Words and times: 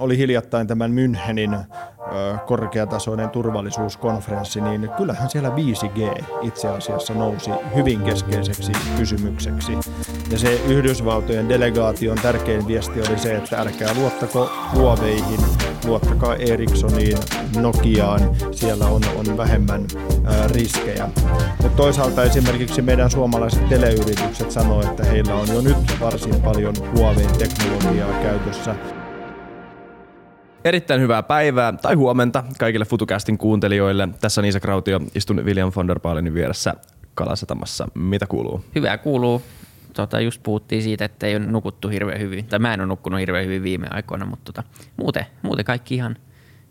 oli 0.00 0.18
hiljattain 0.18 0.66
tämän 0.66 0.92
Münchenin 0.92 1.58
korkeatasoinen 2.46 3.30
turvallisuuskonferenssi, 3.30 4.60
niin 4.60 4.90
kyllähän 4.96 5.30
siellä 5.30 5.48
5G 5.48 6.24
itse 6.42 6.68
asiassa 6.68 7.14
nousi 7.14 7.50
hyvin 7.74 8.02
keskeiseksi 8.02 8.72
kysymykseksi. 8.96 9.72
Ja 10.30 10.38
se 10.38 10.60
Yhdysvaltojen 10.68 11.48
delegaation 11.48 12.18
tärkein 12.22 12.66
viesti 12.66 13.00
oli 13.00 13.18
se, 13.18 13.36
että 13.36 13.58
älkää 13.58 13.94
luottako 13.94 14.50
Huaweihin, 14.74 15.40
luottakaa 15.84 16.34
Ericssoniin, 16.34 17.18
Nokiaan, 17.60 18.20
siellä 18.50 18.86
on, 18.86 19.02
on 19.16 19.36
vähemmän 19.36 19.86
ää, 20.24 20.48
riskejä. 20.48 21.08
Mutta 21.62 21.76
toisaalta 21.76 22.22
esimerkiksi 22.22 22.82
meidän 22.82 23.10
suomalaiset 23.10 23.68
teleyritykset 23.68 24.50
sanoo, 24.50 24.82
että 24.82 25.04
heillä 25.04 25.34
on 25.34 25.48
jo 25.54 25.60
nyt 25.60 25.76
varsin 26.00 26.42
paljon 26.42 26.74
Huawei-teknologiaa 26.96 28.22
käytössä 28.22 28.74
Erittäin 30.66 31.00
hyvää 31.00 31.22
päivää 31.22 31.72
tai 31.72 31.94
huomenta 31.94 32.44
kaikille 32.58 32.84
FutuCastin 32.84 33.38
kuuntelijoille. 33.38 34.08
Tässä 34.20 34.40
on 34.40 34.44
Iisa 34.44 34.60
Krautio, 34.60 35.00
istun 35.14 35.44
William 35.44 35.72
von 35.76 35.88
der 35.88 36.00
Baalenin 36.00 36.34
vieressä 36.34 36.74
Kalasatamassa. 37.14 37.88
Mitä 37.94 38.26
kuuluu? 38.26 38.64
Hyvää 38.74 38.98
kuuluu. 38.98 39.42
Tota, 39.92 40.20
just 40.20 40.42
puhuttiin 40.42 40.82
siitä, 40.82 41.04
että 41.04 41.26
ei 41.26 41.36
ole 41.36 41.46
nukuttu 41.46 41.88
hirveän 41.88 42.20
hyvin, 42.20 42.44
tai 42.44 42.58
mä 42.58 42.74
en 42.74 42.80
ole 42.80 42.86
nukkunut 42.86 43.20
hirveän 43.20 43.44
hyvin 43.44 43.62
viime 43.62 43.86
aikoina, 43.90 44.26
mutta 44.26 44.52
tota, 44.52 44.68
muuten, 44.96 45.26
muuten 45.42 45.64
kaikki 45.64 45.94
ihan, 45.94 46.16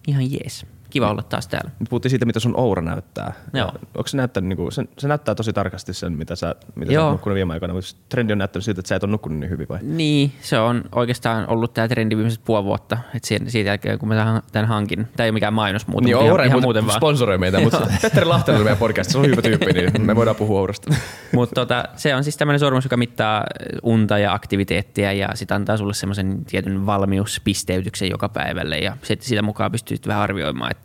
ihan 0.07 0.31
jees 0.31 0.65
kiva 0.89 1.09
olla 1.09 1.23
taas 1.23 1.47
täällä. 1.47 1.71
Nyt 1.79 1.89
puhuttiin 1.89 2.09
siitä, 2.09 2.25
mitä 2.25 2.39
sun 2.39 2.53
aura 2.57 2.81
näyttää. 2.81 3.33
Joo. 3.53 3.71
Onko 3.95 4.07
se 4.07 4.17
näyttänyt, 4.17 4.47
niin 4.47 4.57
kuin, 4.57 4.71
se, 4.71 4.83
se, 4.97 5.07
näyttää 5.07 5.35
tosi 5.35 5.53
tarkasti 5.53 5.93
sen, 5.93 6.13
mitä 6.13 6.35
sä, 6.35 6.55
mitä 6.75 6.93
Joo. 6.93 7.01
sä 7.01 7.05
oot 7.05 7.13
nukkunut 7.13 7.35
viime 7.35 7.53
aikoina, 7.53 7.73
mutta 7.73 7.95
trendi 8.09 8.33
on 8.33 8.37
näyttänyt 8.37 8.65
siltä, 8.65 8.79
että 8.79 8.89
sä 8.89 8.95
et 8.95 9.03
ole 9.03 9.11
nukkunut 9.11 9.39
niin 9.39 9.49
hyvin 9.49 9.67
vai? 9.69 9.79
Niin, 9.81 10.31
se 10.41 10.59
on 10.59 10.83
oikeastaan 10.91 11.49
ollut 11.49 11.73
tämä 11.73 11.87
trendi 11.87 12.15
viimeiset 12.15 12.41
puoli 12.45 12.65
vuotta. 12.65 12.97
Että 13.15 13.27
siitä 13.27 13.69
jälkeen, 13.69 13.99
kun 13.99 14.09
mä 14.09 14.41
tämän 14.51 14.67
hankin, 14.67 15.07
tämä 15.15 15.25
ei 15.25 15.29
ole 15.29 15.33
mikään 15.33 15.53
mainos 15.53 15.87
muuten, 15.87 16.05
niin, 16.05 16.15
Oura, 16.15 16.43
ihan, 16.43 16.61
muuten 16.61 16.87
vaan. 16.87 16.99
sponsoroi 16.99 17.37
meitä, 17.37 17.59
mutta 17.59 17.87
Petteri 18.01 18.25
Lahtinen 18.25 18.61
meidän 18.61 18.77
podcast, 18.77 19.11
se 19.11 19.17
on 19.17 19.25
hyvä 19.25 19.41
tyyppi, 19.41 19.73
niin 19.73 20.01
me 20.01 20.15
voidaan 20.15 20.35
puhua 20.35 20.59
Ourasta. 20.59 20.93
mutta 21.33 21.55
tota, 21.55 21.83
se 21.95 22.15
on 22.15 22.23
siis 22.23 22.37
tämmöinen 22.37 22.59
sormus, 22.59 22.85
joka 22.85 22.97
mittaa 22.97 23.43
unta 23.83 24.17
ja 24.17 24.33
aktiviteettia 24.33 25.13
ja 25.13 25.29
sitä 25.33 25.55
antaa 25.55 25.77
sulle 25.77 25.93
semmoisen 25.93 26.45
tietyn 26.45 26.85
valmiuspisteytyksen 26.85 28.09
joka 28.09 28.29
päivälle 28.29 28.79
ja 28.79 28.97
sitä 29.19 29.41
mukaan 29.41 29.71
pystyt 29.71 30.07
vähän 30.07 30.23
arvioimaan, 30.23 30.71
että 30.71 30.84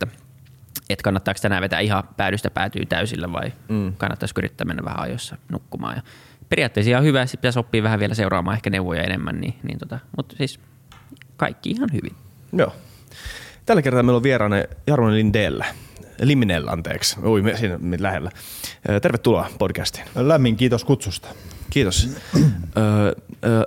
että 0.89 1.03
kannattaako 1.03 1.39
tänään 1.41 1.61
vetää 1.61 1.79
ihan 1.79 2.03
päädystä 2.17 2.49
päätyy 2.51 2.85
täysillä 2.85 3.31
vai 3.33 3.53
mm. 3.69 3.93
kannattaisiko 3.97 4.39
yrittää 4.39 4.65
mennä 4.65 4.85
vähän 4.85 4.99
ajoissa 4.99 5.37
nukkumaan. 5.49 5.95
Ja 5.95 6.01
periaatteessa 6.49 6.89
ihan 6.91 7.03
hyvä, 7.03 7.25
sitten 7.25 7.41
pitäisi 7.41 7.59
oppia 7.59 7.83
vähän 7.83 7.99
vielä 7.99 8.13
seuraamaan 8.13 8.55
ehkä 8.55 8.69
neuvoja 8.69 9.03
enemmän, 9.03 9.41
niin, 9.41 9.55
niin 9.63 9.79
tota, 9.79 9.99
mutta 10.17 10.35
siis 10.37 10.59
kaikki 11.37 11.69
ihan 11.71 11.89
hyvin. 11.93 12.15
Joo. 12.53 12.75
Tällä 13.65 13.81
kertaa 13.81 14.03
meillä 14.03 14.17
on 14.17 14.23
vieraana 14.23 14.55
Jarmo 14.87 15.11
Lindellä. 15.11 15.65
Liminell, 16.21 16.67
anteeksi. 16.67 17.19
Ui, 17.19 17.41
me 17.41 17.57
siinä 17.57 17.79
lähellä. 17.99 18.31
Tervetuloa 19.01 19.49
podcastiin. 19.59 20.05
Lämmin 20.15 20.55
kiitos 20.55 20.83
kutsusta. 20.83 21.27
Kiitos. 21.69 22.09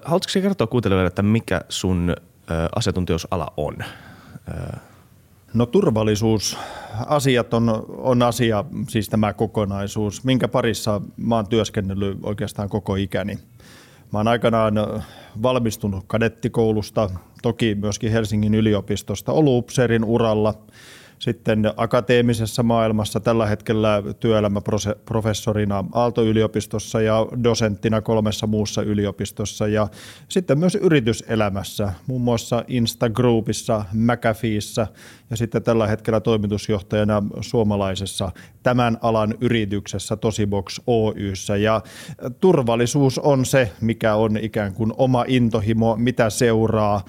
Haluatko 0.04 0.30
kertoa 0.32 0.66
kuuntelijoille, 0.66 1.06
että 1.06 1.22
mikä 1.22 1.60
sun 1.68 2.16
asiantuntijuusala 2.76 3.52
on? 3.56 3.76
No 5.54 5.66
turvallisuusasiat 5.66 7.54
on, 7.54 7.86
on 7.88 8.22
asia, 8.22 8.64
siis 8.88 9.08
tämä 9.08 9.32
kokonaisuus, 9.32 10.24
minkä 10.24 10.48
parissa 10.48 11.00
mä 11.16 11.36
oon 11.36 11.48
työskennellyt 11.48 12.18
oikeastaan 12.22 12.68
koko 12.68 12.96
ikäni. 12.96 13.38
Mä 14.12 14.18
oon 14.18 14.28
aikanaan 14.28 14.74
valmistunut 15.42 16.04
kadettikoulusta, 16.06 17.10
toki 17.42 17.74
myöskin 17.74 18.12
Helsingin 18.12 18.54
yliopistosta, 18.54 19.32
ollut 19.32 19.72
uralla– 20.04 20.54
sitten 21.18 21.72
akateemisessa 21.76 22.62
maailmassa 22.62 23.20
tällä 23.20 23.46
hetkellä 23.46 24.02
työelämäprofessorina 24.20 25.84
Aalto-yliopistossa 25.92 27.00
ja 27.00 27.26
dosenttina 27.44 28.00
kolmessa 28.00 28.46
muussa 28.46 28.82
yliopistossa 28.82 29.68
ja 29.68 29.88
sitten 30.28 30.58
myös 30.58 30.74
yrityselämässä, 30.74 31.92
muun 32.06 32.20
muassa 32.20 32.64
Instagroupissa, 32.68 33.84
McAfeeissa 33.92 34.86
ja 35.30 35.36
sitten 35.36 35.62
tällä 35.62 35.86
hetkellä 35.86 36.20
toimitusjohtajana 36.20 37.22
suomalaisessa 37.40 38.32
tämän 38.62 38.98
alan 39.00 39.34
yrityksessä 39.40 40.16
Tosibox 40.16 40.80
Oyssä. 40.86 41.56
Ja 41.56 41.80
turvallisuus 42.40 43.18
on 43.18 43.44
se, 43.44 43.72
mikä 43.80 44.14
on 44.14 44.36
ikään 44.36 44.74
kuin 44.74 44.92
oma 44.96 45.24
intohimo, 45.28 45.96
mitä 45.96 46.30
seuraa, 46.30 47.04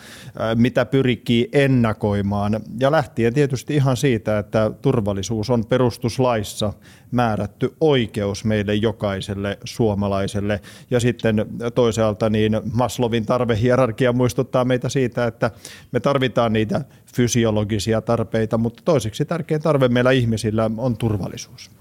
mitä 0.56 0.86
pyrkii 0.86 1.50
ennakoimaan. 1.54 2.60
Ja 2.80 2.92
lähtien 2.92 3.34
tietysti 3.34 3.76
ihan 3.76 3.95
siitä, 3.96 4.40
että 4.40 4.72
turvallisuus 4.82 5.50
on 5.50 5.66
perustuslaissa 5.66 6.74
määrätty 7.12 7.76
oikeus 7.82 8.46
meille 8.46 8.76
jokaiselle 8.76 9.58
suomalaiselle. 9.64 10.62
Ja 10.92 11.00
sitten 11.00 11.46
toisaalta 11.76 12.30
niin 12.30 12.62
Maslovin 12.74 13.26
tarvehierarkia 13.26 14.14
muistuttaa 14.14 14.66
meitä 14.66 14.90
siitä, 14.90 15.28
että 15.28 15.52
me 15.92 16.00
tarvitaan 16.00 16.54
niitä 16.54 16.86
fysiologisia 17.16 18.02
tarpeita, 18.02 18.58
mutta 18.58 18.82
toiseksi 18.86 19.26
tärkein 19.26 19.62
tarve 19.62 19.88
meillä 19.88 20.12
ihmisillä 20.12 20.70
on 20.78 20.98
turvallisuus. 20.98 21.72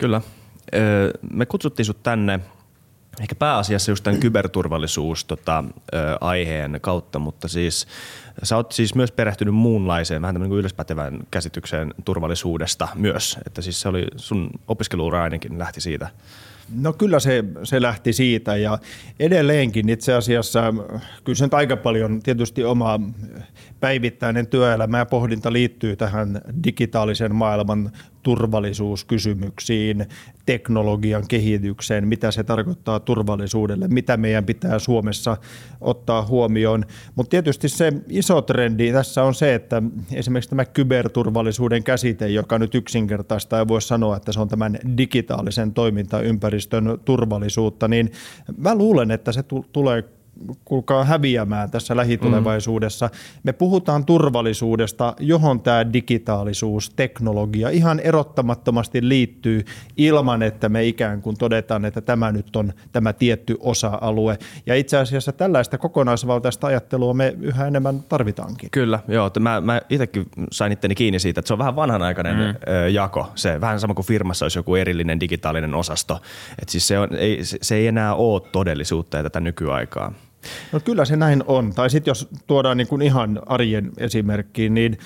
Kyllä. 0.00 0.20
Me 1.32 1.46
kutsuttiin 1.46 1.86
sinut 1.86 2.02
tänne 2.02 2.40
ehkä 3.20 3.34
pääasiassa 3.34 3.90
just 3.90 4.04
tämän 4.04 4.20
kyberturvallisuus 4.20 5.24
tota, 5.24 5.64
aiheen 6.20 6.78
kautta, 6.80 7.18
mutta 7.18 7.48
siis 7.48 7.86
sä 8.42 8.56
oot 8.56 8.72
siis 8.72 8.94
myös 8.94 9.12
perehtynyt 9.12 9.54
muunlaiseen, 9.54 10.22
vähän 10.22 10.34
tämmöinen 10.34 10.58
ylöspätevän 10.58 11.20
käsitykseen 11.30 11.94
turvallisuudesta 12.04 12.88
myös, 12.94 13.38
että 13.46 13.62
siis 13.62 13.80
se 13.80 13.88
oli 13.88 14.06
sun 14.16 14.50
opiskeluura 14.68 15.22
ainakin 15.22 15.58
lähti 15.58 15.80
siitä. 15.80 16.08
No 16.76 16.92
kyllä 16.92 17.20
se, 17.20 17.44
se 17.62 17.82
lähti 17.82 18.12
siitä 18.12 18.56
ja 18.56 18.78
edelleenkin 19.20 19.88
itse 19.88 20.14
asiassa 20.14 20.74
kyllä 21.24 21.36
se 21.36 21.48
aika 21.52 21.76
paljon 21.76 22.22
tietysti 22.22 22.64
oma 22.64 23.00
päivittäinen 23.84 24.46
työelämä 24.46 24.98
ja 24.98 25.06
pohdinta 25.06 25.52
liittyy 25.52 25.96
tähän 25.96 26.40
digitaalisen 26.64 27.34
maailman 27.34 27.90
turvallisuuskysymyksiin, 28.22 30.06
teknologian 30.46 31.24
kehitykseen, 31.28 32.08
mitä 32.08 32.30
se 32.30 32.44
tarkoittaa 32.44 33.00
turvallisuudelle, 33.00 33.88
mitä 33.88 34.16
meidän 34.16 34.44
pitää 34.44 34.78
Suomessa 34.78 35.36
ottaa 35.80 36.26
huomioon. 36.26 36.84
Mutta 37.14 37.30
tietysti 37.30 37.68
se 37.68 37.92
iso 38.08 38.42
trendi 38.42 38.92
tässä 38.92 39.22
on 39.22 39.34
se, 39.34 39.54
että 39.54 39.82
esimerkiksi 40.12 40.50
tämä 40.50 40.64
kyberturvallisuuden 40.64 41.84
käsite, 41.84 42.28
joka 42.28 42.58
nyt 42.58 42.74
yksinkertaista 42.74 43.58
ei 43.58 43.68
voi 43.68 43.82
sanoa, 43.82 44.16
että 44.16 44.32
se 44.32 44.40
on 44.40 44.48
tämän 44.48 44.78
digitaalisen 44.96 45.72
toimintaympäristön 45.72 46.98
turvallisuutta, 47.04 47.88
niin 47.88 48.12
mä 48.56 48.74
luulen, 48.74 49.10
että 49.10 49.32
se 49.32 49.44
tulee 49.72 50.04
kuulkaa 50.64 51.04
häviämään 51.04 51.70
tässä 51.70 51.96
lähitulevaisuudessa. 51.96 53.06
Mm. 53.06 53.40
Me 53.42 53.52
puhutaan 53.52 54.04
turvallisuudesta, 54.04 55.14
johon 55.20 55.60
tämä 55.60 55.92
digitaalisuus, 55.92 56.90
teknologia 56.90 57.68
ihan 57.68 58.00
erottamattomasti 58.00 59.08
liittyy 59.08 59.64
ilman, 59.96 60.42
että 60.42 60.68
me 60.68 60.84
ikään 60.84 61.22
kuin 61.22 61.36
todetaan, 61.36 61.84
että 61.84 62.00
tämä 62.00 62.32
nyt 62.32 62.56
on 62.56 62.72
tämä 62.92 63.12
tietty 63.12 63.56
osa-alue. 63.60 64.38
Ja 64.66 64.74
itse 64.74 64.96
asiassa 64.96 65.32
tällaista 65.32 65.78
kokonaisvaltaista 65.78 66.66
ajattelua 66.66 67.14
me 67.14 67.36
yhä 67.40 67.66
enemmän 67.66 68.02
tarvitaankin. 68.02 68.70
Kyllä, 68.70 68.98
joo. 69.08 69.30
Mä, 69.40 69.60
mä 69.60 69.80
itsekin 69.90 70.26
sain 70.52 70.72
itteni 70.72 70.94
kiinni 70.94 71.18
siitä, 71.18 71.40
että 71.40 71.46
se 71.46 71.54
on 71.54 71.58
vähän 71.58 71.76
vanhanaikainen 71.76 72.36
mm. 72.36 72.54
jako. 72.92 73.32
Se 73.34 73.60
vähän 73.60 73.80
sama 73.80 73.94
kuin 73.94 74.06
firmassa 74.06 74.44
olisi 74.44 74.58
joku 74.58 74.74
erillinen 74.74 75.20
digitaalinen 75.20 75.74
osasto. 75.74 76.20
Et 76.62 76.68
siis 76.68 76.88
se, 76.88 76.98
on, 76.98 77.08
ei, 77.16 77.38
se 77.42 77.74
ei 77.74 77.86
enää 77.86 78.14
ole 78.14 78.42
todellisuutta 78.52 79.16
ja 79.16 79.22
tätä 79.22 79.40
nykyaikaa. 79.40 80.12
No 80.72 80.80
kyllä 80.80 81.04
se 81.04 81.16
näin 81.16 81.44
on. 81.46 81.72
Tai 81.74 81.90
sitten 81.90 82.10
jos 82.10 82.28
tuodaan 82.46 82.76
niin 82.76 82.88
kuin 82.88 83.02
ihan 83.02 83.40
arjen 83.46 83.90
esimerkkiin, 83.98 84.74
niin 84.74 84.98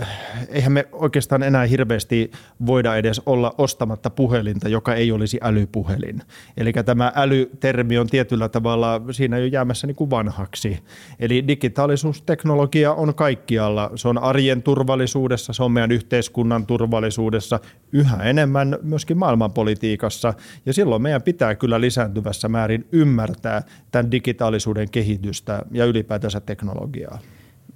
äh, 0.00 0.08
eihän 0.48 0.72
me 0.72 0.88
oikeastaan 0.92 1.42
enää 1.42 1.66
hirveästi 1.66 2.30
voida 2.66 2.96
edes 2.96 3.22
olla 3.26 3.54
ostamatta 3.58 4.10
puhelinta, 4.10 4.68
joka 4.68 4.94
ei 4.94 5.12
olisi 5.12 5.38
älypuhelin. 5.42 6.22
Eli 6.56 6.72
tämä 6.72 7.12
älytermi 7.14 7.98
on 7.98 8.06
tietyllä 8.06 8.48
tavalla 8.48 9.00
siinä 9.10 9.38
jo 9.38 9.46
jäämässä 9.46 9.86
niin 9.86 9.96
kuin 9.96 10.10
vanhaksi. 10.10 10.78
Eli 11.20 11.48
digitaalisuusteknologia 11.48 12.92
on 12.92 13.14
kaikkialla. 13.14 13.90
Se 13.94 14.08
on 14.08 14.18
arjen 14.18 14.62
turvallisuudessa, 14.62 15.52
se 15.52 15.62
on 15.62 15.72
meidän 15.72 15.92
yhteiskunnan 15.92 16.66
turvallisuudessa, 16.66 17.60
yhä 17.92 18.16
enemmän 18.16 18.78
myöskin 18.82 19.18
maailmanpolitiikassa. 19.18 20.34
Ja 20.66 20.72
silloin 20.72 21.02
meidän 21.02 21.22
pitää 21.22 21.54
kyllä 21.54 21.80
lisääntyvässä 21.80 22.48
määrin 22.48 22.86
ymmärtää 22.92 23.62
tämän 23.90 24.10
digitaalisuuden 24.10 24.65
teollisuuden 24.66 24.90
kehitystä 24.90 25.62
ja 25.70 25.84
ylipäätänsä 25.84 26.40
teknologiaa. 26.40 27.18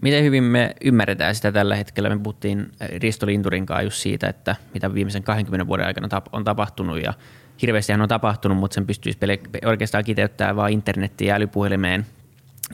Miten 0.03 0.25
hyvin 0.25 0.45
me 0.45 0.75
ymmärretään 0.85 1.35
sitä 1.35 1.53
tällä 1.53 1.77
hetkellä? 1.77 2.09
Me 2.09 2.19
puhuttiin 2.19 2.73
Risto 2.81 3.27
Linturin 3.27 3.67
kanssa 3.67 3.83
just 3.83 3.97
siitä, 3.97 4.29
että 4.29 4.57
mitä 4.75 4.95
viimeisen 4.95 5.23
20 5.23 5.67
vuoden 5.67 5.87
aikana 5.87 6.23
on 6.33 6.45
tapahtunut 6.45 7.03
ja 7.03 7.15
hirveästihän 7.63 8.03
on 8.03 8.09
tapahtunut, 8.09 8.59
mutta 8.59 8.75
sen 8.75 8.87
pystyisi 8.87 9.19
oikeastaan 9.65 10.05
kiteyttämään 10.05 10.57
vain 10.57 10.75
internettiin 10.75 11.29
ja 11.29 11.35
älypuhelimeen 11.35 12.07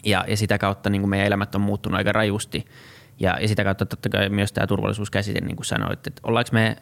ja, 0.05 0.25
ja 0.29 0.37
sitä 0.37 0.59
kautta 0.59 0.91
niin 0.91 1.03
kuin 1.03 1.11
meidän 1.11 1.27
elämät 1.27 1.55
on 1.55 1.61
muuttunut 1.61 1.99
aika 1.99 2.13
rajusti. 2.13 2.65
Ja, 3.21 3.39
ja 3.41 3.49
sitä 3.49 3.65
kautta 3.65 3.87
totta 3.87 4.09
kai 4.09 4.29
myös 4.29 4.53
tämä 4.53 4.67
turvallisuuskäsite, 4.67 5.41
niin 5.41 5.57
kuin 5.57 5.67
sanoit, 5.67 6.07
että 6.07 6.21
ollaanko 6.23 6.51
me 6.53 6.77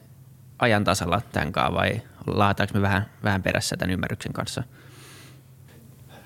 ajan 0.59 0.85
tasalla 0.85 1.23
tämän 1.33 1.53
kanssa 1.53 1.75
vai 1.75 2.01
laataanko 2.27 2.75
me 2.75 2.83
vähän, 2.83 3.07
vähän 3.25 3.43
perässä 3.43 3.77
tämän 3.77 3.93
ymmärryksen 3.93 4.33
kanssa? 4.33 4.63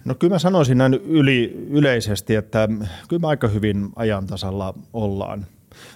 No 0.08 0.14
kyllä 0.14 0.34
mä 0.34 0.38
sanoisin 0.38 0.78
näin 0.78 0.94
yli, 0.94 1.66
yleisesti, 1.70 2.34
että 2.34 2.69
kyllä 3.08 3.20
me 3.20 3.28
aika 3.28 3.49
hyvin 3.49 3.88
ajan 3.96 4.26
tasalla 4.26 4.75
ollaan. 4.93 5.46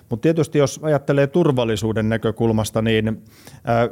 Mutta 0.09 0.23
tietysti 0.23 0.59
jos 0.59 0.81
ajattelee 0.83 1.27
turvallisuuden 1.27 2.09
näkökulmasta, 2.09 2.83
niin 2.83 3.23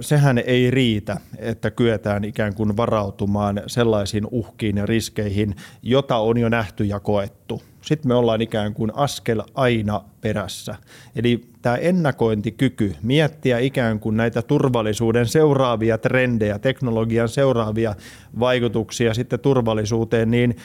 sehän 0.01 0.39
ei 0.39 0.71
riitä, 0.71 1.17
että 1.39 1.71
kyetään 1.71 2.25
ikään 2.25 2.55
kuin 2.55 2.77
varautumaan 2.77 3.63
sellaisiin 3.67 4.27
uhkiin 4.31 4.77
ja 4.77 4.87
riskeihin, 4.87 5.57
jota 5.83 6.17
on 6.17 6.39
jo 6.39 6.49
nähty 6.49 6.85
ja 6.85 7.01
koettu. 7.01 7.63
Sitten 7.81 8.09
me 8.09 8.15
ollaan 8.15 8.43
ikään 8.43 8.75
kuin 8.75 8.93
askel 8.95 9.43
aina 9.55 10.05
perässä. 10.21 10.75
Eli 11.17 11.45
tämä 11.63 11.77
ennakointikyky, 11.77 12.95
miettiä 13.03 13.59
ikään 13.59 14.01
kuin 14.01 14.17
näitä 14.17 14.43
turvallisuuden 14.43 15.27
seuraavia 15.27 15.99
trendejä, 15.99 16.59
teknologian 16.59 17.29
seuraavia 17.29 17.95
vaikutuksia 18.41 19.15
sitten 19.15 19.41
turvallisuuteen, 19.41 20.31
niin 20.31 20.57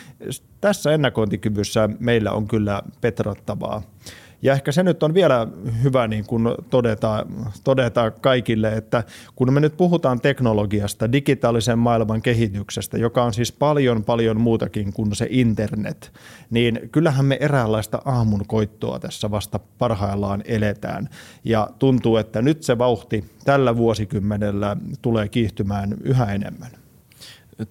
tässä 0.62 0.92
ennakointikyvyssä 0.92 1.89
meillä 2.00 2.31
on 2.31 2.48
kyllä 2.48 2.81
petrattavaa. 3.01 3.81
Ja 4.45 4.53
ehkä 4.53 4.71
se 4.71 4.83
nyt 4.83 5.03
on 5.03 5.13
vielä 5.13 5.47
hyvä 5.83 6.07
niin 6.07 6.25
kuin 6.25 6.47
todeta, 6.69 7.25
todeta 7.63 8.12
kaikille, 8.12 8.74
että 8.74 9.03
kun 9.36 9.53
me 9.53 9.59
nyt 9.59 9.77
puhutaan 9.77 10.21
teknologiasta, 10.21 11.12
digitaalisen 11.12 11.80
maailman 11.80 12.21
kehityksestä, 12.21 12.97
joka 12.97 13.24
on 13.24 13.33
siis 13.33 13.51
paljon 13.51 14.03
paljon 14.03 14.42
muutakin 14.42 14.94
kuin 14.94 15.15
se 15.15 15.27
internet, 15.30 16.12
niin 16.50 16.89
kyllähän 16.92 17.25
me 17.25 17.38
eräänlaista 17.42 18.01
aamun 18.06 18.44
koittoa 18.47 19.00
tässä 19.00 19.31
vasta 19.31 19.59
parhaillaan 19.77 20.44
eletään. 20.45 21.09
Ja 21.44 21.69
tuntuu, 21.80 22.18
että 22.18 22.41
nyt 22.41 22.63
se 22.63 22.77
vauhti 22.77 23.25
tällä 23.45 23.77
vuosikymmenellä 23.77 24.77
tulee 25.01 25.27
kiihtymään 25.27 25.95
yhä 26.03 26.25
enemmän. 26.25 26.84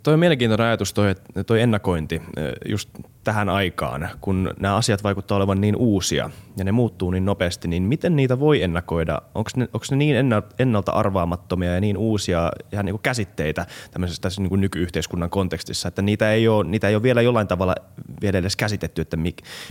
Toi 0.02 0.14
on 0.14 0.20
mielenkiintoinen 0.20 0.66
ajatus, 0.66 0.94
toi, 0.94 1.14
toi 1.46 1.60
ennakointi 1.60 2.22
just 2.68 2.90
tähän 3.24 3.48
aikaan, 3.48 4.08
kun 4.20 4.54
nämä 4.60 4.76
asiat 4.76 5.04
vaikuttavat 5.04 5.38
olevan 5.38 5.60
niin 5.60 5.76
uusia 5.76 6.30
ja 6.56 6.64
ne 6.64 6.72
muuttuu 6.72 7.10
niin 7.10 7.24
nopeasti, 7.24 7.68
niin 7.68 7.82
miten 7.82 8.16
niitä 8.16 8.40
voi 8.40 8.62
ennakoida? 8.62 9.22
Onko 9.34 9.50
ne, 9.56 9.68
ne 9.90 9.96
niin 9.96 10.16
ennalta 10.58 10.92
arvaamattomia 10.92 11.74
ja 11.74 11.80
niin 11.80 11.96
uusia 11.96 12.50
ihan 12.72 12.84
niin 12.84 12.92
kuin 12.92 13.02
käsitteitä 13.02 13.66
tämmöisessä 13.90 14.22
tässä 14.22 14.40
niin 14.40 14.48
kuin 14.48 14.60
nykyyhteiskunnan 14.60 15.30
kontekstissa, 15.30 15.88
että 15.88 16.02
niitä 16.02 16.32
ei, 16.32 16.48
ole, 16.48 16.64
niitä 16.64 16.88
ei 16.88 16.94
ole 16.94 17.02
vielä 17.02 17.22
jollain 17.22 17.48
tavalla 17.48 17.74
vielä 18.22 18.38
edes 18.38 18.56
käsitetty, 18.56 19.02
että 19.02 19.16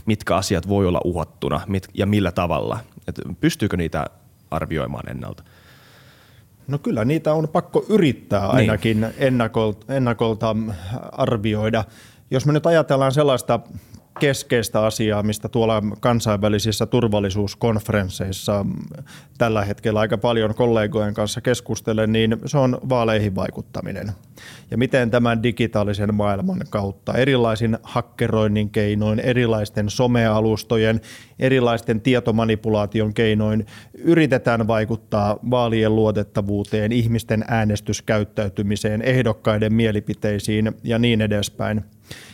mitkä 0.06 0.36
asiat 0.36 0.68
voi 0.68 0.88
olla 0.88 1.02
uhattuna 1.06 1.62
ja 1.94 2.06
millä 2.06 2.32
tavalla? 2.32 2.80
Että 3.08 3.22
pystyykö 3.40 3.78
niitä 3.78 4.06
arvioimaan 4.52 5.10
ennalta? 5.10 5.44
No 6.68 6.78
kyllä 6.78 7.06
niitä 7.06 7.34
on 7.34 7.48
pakko 7.48 7.86
yrittää 7.90 8.42
niin. 8.42 8.56
ainakin 8.56 9.02
niin. 9.02 9.14
ennakolta, 9.18 9.94
ennakolta 9.94 10.56
arvioida. 11.12 11.84
Jos 12.32 12.46
me 12.46 12.54
nyt 12.54 12.66
ajatellaan 12.66 13.12
sellaista 13.12 13.60
keskeistä 14.20 14.86
asiaa, 14.86 15.24
mistä 15.24 15.50
tuolla 15.50 15.84
kansainvälisissä 16.00 16.86
turvallisuuskonferensseissa 16.86 18.66
tällä 19.38 19.66
hetkellä 19.66 20.00
aika 20.00 20.18
paljon 20.18 20.56
kollegojen 20.56 21.14
kanssa 21.14 21.42
keskustelen, 21.42 22.12
niin 22.12 22.38
se 22.46 22.58
on 22.58 22.78
vaaleihin 22.90 23.36
vaikuttaminen. 23.36 24.12
Ja 24.72 24.78
miten 24.78 25.12
tämän 25.12 25.44
digitaalisen 25.44 26.16
maailman 26.16 26.62
kautta 26.70 27.14
erilaisin 27.14 27.78
hakkeroinnin 27.84 28.70
keinoin, 28.70 29.20
erilaisten 29.20 29.90
somealustojen, 29.90 31.02
erilaisten 31.40 32.02
tietomanipulaation 32.02 33.14
keinoin 33.14 33.66
yritetään 33.94 34.68
vaikuttaa 34.68 35.40
vaalien 35.52 35.96
luotettavuuteen, 35.96 36.92
ihmisten 36.92 37.46
äänestyskäyttäytymiseen, 37.48 39.02
ehdokkaiden 39.02 39.74
mielipiteisiin 39.74 40.72
ja 40.84 41.00
niin 41.00 41.22
edespäin. 41.22 41.84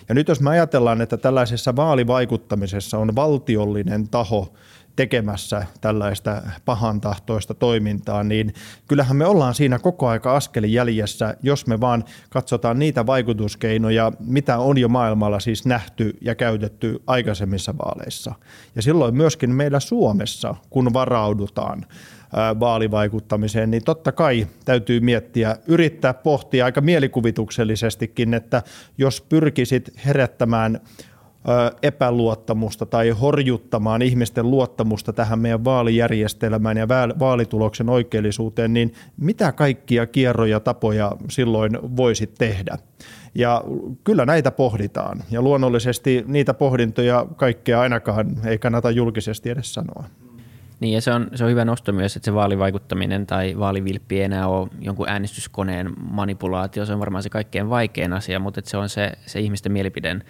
Ja 0.10 0.16
nyt 0.16 0.28
jos 0.28 0.42
me 0.42 0.50
ajatellaan, 0.50 1.02
että 1.02 1.18
tällaisessa 1.18 1.76
vaalivaikuttamisessa 1.76 2.98
on 2.98 3.16
valtiollinen 3.16 4.10
taho 4.10 4.54
tekemässä 5.00 5.66
tällaista 5.82 6.42
pahantahtoista 6.66 7.54
toimintaa, 7.54 8.24
niin 8.24 8.54
kyllähän 8.88 9.18
me 9.18 9.26
ollaan 9.26 9.56
siinä 9.56 9.80
koko 9.80 10.08
aika 10.08 10.36
askelin 10.36 10.74
jäljessä, 10.74 11.36
jos 11.44 11.68
me 11.68 11.82
vaan 11.82 12.04
katsotaan 12.30 12.80
niitä 12.80 13.06
vaikutuskeinoja, 13.06 14.12
mitä 14.20 14.58
on 14.58 14.78
jo 14.78 14.88
maailmalla 14.88 15.40
siis 15.40 15.66
nähty 15.66 16.18
ja 16.22 16.36
käytetty 16.36 17.02
aikaisemmissa 17.08 17.78
vaaleissa. 17.78 18.36
Ja 18.76 18.82
silloin 18.82 19.16
myöskin 19.16 19.50
meillä 19.50 19.80
Suomessa, 19.80 20.56
kun 20.70 20.94
varaudutaan 20.94 21.86
vaalivaikuttamiseen, 22.60 23.72
niin 23.72 23.84
totta 23.84 24.12
kai 24.12 24.48
täytyy 24.66 25.00
miettiä, 25.00 25.58
yrittää 25.68 26.14
pohtia 26.14 26.66
aika 26.66 26.82
mielikuvituksellisestikin, 26.82 28.34
että 28.34 28.64
jos 28.98 29.22
pyrkisit 29.22 29.92
herättämään 30.06 30.80
epäluottamusta 31.84 32.86
tai 32.86 33.10
horjuttamaan 33.10 34.02
ihmisten 34.02 34.52
luottamusta 34.52 35.14
tähän 35.14 35.40
meidän 35.40 35.66
vaalijärjestelmään 35.66 36.78
ja 36.78 36.88
vaalituloksen 37.20 37.90
oikeellisuuteen, 37.90 38.74
niin 38.74 38.94
mitä 39.18 39.52
kaikkia 39.52 40.08
kierroja 40.08 40.60
tapoja 40.60 41.12
silloin 41.30 41.72
voisit 41.98 42.34
tehdä? 42.38 42.78
Ja 43.36 43.64
kyllä 44.04 44.26
näitä 44.26 44.52
pohditaan 44.52 45.24
ja 45.32 45.42
luonnollisesti 45.42 46.24
niitä 46.28 46.54
pohdintoja 46.54 47.26
kaikkea 47.36 47.82
ainakaan 47.82 48.38
ei 48.46 48.58
kannata 48.58 48.92
julkisesti 48.92 49.50
edes 49.50 49.74
sanoa. 49.74 50.04
Niin 50.80 50.94
ja 50.94 51.02
se 51.02 51.12
on, 51.12 51.28
se 51.36 51.44
on 51.44 51.50
hyvä 51.50 51.66
nosto 51.66 51.94
myös, 51.94 52.16
että 52.16 52.26
se 52.26 52.34
vaalivaikuttaminen 52.34 53.28
tai 53.28 53.60
vaalivilppi 53.60 54.18
ei 54.18 54.24
enää 54.24 54.48
ole 54.48 54.68
jonkun 54.82 55.10
äänestyskoneen 55.10 55.94
manipulaatio. 56.12 56.86
Se 56.86 56.94
on 56.94 57.00
varmaan 57.00 57.24
se 57.24 57.30
kaikkein 57.30 57.70
vaikein 57.70 58.14
asia, 58.14 58.40
mutta 58.40 58.62
se 58.64 58.78
on 58.78 58.90
se, 58.90 59.12
se 59.26 59.40
ihmisten 59.40 59.72
mielipiden 59.72 60.24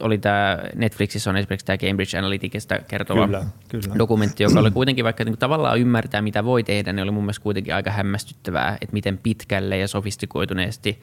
oli 0.00 0.18
tämä 0.18 0.58
Netflixissä 0.74 1.30
on 1.30 1.36
esimerkiksi 1.36 1.66
tämä 1.66 1.78
Cambridge 1.78 2.18
Analyticista 2.18 2.78
kertova 2.78 3.26
kyllä, 3.26 3.44
kyllä. 3.68 3.98
dokumentti, 3.98 4.42
joka 4.42 4.60
oli 4.60 4.70
kuitenkin 4.70 5.04
vaikka 5.04 5.24
niin 5.24 5.38
tavallaan 5.38 5.78
ymmärtää, 5.78 6.22
mitä 6.22 6.44
voi 6.44 6.62
tehdä, 6.62 6.92
niin 6.92 7.02
oli 7.02 7.10
mun 7.10 7.22
mielestä 7.22 7.42
kuitenkin 7.42 7.74
aika 7.74 7.90
hämmästyttävää, 7.90 8.78
että 8.80 8.92
miten 8.92 9.18
pitkälle 9.18 9.78
ja 9.78 9.88
sofistikoituneesti 9.88 11.00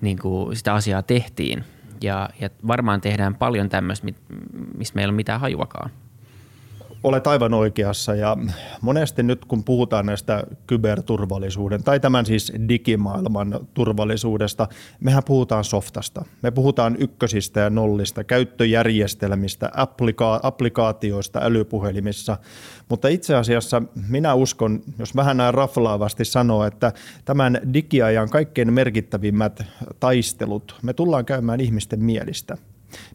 niin 0.00 0.18
kuin 0.18 0.56
sitä 0.56 0.74
asiaa 0.74 1.02
tehtiin. 1.02 1.64
Ja, 2.00 2.28
ja 2.40 2.50
varmaan 2.66 3.00
tehdään 3.00 3.34
paljon 3.34 3.68
tämmöistä, 3.68 4.06
mistä 4.76 4.94
meillä 4.94 5.10
ei 5.10 5.12
ole 5.12 5.16
mitään 5.16 5.40
hajuakaan 5.40 5.90
olet 7.06 7.26
aivan 7.26 7.54
oikeassa 7.54 8.14
ja 8.14 8.36
monesti 8.80 9.22
nyt 9.22 9.44
kun 9.44 9.64
puhutaan 9.64 10.06
näistä 10.06 10.44
kyberturvallisuuden 10.66 11.84
tai 11.84 12.00
tämän 12.00 12.26
siis 12.26 12.52
digimaailman 12.68 13.60
turvallisuudesta, 13.74 14.68
mehän 15.00 15.22
puhutaan 15.26 15.64
softasta. 15.64 16.24
Me 16.42 16.50
puhutaan 16.50 16.96
ykkösistä 16.98 17.60
ja 17.60 17.70
nollista, 17.70 18.24
käyttöjärjestelmistä, 18.24 19.70
applika- 19.74 20.40
applikaatioista 20.42 21.40
älypuhelimissa, 21.42 22.36
mutta 22.88 23.08
itse 23.08 23.34
asiassa 23.34 23.82
minä 24.08 24.34
uskon, 24.34 24.82
jos 24.98 25.16
vähän 25.16 25.36
näin 25.36 25.54
raflaavasti 25.54 26.24
sanoo, 26.24 26.64
että 26.64 26.92
tämän 27.24 27.60
digiajan 27.72 28.30
kaikkein 28.30 28.72
merkittävimmät 28.72 29.62
taistelut 30.00 30.74
me 30.82 30.92
tullaan 30.92 31.24
käymään 31.24 31.60
ihmisten 31.60 32.04
mielistä– 32.04 32.56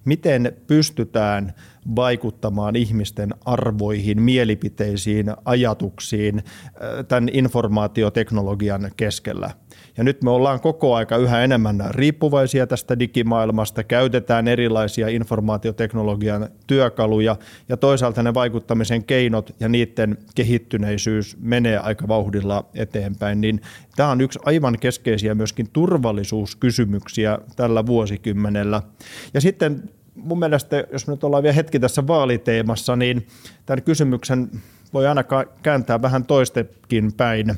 miten 0.05 0.57
pystytään 0.67 1.53
vaikuttamaan 1.95 2.75
ihmisten 2.75 3.29
arvoihin, 3.45 4.21
mielipiteisiin, 4.21 5.25
ajatuksiin 5.45 6.37
äh, 6.37 7.05
tämän 7.07 7.29
informaatioteknologian 7.33 8.91
keskellä. 8.97 9.51
Ja 9.97 10.03
nyt 10.03 10.23
me 10.23 10.29
ollaan 10.29 10.59
koko 10.59 10.95
aika 10.95 11.17
yhä 11.17 11.43
enemmän 11.43 11.83
riippuvaisia 11.89 12.67
tästä 12.67 12.99
digimaailmasta, 12.99 13.83
käytetään 13.83 14.47
erilaisia 14.47 15.07
informaatioteknologian 15.07 16.49
työkaluja 16.67 17.35
ja 17.69 17.77
toisaalta 17.77 18.23
ne 18.23 18.33
vaikuttamisen 18.33 19.03
keinot 19.03 19.55
ja 19.59 19.69
niiden 19.69 20.17
kehittyneisyys 20.35 21.37
menee 21.39 21.77
aika 21.77 22.07
vauhdilla 22.07 22.65
eteenpäin, 22.75 23.41
niin 23.41 23.61
tämä 23.95 24.09
on 24.09 24.21
yksi 24.21 24.39
aivan 24.45 24.77
keskeisiä 24.79 25.35
myöskin 25.35 25.69
turvallisuuskysymyksiä 25.73 27.39
tällä 27.55 27.85
vuosikymmenellä. 27.85 28.81
Ja 29.33 29.41
sitten 29.41 29.89
mun 30.15 30.39
mielestä, 30.39 30.83
jos 30.91 31.07
nyt 31.07 31.23
ollaan 31.23 31.43
vielä 31.43 31.55
hetki 31.55 31.79
tässä 31.79 32.07
vaaliteemassa, 32.07 32.95
niin 32.95 33.27
tämän 33.65 33.83
kysymyksen 33.83 34.51
voi 34.93 35.07
aina 35.07 35.23
kääntää 35.63 36.01
vähän 36.01 36.25
toistekin 36.25 37.13
päin 37.13 37.55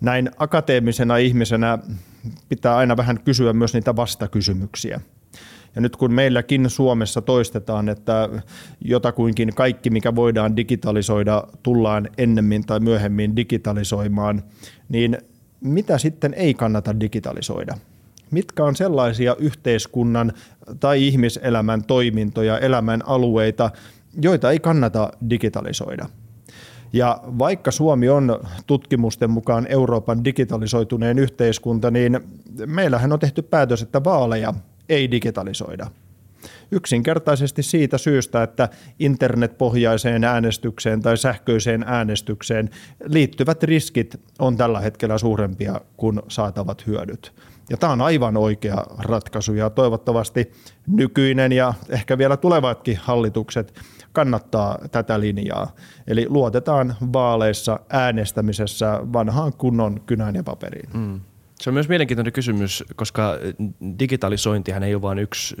näin 0.00 0.30
akateemisena 0.36 1.16
ihmisenä 1.16 1.78
pitää 2.48 2.76
aina 2.76 2.96
vähän 2.96 3.20
kysyä 3.24 3.52
myös 3.52 3.74
niitä 3.74 3.96
vastakysymyksiä. 3.96 5.00
Ja 5.74 5.80
nyt 5.82 5.96
kun 5.96 6.12
meilläkin 6.12 6.70
Suomessa 6.70 7.22
toistetaan, 7.22 7.88
että 7.88 8.28
jotakuinkin 8.80 9.54
kaikki, 9.54 9.90
mikä 9.90 10.14
voidaan 10.14 10.56
digitalisoida, 10.56 11.44
tullaan 11.62 12.08
ennemmin 12.18 12.66
tai 12.66 12.80
myöhemmin 12.80 13.36
digitalisoimaan, 13.36 14.42
niin 14.88 15.18
mitä 15.60 15.98
sitten 15.98 16.34
ei 16.34 16.54
kannata 16.54 17.00
digitalisoida? 17.00 17.76
Mitkä 18.30 18.64
on 18.64 18.76
sellaisia 18.76 19.36
yhteiskunnan 19.38 20.32
tai 20.80 21.06
ihmiselämän 21.06 21.84
toimintoja, 21.84 22.58
elämän 22.58 23.02
alueita, 23.06 23.70
joita 24.22 24.50
ei 24.50 24.60
kannata 24.60 25.10
digitalisoida. 25.30 26.06
Ja 26.92 27.20
vaikka 27.24 27.70
Suomi 27.70 28.08
on 28.08 28.40
tutkimusten 28.66 29.30
mukaan 29.30 29.66
Euroopan 29.68 30.24
digitalisoituneen 30.24 31.18
yhteiskunta, 31.18 31.90
niin 31.90 32.20
meillähän 32.66 33.12
on 33.12 33.18
tehty 33.18 33.42
päätös, 33.42 33.82
että 33.82 34.04
vaaleja 34.04 34.54
ei 34.88 35.10
digitalisoida. 35.10 35.86
Yksinkertaisesti 36.70 37.62
siitä 37.62 37.98
syystä, 37.98 38.42
että 38.42 38.68
internetpohjaiseen 38.98 40.24
äänestykseen 40.24 41.02
tai 41.02 41.16
sähköiseen 41.16 41.84
äänestykseen 41.86 42.70
liittyvät 43.04 43.62
riskit 43.62 44.20
on 44.38 44.56
tällä 44.56 44.80
hetkellä 44.80 45.18
suurempia 45.18 45.80
kuin 45.96 46.22
saatavat 46.28 46.86
hyödyt. 46.86 47.32
Ja 47.70 47.76
tämä 47.76 47.92
on 47.92 48.00
aivan 48.00 48.36
oikea 48.36 48.84
ratkaisu 48.98 49.54
ja 49.54 49.70
toivottavasti 49.70 50.52
nykyinen 50.86 51.52
ja 51.52 51.74
ehkä 51.88 52.18
vielä 52.18 52.36
tulevatkin 52.36 52.98
hallitukset 53.02 53.80
kannattaa 54.12 54.78
tätä 54.92 55.20
linjaa. 55.20 55.74
Eli 56.06 56.26
luotetaan 56.28 56.94
vaaleissa 57.12 57.80
äänestämisessä 57.90 59.00
vanhaan 59.12 59.52
kunnon 59.52 60.00
kynään 60.06 60.34
ja 60.34 60.42
paperiin. 60.42 60.88
Mm. 60.94 61.20
Se 61.60 61.70
on 61.70 61.74
myös 61.74 61.88
mielenkiintoinen 61.88 62.32
kysymys, 62.32 62.84
koska 62.96 63.38
digitalisointihan 63.98 64.82
ei 64.82 64.94
ole 64.94 65.02
vain 65.02 65.18
yksi 65.18 65.56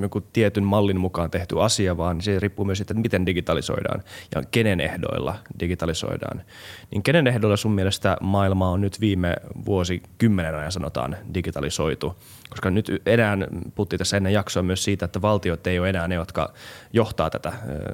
joku 0.00 0.20
tietyn 0.20 0.64
mallin 0.64 1.00
mukaan 1.00 1.30
tehty 1.30 1.62
asia, 1.62 1.96
vaan 1.96 2.20
se 2.20 2.38
riippuu 2.38 2.64
myös 2.64 2.78
siitä, 2.78 2.92
että 2.92 3.02
miten 3.02 3.26
digitalisoidaan 3.26 4.02
ja 4.34 4.42
kenen 4.50 4.80
ehdoilla 4.80 5.34
digitalisoidaan. 5.60 6.42
Niin 6.90 7.02
kenen 7.02 7.26
ehdoilla 7.26 7.56
sun 7.56 7.72
mielestä 7.72 8.16
maailma 8.20 8.70
on 8.70 8.80
nyt 8.80 9.00
viime 9.00 9.36
vuosi 9.66 10.02
kymmenen 10.18 10.54
ajan 10.54 10.72
sanotaan 10.72 11.16
digitalisoitu? 11.34 12.16
Koska 12.50 12.70
nyt 12.70 13.02
enää 13.06 13.38
puhuttiin 13.74 13.98
tässä 13.98 14.16
ennen 14.16 14.32
jaksoa 14.32 14.62
myös 14.62 14.84
siitä, 14.84 15.04
että 15.04 15.22
valtiot 15.22 15.66
ei 15.66 15.78
ole 15.78 15.88
enää 15.88 16.08
ne, 16.08 16.14
jotka 16.14 16.52
johtaa 16.92 17.30
tätä, 17.30 17.52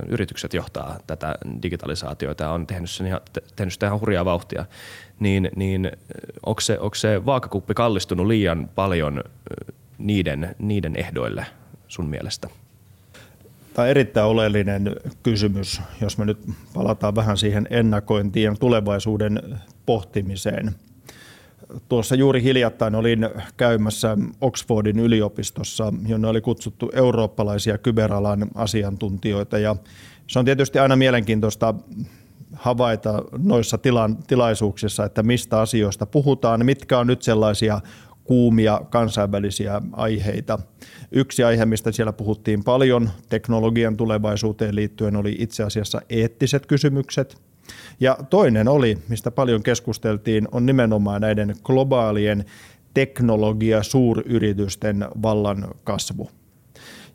yritykset 0.09 0.55
johtaa 0.55 0.99
tätä 1.07 1.35
digitalisaatiota 1.63 2.45
ja 2.45 2.51
on 2.51 2.67
tehnyt, 2.67 2.91
sen 2.91 3.07
ihan, 3.07 3.21
tehnyt 3.57 3.73
sitä 3.73 3.87
ihan 3.87 4.01
hurjaa 4.01 4.25
vauhtia 4.25 4.65
niin, 5.21 5.51
niin 5.57 5.93
onko, 6.47 6.61
se, 6.61 6.79
onko 6.79 6.95
se 6.95 7.27
vaakakuppi 7.27 7.75
kallistunut 7.75 8.27
liian 8.27 8.71
paljon 8.75 9.25
niiden, 9.99 10.57
niiden 10.59 10.97
ehdoille 10.97 11.47
sun 11.91 12.09
mielestä? 12.09 12.49
Tämä 13.75 13.85
on 13.85 13.91
erittäin 13.91 14.27
oleellinen 14.27 14.97
kysymys, 15.23 15.81
jos 16.01 16.19
me 16.19 16.25
nyt 16.25 16.39
palataan 16.75 17.15
vähän 17.15 17.37
siihen 17.37 17.67
ennakointiin 17.71 18.45
ja 18.45 18.55
tulevaisuuden 18.61 19.41
pohtimiseen. 19.87 20.75
Tuossa 21.89 22.15
juuri 22.15 22.43
hiljattain 22.43 22.95
olin 22.95 23.29
käymässä 23.57 24.17
Oxfordin 24.41 24.99
yliopistossa, 24.99 25.93
jonne 26.07 26.29
oli 26.29 26.41
kutsuttu 26.41 26.91
eurooppalaisia 26.95 27.79
kyberalan 27.79 28.47
asiantuntijoita. 28.55 29.59
Ja 29.59 29.77
se 30.27 30.39
on 30.39 30.45
tietysti 30.45 30.79
aina 30.79 30.97
mielenkiintoista 30.97 31.75
havaita 32.53 33.25
noissa 33.39 33.79
tilaisuuksissa, 34.27 35.05
että 35.05 35.23
mistä 35.23 35.61
asioista 35.61 36.07
puhutaan, 36.07 36.67
mitkä 36.67 36.99
on 36.99 37.07
nyt 37.07 37.23
sellaisia 37.23 37.81
kuumia 38.31 38.81
kansainvälisiä 38.91 39.83
aiheita. 39.93 40.59
Yksi 41.13 41.45
aihe, 41.45 41.65
mistä 41.65 41.93
siellä 41.93 42.13
puhuttiin 42.13 42.65
paljon 42.65 43.11
teknologian 43.29 43.97
tulevaisuuteen 43.97 44.77
liittyen, 44.77 45.17
oli 45.17 45.37
itse 45.39 45.63
asiassa 45.63 46.01
eettiset 46.11 46.67
kysymykset. 46.67 47.37
Ja 48.01 48.19
toinen 48.31 48.69
oli, 48.69 48.99
mistä 49.09 49.31
paljon 49.31 49.63
keskusteltiin, 49.63 50.49
on 50.53 50.67
nimenomaan 50.67 51.21
näiden 51.21 51.55
globaalien 51.63 52.45
teknologia 52.95 53.83
suuryritysten 53.83 55.07
vallan 55.23 55.69
kasvu. 55.85 56.31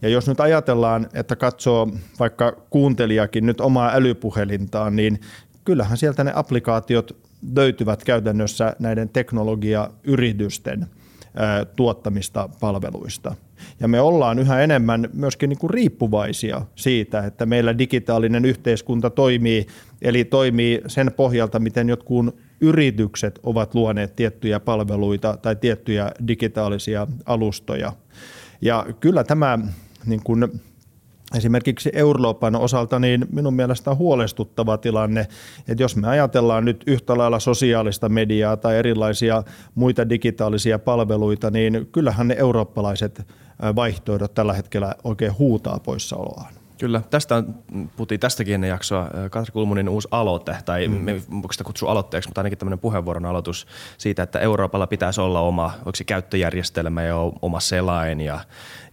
Ja 0.02 0.10
jos 0.10 0.28
nyt 0.28 0.40
ajatellaan, 0.40 1.08
että 1.14 1.36
katsoo 1.36 1.92
vaikka 2.20 2.52
kuuntelijakin 2.70 3.46
nyt 3.46 3.62
omaa 3.62 3.92
älypuhelintaan, 3.94 4.96
niin 4.96 5.20
kyllähän 5.66 5.98
sieltä 5.98 6.24
ne 6.24 6.32
applikaatiot 6.36 7.18
löytyvät 7.56 8.04
käytännössä 8.04 8.76
näiden 8.80 9.10
teknologiayritysten 9.10 10.88
tuottamista 11.76 12.50
palveluista. 12.60 13.36
Ja 13.80 13.88
me 13.88 14.02
ollaan 14.02 14.40
yhä 14.40 14.62
enemmän 14.62 15.10
myöskin 15.14 15.50
niin 15.50 15.60
kuin 15.60 15.70
riippuvaisia 15.70 16.62
siitä, 16.76 17.26
että 17.26 17.46
meillä 17.46 17.78
digitaalinen 17.78 18.46
yhteiskunta 18.46 19.10
toimii, 19.10 19.68
eli 20.02 20.26
toimii 20.26 20.82
sen 20.88 21.12
pohjalta, 21.16 21.60
miten 21.60 21.90
jotkut 21.90 22.36
yritykset 22.62 23.40
ovat 23.44 23.76
luoneet 23.76 24.16
tiettyjä 24.16 24.60
palveluita 24.60 25.38
tai 25.42 25.56
tiettyjä 25.56 26.12
digitaalisia 26.28 27.08
alustoja. 27.26 27.94
Ja 28.62 28.86
kyllä 29.00 29.24
tämä 29.24 29.60
niin 30.06 30.22
kuin 30.24 30.62
esimerkiksi 31.38 31.90
Euroopan 31.94 32.56
osalta 32.56 33.00
niin 33.00 33.26
minun 33.32 33.54
mielestä 33.54 33.92
on 33.92 33.98
huolestuttava 33.98 34.78
tilanne, 34.78 35.28
että 35.68 35.84
jos 35.84 35.96
me 35.96 36.08
ajatellaan 36.08 36.66
nyt 36.66 36.84
yhtä 36.88 37.18
lailla 37.18 37.40
sosiaalista 37.40 38.10
mediaa 38.10 38.58
tai 38.58 38.78
erilaisia 38.78 39.44
muita 39.76 40.10
digitaalisia 40.10 40.80
palveluita, 40.80 41.52
niin 41.52 41.88
kyllähän 41.92 42.28
ne 42.28 42.36
eurooppalaiset 42.40 43.28
vaihtoehdot 43.76 44.34
tällä 44.34 44.54
hetkellä 44.54 44.96
oikein 45.04 45.38
huutaa 45.38 45.80
poissaoloaan. 45.80 46.65
Kyllä, 46.78 47.02
tästä 47.10 47.44
puhuttiin 47.96 48.20
tästäkin 48.20 48.54
ennen 48.54 48.70
jaksoa. 48.70 49.10
Katri 49.32 49.52
Kulmunin 49.52 49.90
uusi 49.90 50.08
aloite, 50.12 50.58
tai 50.66 50.88
mm. 50.88 50.94
me 50.94 51.22
sitä 51.52 51.64
kutsua 51.64 51.92
aloitteeksi, 51.92 52.30
mutta 52.30 52.42
ainakin 52.42 52.58
tämmöinen 52.58 52.80
puheenvuoron 52.80 53.26
aloitus 53.26 53.68
siitä, 53.98 54.24
että 54.24 54.40
Euroopalla 54.40 54.88
pitäisi 54.88 55.22
olla 55.22 55.40
oma 55.40 55.74
onko 55.78 55.96
se 55.96 56.04
käyttöjärjestelmä 56.04 57.04
ja 57.04 57.16
oma 57.42 57.60
selain. 57.60 58.22
Ja, 58.22 58.40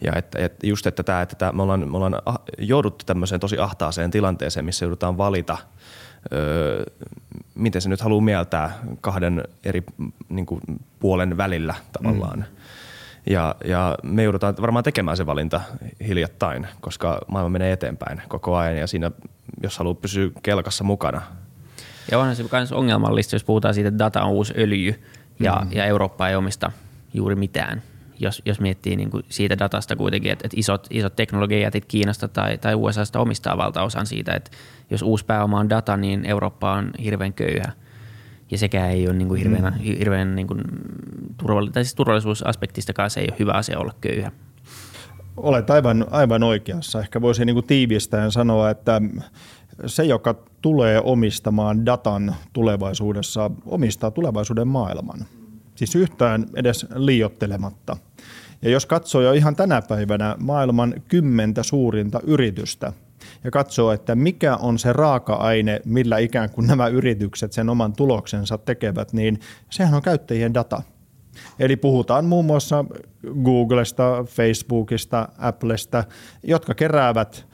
ja 0.01 0.13
että, 0.17 0.39
että 0.39 0.67
just, 0.67 0.87
että, 0.87 1.03
tämä, 1.03 1.23
että 1.23 1.37
tämä, 1.37 1.53
me, 1.53 1.63
ollaan, 1.63 1.91
me 1.91 1.97
ollaan 1.97 2.21
jouduttu 2.59 3.05
tämmöiseen 3.05 3.41
tosi 3.41 3.59
ahtaaseen 3.59 4.11
tilanteeseen, 4.11 4.65
missä 4.65 4.85
joudutaan 4.85 5.19
valita 5.19 5.59
öö, 6.33 6.85
miten 7.55 7.83
se 7.83 7.89
nyt 7.89 8.01
haluaa 8.01 8.21
mieltää 8.21 8.79
kahden 9.01 9.45
eri 9.65 9.83
niin 10.29 10.47
kuin, 10.47 10.61
puolen 11.01 11.37
välillä 11.37 11.75
tavallaan. 11.93 12.39
Mm. 12.39 12.45
Ja, 13.27 13.55
ja 13.65 13.99
me 14.03 14.23
joudutaan 14.23 14.55
varmaan 14.61 14.85
tekemään 14.85 15.17
se 15.17 15.27
valinta 15.27 15.61
hiljattain, 16.07 16.67
koska 16.81 17.21
maailma 17.29 17.49
menee 17.49 17.73
eteenpäin 17.73 18.23
koko 18.29 18.57
ajan 18.57 18.77
ja 18.77 18.87
siinä, 18.87 19.11
jos 19.63 19.79
haluaa 19.79 19.95
pysyä 19.95 20.31
kelkassa 20.43 20.85
mukana. 20.85 21.23
Ja 22.11 22.19
onhan 22.19 22.37
se 22.37 22.45
myös 22.53 22.73
ongelmallista, 22.73 23.35
jos 23.35 23.45
puhutaan 23.45 23.75
siitä, 23.75 23.89
että 23.89 23.99
data 23.99 24.23
on 24.23 24.31
uusi 24.31 24.55
öljy 24.57 25.03
ja, 25.41 25.63
mm. 25.65 25.73
ja 25.73 25.85
Eurooppa 25.85 26.29
ei 26.29 26.37
omista 26.37 26.73
juuri 27.15 27.35
mitään. 27.35 27.83
Jos, 28.19 28.43
jos 28.45 28.61
miettii 28.61 28.97
niin 28.97 29.11
kuin 29.11 29.25
siitä 29.29 29.59
datasta 29.59 29.97
kuitenkin, 29.97 30.33
että, 30.33 30.47
että 30.47 30.61
isot, 30.61 30.87
isot 30.91 31.17
teknologiajätit 31.17 31.85
Kiinasta 31.85 32.29
tai, 32.29 32.59
tai 32.59 32.75
USAsta 32.75 33.21
omistaa 33.21 33.57
valtaosan 33.57 34.07
siitä, 34.07 34.35
että 34.35 34.51
jos 34.91 35.03
uusi 35.03 35.25
pääoma 35.25 35.59
on 35.59 35.71
data, 35.71 35.97
niin 35.97 36.25
Eurooppa 36.25 36.73
on 36.73 36.91
hirveän 37.03 37.33
köyhä– 37.33 37.73
ja 38.53 38.59
sekään 38.59 38.91
ei 38.91 39.09
ole 39.09 39.17
niin 39.17 39.29
kuin 39.29 39.39
hirveän, 39.39 39.75
mm. 39.75 39.81
hirveän 39.81 40.35
niin 40.35 40.47
kuin 40.47 40.61
turvallisuus, 41.37 41.73
tai 41.73 41.85
siis 41.85 41.95
turvallisuusaspektistakaan 41.95 43.11
se 43.11 43.21
ei 43.21 43.27
ole 43.31 43.37
hyvä 43.39 43.53
asia 43.53 43.79
olla 43.79 43.95
köyhä. 44.01 44.33
Olet 45.37 45.71
aivan, 45.71 46.07
aivan 46.11 46.43
oikeassa. 46.43 47.01
Ehkä 47.01 47.21
voisin 47.21 47.47
niin 47.47 47.65
tiivistäen 47.65 48.33
sanoa, 48.33 48.71
että 48.71 49.01
se, 49.87 50.05
joka 50.05 50.35
tulee 50.63 51.01
omistamaan 51.05 51.87
datan 51.87 52.35
tulevaisuudessa, 52.53 53.51
omistaa 53.67 54.11
tulevaisuuden 54.11 54.69
maailman. 54.69 55.19
Siis 55.75 55.95
yhtään 55.95 56.47
edes 56.57 56.87
liiottelematta. 56.95 57.97
Ja 58.63 58.71
jos 58.71 58.87
katsoo 58.87 59.21
jo 59.21 59.33
ihan 59.33 59.57
tänä 59.57 59.83
päivänä 59.83 60.37
maailman 60.39 60.95
kymmentä 61.09 61.63
suurinta 61.63 62.21
yritystä– 62.27 62.93
ja 63.45 63.51
katsoo, 63.51 63.93
että 63.93 64.15
mikä 64.15 64.57
on 64.57 64.79
se 64.79 64.93
raaka-aine, 64.93 65.81
millä 65.85 66.19
ikään 66.19 66.51
kuin 66.51 66.67
nämä 66.67 66.87
yritykset 66.87 67.53
sen 67.53 67.69
oman 67.69 67.93
tuloksensa 67.93 68.59
tekevät, 68.59 69.13
niin 69.13 69.41
sehän 69.71 69.95
on 69.95 70.03
käyttäjien 70.03 70.55
data. 70.55 70.83
Eli 71.59 71.77
puhutaan 71.77 72.25
muun 72.25 72.45
muassa 72.45 72.85
Googlesta, 73.45 74.25
Facebookista, 74.25 75.29
Applesta, 75.39 76.05
jotka 76.43 76.75
keräävät 76.75 77.47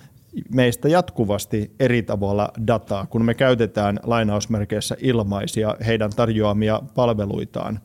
meistä 0.55 0.89
jatkuvasti 0.89 1.71
eri 1.81 2.03
tavalla 2.03 2.53
dataa, 2.67 3.07
kun 3.07 3.25
me 3.25 3.35
käytetään 3.35 4.01
lainausmerkeissä 4.03 4.97
ilmaisia 5.01 5.77
heidän 5.87 6.11
tarjoamia 6.11 6.83
palveluitaan. 6.95 7.81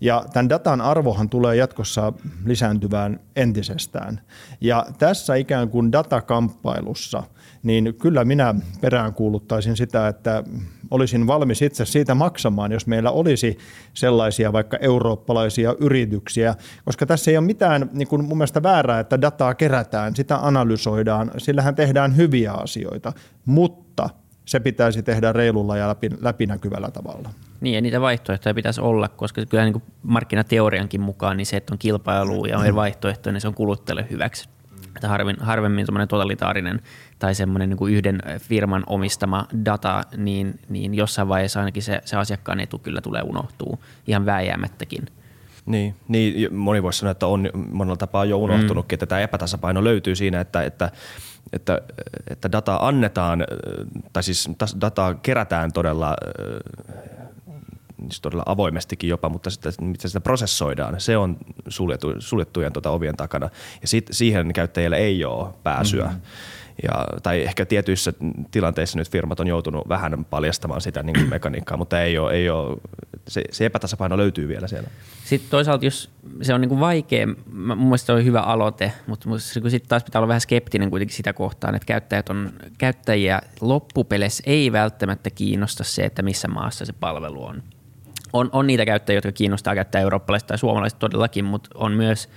Ja 0.00 0.24
tämän 0.32 0.48
datan 0.48 0.80
arvohan 0.80 1.28
tulee 1.28 1.56
jatkossa 1.56 2.12
lisääntyvään 2.44 3.20
entisestään. 3.36 4.20
Ja 4.60 4.86
tässä 4.98 5.34
ikään 5.34 5.68
kuin 5.68 5.92
datakamppailussa, 5.92 7.22
niin 7.62 7.94
kyllä 7.98 8.24
minä 8.24 8.54
peräänkuuluttaisin 8.80 9.76
sitä, 9.76 10.08
että 10.08 10.44
olisin 10.90 11.26
valmis 11.26 11.62
itse 11.62 11.84
siitä 11.84 12.14
maksamaan, 12.14 12.72
jos 12.72 12.86
meillä 12.86 13.10
olisi 13.10 13.58
sellaisia 13.94 14.52
vaikka 14.52 14.76
eurooppalaisia 14.76 15.74
yrityksiä, 15.80 16.54
koska 16.84 17.06
tässä 17.06 17.30
ei 17.30 17.36
ole 17.36 17.46
mitään 17.46 17.90
niin 17.92 18.08
kuin 18.08 18.24
mun 18.24 18.38
mielestä 18.38 18.62
väärää, 18.62 19.00
että 19.00 19.20
dataa 19.20 19.54
kerätään, 19.54 20.16
sitä 20.16 20.36
analysoidaan, 20.36 21.30
sillähän 21.38 21.74
tehdään 21.74 22.16
hyviä 22.16 22.52
asioita, 22.52 23.12
mutta 23.44 24.10
se 24.44 24.60
pitäisi 24.60 25.02
tehdä 25.02 25.32
reilulla 25.32 25.76
ja 25.76 25.96
läpinäkyvällä 26.20 26.90
tavalla. 26.90 27.30
Niin 27.60 27.74
ja 27.74 27.80
niitä 27.80 28.00
vaihtoehtoja 28.00 28.54
pitäisi 28.54 28.80
olla, 28.80 29.08
koska 29.08 29.46
kyllä 29.46 29.64
niin 29.64 29.82
markkinateoriankin 30.02 31.00
mukaan 31.00 31.36
niin 31.36 31.46
se, 31.46 31.56
että 31.56 31.74
on 31.74 31.78
kilpailu 31.78 32.44
ja 32.44 32.58
on 32.58 32.64
eri 32.64 32.74
vaihtoehtoja, 32.74 33.32
niin 33.32 33.40
se 33.40 33.48
on 33.48 33.54
kuluttajalle 33.54 34.06
hyväksi. 34.10 34.48
Että 34.96 35.08
harvemmin, 35.08 35.44
harvemmin 35.46 35.86
totalitaarinen 36.08 36.80
tai 37.18 37.34
semmoinen 37.34 37.70
niin 37.70 37.92
yhden 37.92 38.22
firman 38.40 38.82
omistama 38.86 39.46
data, 39.64 40.02
niin, 40.16 40.60
niin 40.68 40.94
jossain 40.94 41.28
vaiheessa 41.28 41.60
ainakin 41.60 41.82
se, 41.82 42.00
se 42.04 42.16
asiakkaan 42.16 42.60
etu 42.60 42.78
kyllä 42.78 43.00
tulee 43.00 43.22
unohtuu 43.22 43.78
ihan 44.06 44.26
vääjäämättäkin. 44.26 45.06
Niin, 45.66 45.94
niin, 46.08 46.54
moni 46.54 46.82
voisi 46.82 46.98
sanoa, 46.98 47.10
että 47.10 47.26
on 47.26 47.50
monella 47.70 47.96
tapaa 47.96 48.24
jo 48.24 48.38
unohtunutkin, 48.38 48.94
mm. 48.94 48.96
että 48.96 49.06
tämä 49.06 49.20
epätasapaino 49.20 49.84
löytyy 49.84 50.14
siinä, 50.14 50.40
että, 50.40 50.62
että, 50.62 50.90
että, 51.52 51.82
että 52.30 52.52
dataa 52.52 52.88
annetaan, 52.88 53.44
tai 54.12 54.22
siis 54.22 54.50
dataa 54.80 55.14
kerätään 55.14 55.72
todella 55.72 56.16
siis 58.00 58.20
todella 58.20 58.42
avoimestikin 58.46 59.10
jopa, 59.10 59.28
mutta 59.28 59.50
sitä, 59.50 59.72
miten 59.80 60.10
sitä 60.10 60.20
prosessoidaan, 60.20 61.00
se 61.00 61.16
on 61.16 61.36
suljettu, 61.68 62.14
suljettujen 62.18 62.72
tuota 62.72 62.90
ovien 62.90 63.16
takana. 63.16 63.50
Ja 63.82 63.88
sit, 63.88 64.06
siihen 64.10 64.52
käyttäjille 64.52 64.96
ei 64.96 65.24
ole 65.24 65.48
pääsyä. 65.62 66.04
Mm-hmm. 66.04 66.20
Ja, 66.82 67.06
tai 67.22 67.42
ehkä 67.42 67.66
tietyissä 67.66 68.12
tilanteissa 68.50 68.98
nyt 68.98 69.10
firmat 69.10 69.40
on 69.40 69.46
joutunut 69.46 69.88
vähän 69.88 70.24
paljastamaan 70.24 70.80
sitä 70.80 71.02
niin 71.02 71.16
kuin 71.16 71.30
mekaniikkaa, 71.36 71.76
mutta 71.76 72.02
ei 72.02 72.18
ole, 72.18 72.32
ei 72.32 72.50
ole, 72.50 72.76
se, 73.28 73.44
se 73.50 73.66
epätasapaino 73.66 74.16
löytyy 74.16 74.48
vielä 74.48 74.66
siellä. 74.66 74.88
Sitten 75.24 75.50
toisaalta, 75.50 75.84
jos 75.84 76.10
se 76.42 76.54
on 76.54 76.60
niin 76.60 76.68
kuin 76.68 76.80
vaikea, 76.80 77.26
mun 77.26 77.78
mielestä 77.78 78.06
se 78.06 78.12
on 78.12 78.24
hyvä 78.24 78.40
aloite, 78.40 78.92
mutta 79.06 79.28
sitten 79.38 79.88
taas 79.88 80.04
pitää 80.04 80.18
olla 80.18 80.28
vähän 80.28 80.40
skeptinen 80.40 80.90
kuitenkin 80.90 81.16
sitä 81.16 81.32
kohtaan, 81.32 81.74
että 81.74 81.86
käyttäjät 81.86 82.28
on, 82.28 82.52
käyttäjiä 82.78 83.40
loppupeleissä 83.60 84.42
ei 84.46 84.72
välttämättä 84.72 85.30
kiinnosta 85.30 85.84
se, 85.84 86.04
että 86.04 86.22
missä 86.22 86.48
maassa 86.48 86.84
se 86.84 86.92
palvelu 86.92 87.44
on. 87.44 87.62
On, 88.36 88.50
on 88.52 88.66
niitä 88.66 88.84
käyttäjiä, 88.84 89.16
jotka 89.16 89.32
kiinnostaa 89.32 89.74
käyttää 89.74 90.00
eurooppalaista 90.00 90.48
tai 90.48 90.58
suomalaista 90.58 90.98
todellakin, 90.98 91.44
mutta 91.44 91.70
on 91.74 91.92
myös– 91.92 92.28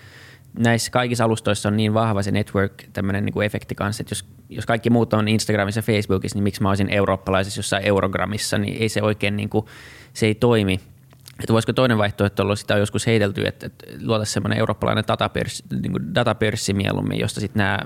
näissä 0.57 0.91
kaikissa 0.91 1.23
alustoissa 1.23 1.69
on 1.69 1.77
niin 1.77 1.93
vahva 1.93 2.23
se 2.23 2.31
network, 2.31 2.83
tämmöinen 2.93 3.25
niin 3.25 3.33
kuin 3.33 3.45
efekti 3.45 3.75
kanssa, 3.75 4.01
että 4.01 4.11
jos, 4.11 4.25
jos 4.49 4.65
kaikki 4.65 4.89
muut 4.89 5.13
on 5.13 5.27
Instagramissa 5.27 5.79
ja 5.79 5.83
Facebookissa, 5.83 6.35
niin 6.35 6.43
miksi 6.43 6.61
mä 6.61 6.69
olisin 6.69 6.89
eurooppalaisessa 6.89 7.59
jossain 7.59 7.85
Eurogramissa, 7.85 8.57
niin 8.57 8.81
ei 8.81 8.89
se 8.89 9.01
oikein 9.01 9.37
niin 9.37 9.49
kuin, 9.49 9.65
se 10.13 10.25
ei 10.25 10.35
toimi. 10.35 10.79
Että 11.39 11.53
voisiko 11.53 11.73
toinen 11.73 11.97
vaihtoehto 11.97 12.43
olla, 12.43 12.55
sitä 12.55 12.73
on 12.73 12.79
joskus 12.79 13.07
heitelty, 13.07 13.47
että, 13.47 13.65
että 13.65 13.85
luotaisiin 14.03 14.33
semmoinen 14.33 14.59
eurooppalainen 14.59 15.03
datapörssi, 15.07 15.63
niin 15.81 15.91
kuin 15.91 16.15
datapörssi 16.15 16.73
mieluummin, 16.73 17.19
josta 17.19 17.39
sitten 17.39 17.59
nämä 17.59 17.79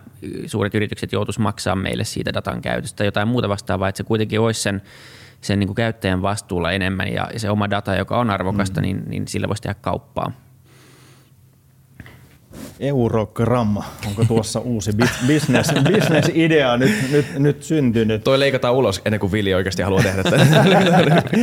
suuret 0.45 0.75
yritykset 0.75 1.11
joutuisi 1.11 1.41
maksaa 1.41 1.75
meille 1.75 2.03
siitä 2.03 2.33
datan 2.33 2.61
käytöstä 2.61 2.97
tai 2.97 3.07
jotain 3.07 3.27
muuta 3.27 3.49
vastaavaa, 3.49 3.89
että 3.89 3.97
se 3.97 4.03
kuitenkin 4.03 4.39
olisi 4.39 4.61
sen, 4.61 4.81
sen 5.43 5.59
niin 5.59 5.67
kuin 5.67 5.75
käyttäjän 5.75 6.21
vastuulla 6.21 6.71
enemmän 6.71 7.13
ja, 7.13 7.29
ja 7.33 7.39
se 7.39 7.49
oma 7.49 7.69
data, 7.69 7.95
joka 7.95 8.19
on 8.19 8.29
arvokasta, 8.29 8.81
mm. 8.81 8.85
niin, 8.85 9.03
niin 9.07 9.27
sillä 9.27 9.47
voisi 9.47 9.61
tehdä 9.61 9.75
kauppaa. 9.81 10.31
Eurogramma, 12.79 13.83
onko 14.07 14.25
tuossa 14.25 14.59
uusi 14.59 14.91
business, 15.27 15.73
business 15.73 16.31
idea 16.33 16.77
nyt, 16.77 17.11
nyt, 17.11 17.25
nyt 17.39 17.63
syntynyt? 17.63 18.23
Toi 18.23 18.39
leikataan 18.39 18.73
ulos 18.73 19.01
ennen 19.05 19.19
kuin 19.19 19.31
Vili 19.31 19.53
oikeasti 19.53 19.81
haluaa 19.81 20.03
tehdä 20.03 20.23
tätä. 20.23 20.37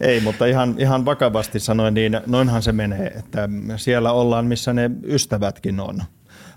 Ei, 0.00 0.20
mutta 0.20 0.46
ihan, 0.46 0.74
ihan 0.78 1.04
vakavasti 1.04 1.60
sanoen, 1.60 1.94
niin 1.94 2.20
noinhan 2.26 2.62
se 2.62 2.72
menee, 2.72 3.06
että 3.06 3.48
siellä 3.76 4.12
ollaan, 4.12 4.46
missä 4.46 4.72
ne 4.72 4.90
ystävätkin 5.04 5.80
on. 5.80 6.02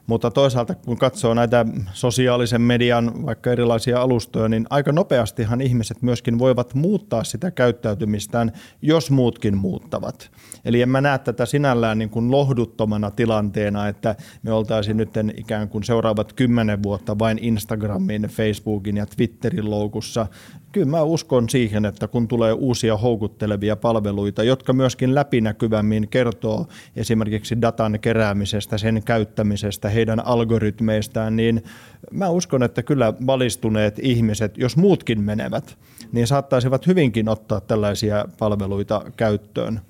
Mutta 0.08 0.32
toisaalta 0.32 0.76
kun 0.76 0.98
katsoo 0.98 1.34
näitä 1.34 1.66
sosiaalisen 1.94 2.62
median 2.62 3.26
vaikka 3.26 3.52
erilaisia 3.52 4.02
alustoja, 4.02 4.50
niin 4.50 4.66
aika 4.70 4.92
nopeastihan 4.92 5.62
ihmiset 5.62 6.02
myöskin 6.02 6.40
voivat 6.40 6.74
muuttaa 6.74 7.24
sitä 7.24 7.52
käyttäytymistään, 7.52 8.52
jos 8.82 9.12
muutkin 9.12 9.58
muuttavat. 9.58 10.32
Eli 10.66 10.82
en 10.82 10.90
mä 10.90 11.02
näe 11.02 11.20
tätä 11.20 11.46
sinällään 11.46 11.98
niin 11.98 12.10
kuin 12.10 12.32
lohduttomana 12.32 13.12
tilanteena, 13.12 13.88
että 13.88 14.16
me 14.44 14.52
oltaisiin 14.52 14.98
nyt 14.98 15.10
ikään 15.38 15.70
kuin 15.70 15.84
seuraavat 15.84 16.34
kymmenen 16.34 16.84
vuotta 16.84 17.20
vain 17.20 17.40
Instagramin, 17.42 18.22
Facebookin 18.22 18.98
ja 18.98 19.06
Twitterin 19.06 19.70
loukussa. 19.70 20.28
Kyllä 20.74 20.88
mä 20.88 21.04
uskon 21.04 21.50
siihen, 21.50 21.86
että 21.86 22.08
kun 22.08 22.28
tulee 22.28 22.54
uusia 22.54 22.98
houkuttelevia 22.98 23.76
palveluita, 23.76 24.44
jotka 24.44 24.74
myöskin 24.74 25.16
läpinäkyvämmin 25.16 26.08
kertoo 26.08 26.68
esimerkiksi 26.96 27.62
datan 27.62 28.00
keräämisestä, 28.00 28.78
sen 28.78 29.04
käyttämisestä, 29.04 29.90
heidän 29.90 30.26
algoritmeistaan, 30.26 31.36
niin 31.36 31.64
mä 32.12 32.30
uskon, 32.30 32.64
että 32.64 32.84
kyllä 32.84 33.14
valistuneet 33.28 34.00
ihmiset, 34.00 34.58
jos 34.58 34.78
muutkin 34.78 35.22
menevät, 35.22 35.78
niin 36.12 36.28
saattaisivat 36.28 36.88
hyvinkin 36.88 37.30
ottaa 37.30 37.62
tällaisia 37.62 38.26
palveluita 38.40 39.02
käyttöön. 39.18 39.82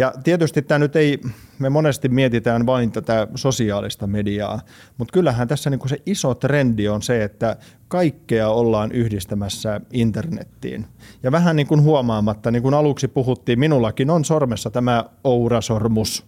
Ja 0.00 0.12
tietysti 0.24 0.62
tämä 0.62 0.78
nyt 0.78 0.96
ei, 0.96 1.20
me 1.58 1.68
monesti 1.68 2.08
mietitään 2.08 2.66
vain 2.66 2.92
tätä 2.92 3.26
sosiaalista 3.34 4.06
mediaa, 4.06 4.60
mutta 4.98 5.12
kyllähän 5.12 5.48
tässä 5.48 5.70
niin 5.70 5.78
kuin 5.78 5.88
se 5.88 6.02
iso 6.06 6.34
trendi 6.34 6.88
on 6.88 7.02
se, 7.02 7.24
että 7.24 7.56
kaikkea 7.88 8.48
ollaan 8.48 8.92
yhdistämässä 8.92 9.80
internettiin. 9.92 10.86
Ja 11.22 11.32
vähän 11.32 11.56
niin 11.56 11.66
kuin 11.66 11.82
huomaamatta, 11.82 12.50
niin 12.50 12.62
kuin 12.62 12.74
aluksi 12.74 13.08
puhuttiin, 13.08 13.58
minullakin 13.58 14.10
on 14.10 14.24
sormessa 14.24 14.70
tämä 14.70 15.04
Oura-sormus, 15.24 16.26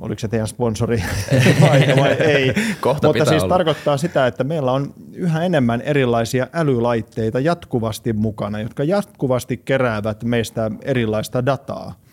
oliko 0.00 0.18
se 0.18 0.28
teidän 0.28 0.48
sponsori 0.48 1.02
vai, 1.60 1.96
vai 1.96 2.12
ei. 2.12 2.54
Kohta 2.80 3.08
Mutta 3.08 3.24
siis 3.24 3.42
olla. 3.42 3.54
tarkoittaa 3.54 3.96
sitä, 3.96 4.26
että 4.26 4.44
meillä 4.44 4.72
on 4.72 4.94
yhä 5.12 5.44
enemmän 5.44 5.80
erilaisia 5.80 6.46
älylaitteita 6.52 7.40
jatkuvasti 7.40 8.12
mukana, 8.12 8.60
jotka 8.60 8.84
jatkuvasti 8.84 9.56
keräävät 9.56 10.24
meistä 10.24 10.70
erilaista 10.82 11.46
dataa 11.46 12.03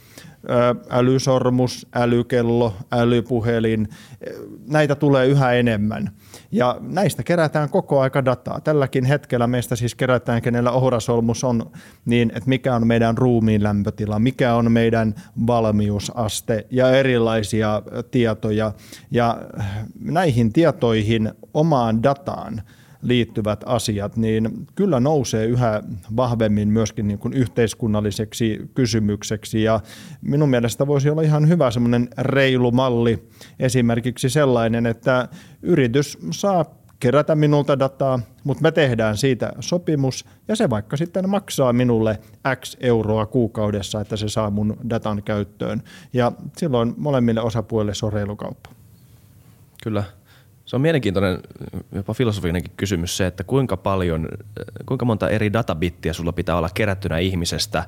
älysormus, 0.89 1.88
älykello, 1.95 2.73
älypuhelin, 2.91 3.89
näitä 4.67 4.95
tulee 4.95 5.27
yhä 5.27 5.51
enemmän. 5.51 6.12
Ja 6.51 6.77
näistä 6.80 7.23
kerätään 7.23 7.69
koko 7.69 7.99
aika 7.99 8.25
dataa. 8.25 8.62
Tälläkin 8.62 9.06
hetkellä 9.06 9.47
meistä 9.47 9.75
siis 9.75 9.95
kerätään, 9.95 10.41
kenellä 10.41 10.71
ohrasolmus 10.71 11.43
on, 11.43 11.71
niin 12.06 12.32
että 12.36 12.49
mikä 12.49 12.75
on 12.75 12.88
meidän 12.88 13.17
ruumiin 13.17 13.63
lämpötila, 13.63 14.19
mikä 14.19 14.56
on 14.56 14.71
meidän 14.71 15.15
valmiusaste 15.47 16.67
ja 16.69 16.91
erilaisia 16.91 17.82
tietoja. 18.12 18.71
Ja 19.12 19.41
näihin 19.99 20.54
tietoihin, 20.54 21.32
omaan 21.54 22.04
dataan– 22.04 22.62
liittyvät 23.01 23.63
asiat, 23.65 24.17
niin 24.17 24.67
kyllä 24.75 24.99
nousee 24.99 25.45
yhä 25.45 25.83
vahvemmin 26.15 26.67
myöskin 26.67 27.07
niin 27.07 27.19
kuin 27.19 27.33
yhteiskunnalliseksi 27.33 28.69
kysymykseksi. 28.73 29.63
Ja 29.63 29.79
minun 30.21 30.49
mielestä 30.49 30.87
voisi 30.87 31.09
olla 31.09 31.21
ihan 31.21 31.47
hyvä 31.47 31.71
semmoinen 31.71 32.09
reilu 32.17 32.71
malli, 32.71 33.27
esimerkiksi 33.59 34.29
sellainen, 34.29 34.85
että 34.85 35.27
yritys 35.61 36.17
saa 36.31 36.65
kerätä 36.99 37.35
minulta 37.35 37.79
dataa, 37.79 38.19
mutta 38.43 38.61
me 38.61 38.71
tehdään 38.71 39.17
siitä 39.17 39.53
sopimus 39.59 40.25
ja 40.47 40.55
se 40.55 40.69
vaikka 40.69 40.97
sitten 40.97 41.29
maksaa 41.29 41.73
minulle 41.73 42.19
X 42.55 42.77
euroa 42.79 43.25
kuukaudessa, 43.25 44.01
että 44.01 44.17
se 44.17 44.29
saa 44.29 44.49
mun 44.49 44.77
datan 44.89 45.23
käyttöön. 45.23 45.81
Ja 46.13 46.31
silloin 46.57 46.93
molemmille 46.97 47.41
osapuolille 47.41 47.93
se 47.93 48.05
on 48.05 48.13
reilu 48.13 48.35
kauppa. 48.35 48.69
Kyllä. 49.83 50.03
Se 50.65 50.76
on 50.76 50.82
mielenkiintoinen, 50.82 51.39
jopa 51.91 52.13
filosofinenkin 52.13 52.71
kysymys 52.78 53.17
se, 53.17 53.26
että 53.26 53.43
kuinka 53.43 53.78
paljon, 53.78 54.28
kuinka 54.86 55.06
monta 55.06 55.30
eri 55.30 55.54
databittiä 55.54 56.13
sulla 56.13 56.32
pitää 56.32 56.56
olla 56.56 56.69
kerättynä 56.74 57.17
ihmisestä 57.17 57.86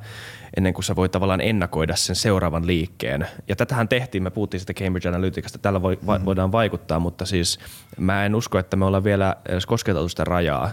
ennen 0.57 0.73
kuin 0.73 0.83
sä 0.83 0.95
voit 0.95 1.11
tavallaan 1.11 1.41
ennakoida 1.41 1.95
sen 1.95 2.15
seuraavan 2.15 2.67
liikkeen. 2.67 3.27
Ja 3.47 3.55
tätähän 3.55 3.87
tehtiin, 3.87 4.23
me 4.23 4.29
puhuttiin 4.29 4.61
sitä 4.61 4.73
Cambridge 4.73 5.09
Analyticasta, 5.09 5.57
tällä 5.57 5.81
voi, 5.81 5.95
mm-hmm. 6.01 6.25
voidaan 6.25 6.51
vaikuttaa, 6.51 6.99
mutta 6.99 7.25
siis 7.25 7.59
mä 7.97 8.25
en 8.25 8.35
usko, 8.35 8.59
että 8.59 8.77
me 8.77 8.85
ollaan 8.85 9.03
vielä 9.03 9.35
edes 9.49 9.65
kosketeltu 9.65 10.09
sitä 10.09 10.23
rajaa, 10.23 10.71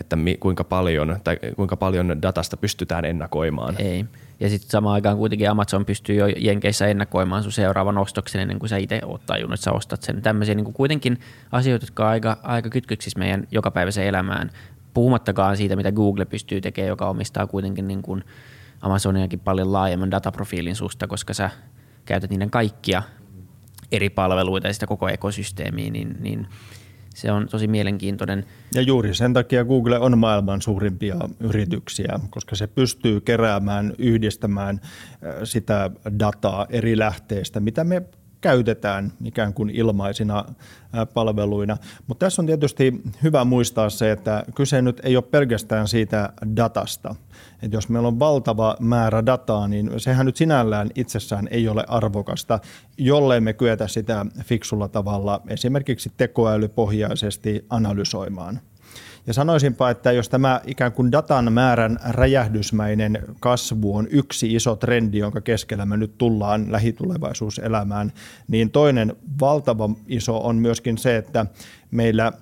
että 0.00 0.16
mi, 0.16 0.36
kuinka, 0.40 0.64
paljon, 0.64 1.16
tai 1.24 1.36
kuinka 1.56 1.76
paljon 1.76 2.22
datasta 2.22 2.56
pystytään 2.56 3.04
ennakoimaan. 3.04 3.74
Ei. 3.78 4.04
Ja 4.40 4.48
sitten 4.48 4.70
samaan 4.70 4.94
aikaan 4.94 5.16
kuitenkin 5.16 5.50
Amazon 5.50 5.84
pystyy 5.84 6.16
jo 6.16 6.26
Jenkeissä 6.26 6.86
ennakoimaan 6.86 7.42
sun 7.42 7.52
seuraavan 7.52 7.98
ostoksen 7.98 8.40
ennen 8.40 8.58
kuin 8.58 8.70
sä 8.70 8.76
itse 8.76 9.00
oot 9.04 9.26
tajunnut, 9.26 9.54
että 9.54 9.64
sä 9.64 9.72
ostat 9.72 10.02
sen. 10.02 10.22
Tämmöisiä 10.22 10.54
niin 10.54 10.72
kuitenkin 10.72 11.20
asioita, 11.52 11.84
jotka 11.84 12.04
on 12.04 12.10
aika, 12.10 12.36
aika 12.42 12.70
kytköksissä 12.70 13.18
meidän 13.18 13.46
jokapäiväiseen 13.50 14.08
elämään. 14.08 14.50
Puhumattakaan 14.94 15.56
siitä, 15.56 15.76
mitä 15.76 15.92
Google 15.92 16.24
pystyy 16.24 16.60
tekemään, 16.60 16.88
joka 16.88 17.08
omistaa 17.08 17.46
kuitenkin 17.46 17.88
niin 17.88 18.02
kuin 18.02 18.24
Amazoniakin 18.80 19.40
paljon 19.40 19.72
laajemman 19.72 20.10
dataprofiilin 20.10 20.76
susta, 20.76 21.06
koska 21.06 21.34
sä 21.34 21.50
käytät 22.04 22.30
niiden 22.30 22.50
kaikkia 22.50 23.02
eri 23.92 24.10
palveluita 24.10 24.66
ja 24.66 24.74
sitä 24.74 24.86
koko 24.86 25.08
ekosysteemiä, 25.08 25.90
niin, 25.90 26.16
niin 26.20 26.46
se 27.14 27.32
on 27.32 27.48
tosi 27.48 27.66
mielenkiintoinen. 27.66 28.44
Ja 28.74 28.82
juuri 28.82 29.14
sen 29.14 29.32
takia 29.32 29.64
Google 29.64 29.98
on 29.98 30.18
maailman 30.18 30.62
suurimpia 30.62 31.16
yrityksiä, 31.40 32.20
koska 32.30 32.56
se 32.56 32.66
pystyy 32.66 33.20
keräämään, 33.20 33.92
yhdistämään 33.98 34.80
sitä 35.44 35.90
dataa 36.18 36.66
eri 36.70 36.98
lähteistä, 36.98 37.60
mitä 37.60 37.84
me 37.84 38.02
käytetään 38.44 39.12
ikään 39.24 39.54
kuin 39.54 39.70
ilmaisina 39.70 40.44
palveluina. 41.14 41.76
Mutta 42.06 42.26
tässä 42.26 42.42
on 42.42 42.46
tietysti 42.46 43.02
hyvä 43.22 43.44
muistaa 43.44 43.90
se, 43.90 44.12
että 44.12 44.44
kyse 44.54 44.82
nyt 44.82 45.00
ei 45.04 45.16
ole 45.16 45.24
pelkästään 45.30 45.88
siitä 45.88 46.32
datasta. 46.56 47.14
Että 47.62 47.76
jos 47.76 47.88
meillä 47.88 48.08
on 48.08 48.18
valtava 48.18 48.76
määrä 48.80 49.26
dataa, 49.26 49.68
niin 49.68 49.90
sehän 49.96 50.26
nyt 50.26 50.36
sinällään 50.36 50.90
itsessään 50.94 51.48
ei 51.50 51.68
ole 51.68 51.84
arvokasta, 51.88 52.58
jollei 52.98 53.40
me 53.40 53.52
kyetä 53.52 53.88
sitä 53.88 54.26
fiksulla 54.44 54.88
tavalla 54.88 55.40
esimerkiksi 55.48 56.12
tekoälypohjaisesti 56.16 57.66
analysoimaan. 57.70 58.60
Ja 59.26 59.32
sanoisinpa, 59.32 59.90
että 59.90 60.12
jos 60.12 60.28
tämä 60.28 60.60
ikään 60.66 60.92
kuin 60.92 61.12
datan 61.12 61.52
määrän 61.52 61.98
räjähdysmäinen 62.08 63.18
kasvu 63.40 63.96
on 63.96 64.08
yksi 64.10 64.54
iso 64.54 64.76
trendi, 64.76 65.18
jonka 65.18 65.40
keskellä 65.40 65.86
me 65.86 65.96
nyt 65.96 66.18
tullaan 66.18 66.72
lähitulevaisuuselämään, 66.72 68.12
niin 68.48 68.70
toinen 68.70 69.16
valtava 69.40 69.90
iso 70.06 70.46
on 70.46 70.56
myöskin 70.56 70.98
se, 70.98 71.16
että 71.16 71.46
meillä– 71.90 72.32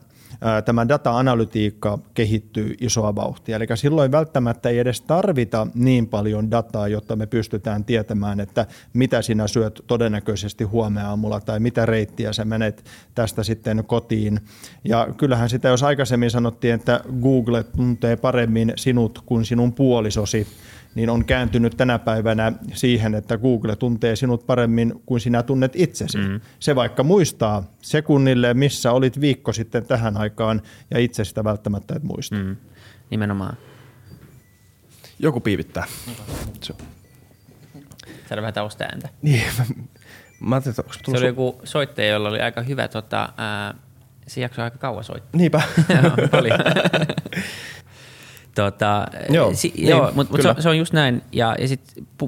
tämä 0.65 0.89
data-analytiikka 0.89 1.99
kehittyy 2.15 2.75
isoa 2.81 3.15
vauhtia. 3.15 3.57
Eli 3.57 3.67
silloin 3.75 4.13
välttämättä 4.13 4.69
ei 4.69 4.79
edes 4.79 5.01
tarvita 5.01 5.67
niin 5.75 6.09
paljon 6.09 6.51
dataa, 6.51 6.89
jotta 6.89 7.17
me 7.17 7.27
pystytään 7.27 7.85
tietämään, 7.85 8.41
että 8.41 8.67
mitä 8.93 9.23
sinä 9.23 9.47
syöt 9.47 9.85
todennäköisesti 9.87 10.65
huomenna 10.65 11.09
aamulla 11.09 11.41
tai 11.41 11.61
mitä 11.61 11.87
reittiä 11.87 12.33
sä 12.33 12.45
menet 12.45 12.85
tästä 13.15 13.43
sitten 13.43 13.85
kotiin. 13.87 14.41
Ja 14.85 15.09
kyllähän 15.17 15.49
sitä, 15.49 15.69
jos 15.69 15.83
aikaisemmin 15.83 16.31
sanottiin, 16.31 16.75
että 16.75 17.01
Google 17.23 17.63
tuntee 17.63 18.17
paremmin 18.17 18.73
sinut 18.77 19.23
kuin 19.27 19.45
sinun 19.45 19.73
puolisosi, 19.73 20.47
niin 20.95 21.11
on 21.11 21.25
kääntynyt 21.25 21.77
tänä 21.77 21.99
päivänä 21.99 22.53
siihen, 22.75 23.15
että 23.15 23.39
Google 23.39 23.77
tuntee 23.77 24.17
sinut 24.17 24.47
paremmin 24.47 25.03
kuin 25.07 25.21
sinä 25.21 25.43
tunnet 25.43 25.73
itsesi. 25.77 26.19
Mm. 26.19 26.41
Se 26.61 26.75
vaikka 26.75 27.03
muistaa 27.03 27.65
sekunnille, 27.83 28.55
missä 28.55 28.93
olit 28.93 29.21
viikko 29.21 29.53
sitten 29.53 29.87
tähän 29.87 30.17
aikaan 30.17 30.63
ja 30.91 30.99
itse 30.99 31.25
sitä 31.25 31.45
välttämättä 31.45 31.95
et 31.97 32.03
muista. 32.03 32.37
Mm. 32.37 32.57
Nimenomaan. 33.11 33.57
Joku 35.19 35.41
piivittää. 35.41 35.85
Saada 38.29 38.43
vähän 38.43 38.55
taustaääntä. 38.55 39.09
Niin. 39.23 39.43
Mä 40.41 40.57
että 40.57 40.83
onko 40.83 40.93
se 40.93 41.11
oli 41.11 41.27
joku 41.27 41.61
soittaja, 41.65 42.09
jolla 42.09 42.29
oli 42.29 42.41
aika 42.41 42.63
hyvä, 42.63 42.89
tota, 42.89 43.33
ää, 43.37 43.75
se 44.27 44.41
jakso 44.41 44.63
aika 44.63 44.79
kauan 44.79 45.05
soittaa. 45.05 45.39
Niinpä. 45.39 45.63
Joo, 46.03 46.29
paljon. 46.31 46.59
Tota, 48.55 49.07
joo, 49.31 49.55
si, 49.55 49.73
niin, 49.77 49.89
joo 49.89 50.13
mutta 50.15 50.33
mut 50.33 50.43
se, 50.43 50.63
se, 50.63 50.69
on 50.69 50.79
just 50.79 50.93
näin. 50.93 51.23
Ja, 51.33 51.57
ja 51.59 51.69
sit, 51.69 51.81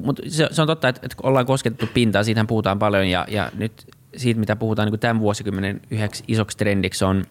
mut 0.03 0.19
se, 0.27 0.47
se, 0.51 0.61
on 0.61 0.67
totta, 0.67 0.87
että, 0.87 1.01
että 1.03 1.17
ollaan 1.23 1.45
kosketettu 1.45 1.87
pintaa, 1.93 2.23
siitähän 2.23 2.47
puhutaan 2.47 2.79
paljon. 2.79 3.07
Ja, 3.07 3.25
ja 3.29 3.51
nyt 3.57 3.87
siitä, 4.17 4.39
mitä 4.39 4.55
puhutaan 4.55 4.91
niin 4.91 4.99
tämän 4.99 5.19
vuosikymmenen 5.19 5.81
yhdeksi 5.91 6.23
isoksi 6.27 6.57
trendiksi 6.57 7.05
on, 7.05 7.23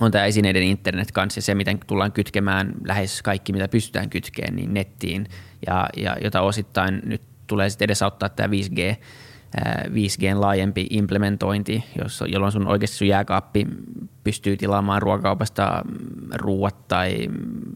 on 0.00 0.10
tämä 0.10 0.24
esineiden 0.24 0.62
internet 0.62 1.12
kanssa 1.12 1.38
ja 1.38 1.42
se, 1.42 1.54
miten 1.54 1.78
tullaan 1.86 2.12
kytkemään 2.12 2.74
lähes 2.86 3.22
kaikki, 3.22 3.52
mitä 3.52 3.68
pystytään 3.68 4.10
kytkemään 4.10 4.56
niin 4.56 4.74
nettiin. 4.74 5.26
Ja, 5.66 5.88
ja 5.96 6.16
jota 6.24 6.40
osittain 6.40 7.02
nyt 7.04 7.22
tulee 7.46 7.70
sitten 7.70 7.86
edesauttaa 7.86 8.28
tämä 8.28 8.48
5G 8.48 8.96
5Gn 9.88 10.40
laajempi 10.40 10.86
implementointi, 10.90 11.84
jolloin 12.26 12.52
sun 12.52 12.68
oikeasti 12.68 12.96
sun 12.96 13.08
jääkaappi 13.08 13.66
pystyy 14.24 14.56
tilaamaan 14.56 15.02
ruokakaupasta 15.02 15.82
ruuat 16.34 16.88
tai 16.88 17.28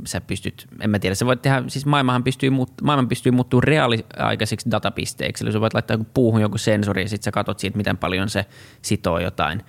sä 0.07 0.21
pystyt, 0.21 0.66
en 0.81 0.90
mä 0.90 0.99
tiedä, 0.99 1.14
sä 1.14 1.27
voit 1.27 1.43
tehdä, 1.43 1.62
siis 1.69 1.87
maailmahan 1.87 2.25
pystyy, 2.25 2.51
maailman 2.83 3.09
pystyy 3.09 3.33
muuttumaan 3.33 3.64
reaaliaikaiseksi 3.64 4.71
datapisteeksi, 4.71 5.45
eli 5.45 5.53
sä 5.53 5.61
voit 5.61 5.75
laittaa 5.75 5.95
joku 5.95 6.07
puuhun 6.14 6.40
joku 6.40 6.59
sensori 6.59 7.03
ja 7.03 7.09
sitten 7.09 7.25
sä 7.25 7.31
katsot 7.31 7.59
siitä, 7.59 7.77
miten 7.77 7.97
paljon 7.97 8.29
se 8.29 8.47
sitoo 8.83 9.19
jotain, 9.19 9.62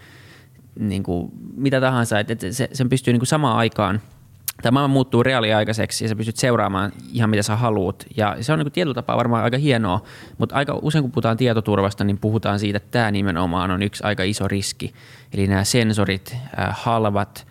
niin 0.79 1.03
kuin, 1.03 1.31
mitä 1.55 1.81
tahansa, 1.81 2.19
että 2.19 2.35
se, 2.51 2.69
sen 2.73 2.89
pystyy 2.89 3.13
niin 3.13 3.19
kuin 3.19 3.27
samaan 3.27 3.57
aikaan– 3.57 4.01
tämä 4.61 4.73
maailma 4.73 4.93
muuttuu 4.93 5.23
reaaliaikaiseksi 5.23 6.05
ja 6.05 6.09
sä 6.09 6.15
pystyt 6.15 6.37
seuraamaan 6.37 6.91
ihan 7.13 7.29
mitä 7.29 7.43
sä 7.43 7.55
haluat. 7.55 8.05
Ja 8.17 8.37
se 8.41 8.53
on 8.53 8.59
niin 8.59 8.71
tietyllä 8.71 8.93
tapaa 8.93 9.17
varmaan 9.17 9.43
aika 9.43 9.57
hienoa, 9.57 10.01
mutta 10.37 10.55
aika 10.55 10.79
usein 10.81 11.01
kun 11.01 11.11
puhutaan 11.11 11.37
tietoturvasta, 11.37 12.03
niin 12.03 12.17
puhutaan 12.17 12.59
siitä, 12.59 12.77
että 12.77 12.91
tämä 12.91 13.11
nimenomaan 13.11 13.71
on 13.71 13.83
yksi 13.83 14.03
aika 14.03 14.23
iso 14.23 14.47
riski. 14.47 14.93
Eli 15.33 15.47
nämä 15.47 15.63
sensorit, 15.63 16.35
äh, 16.59 16.69
halvat, 16.71 17.47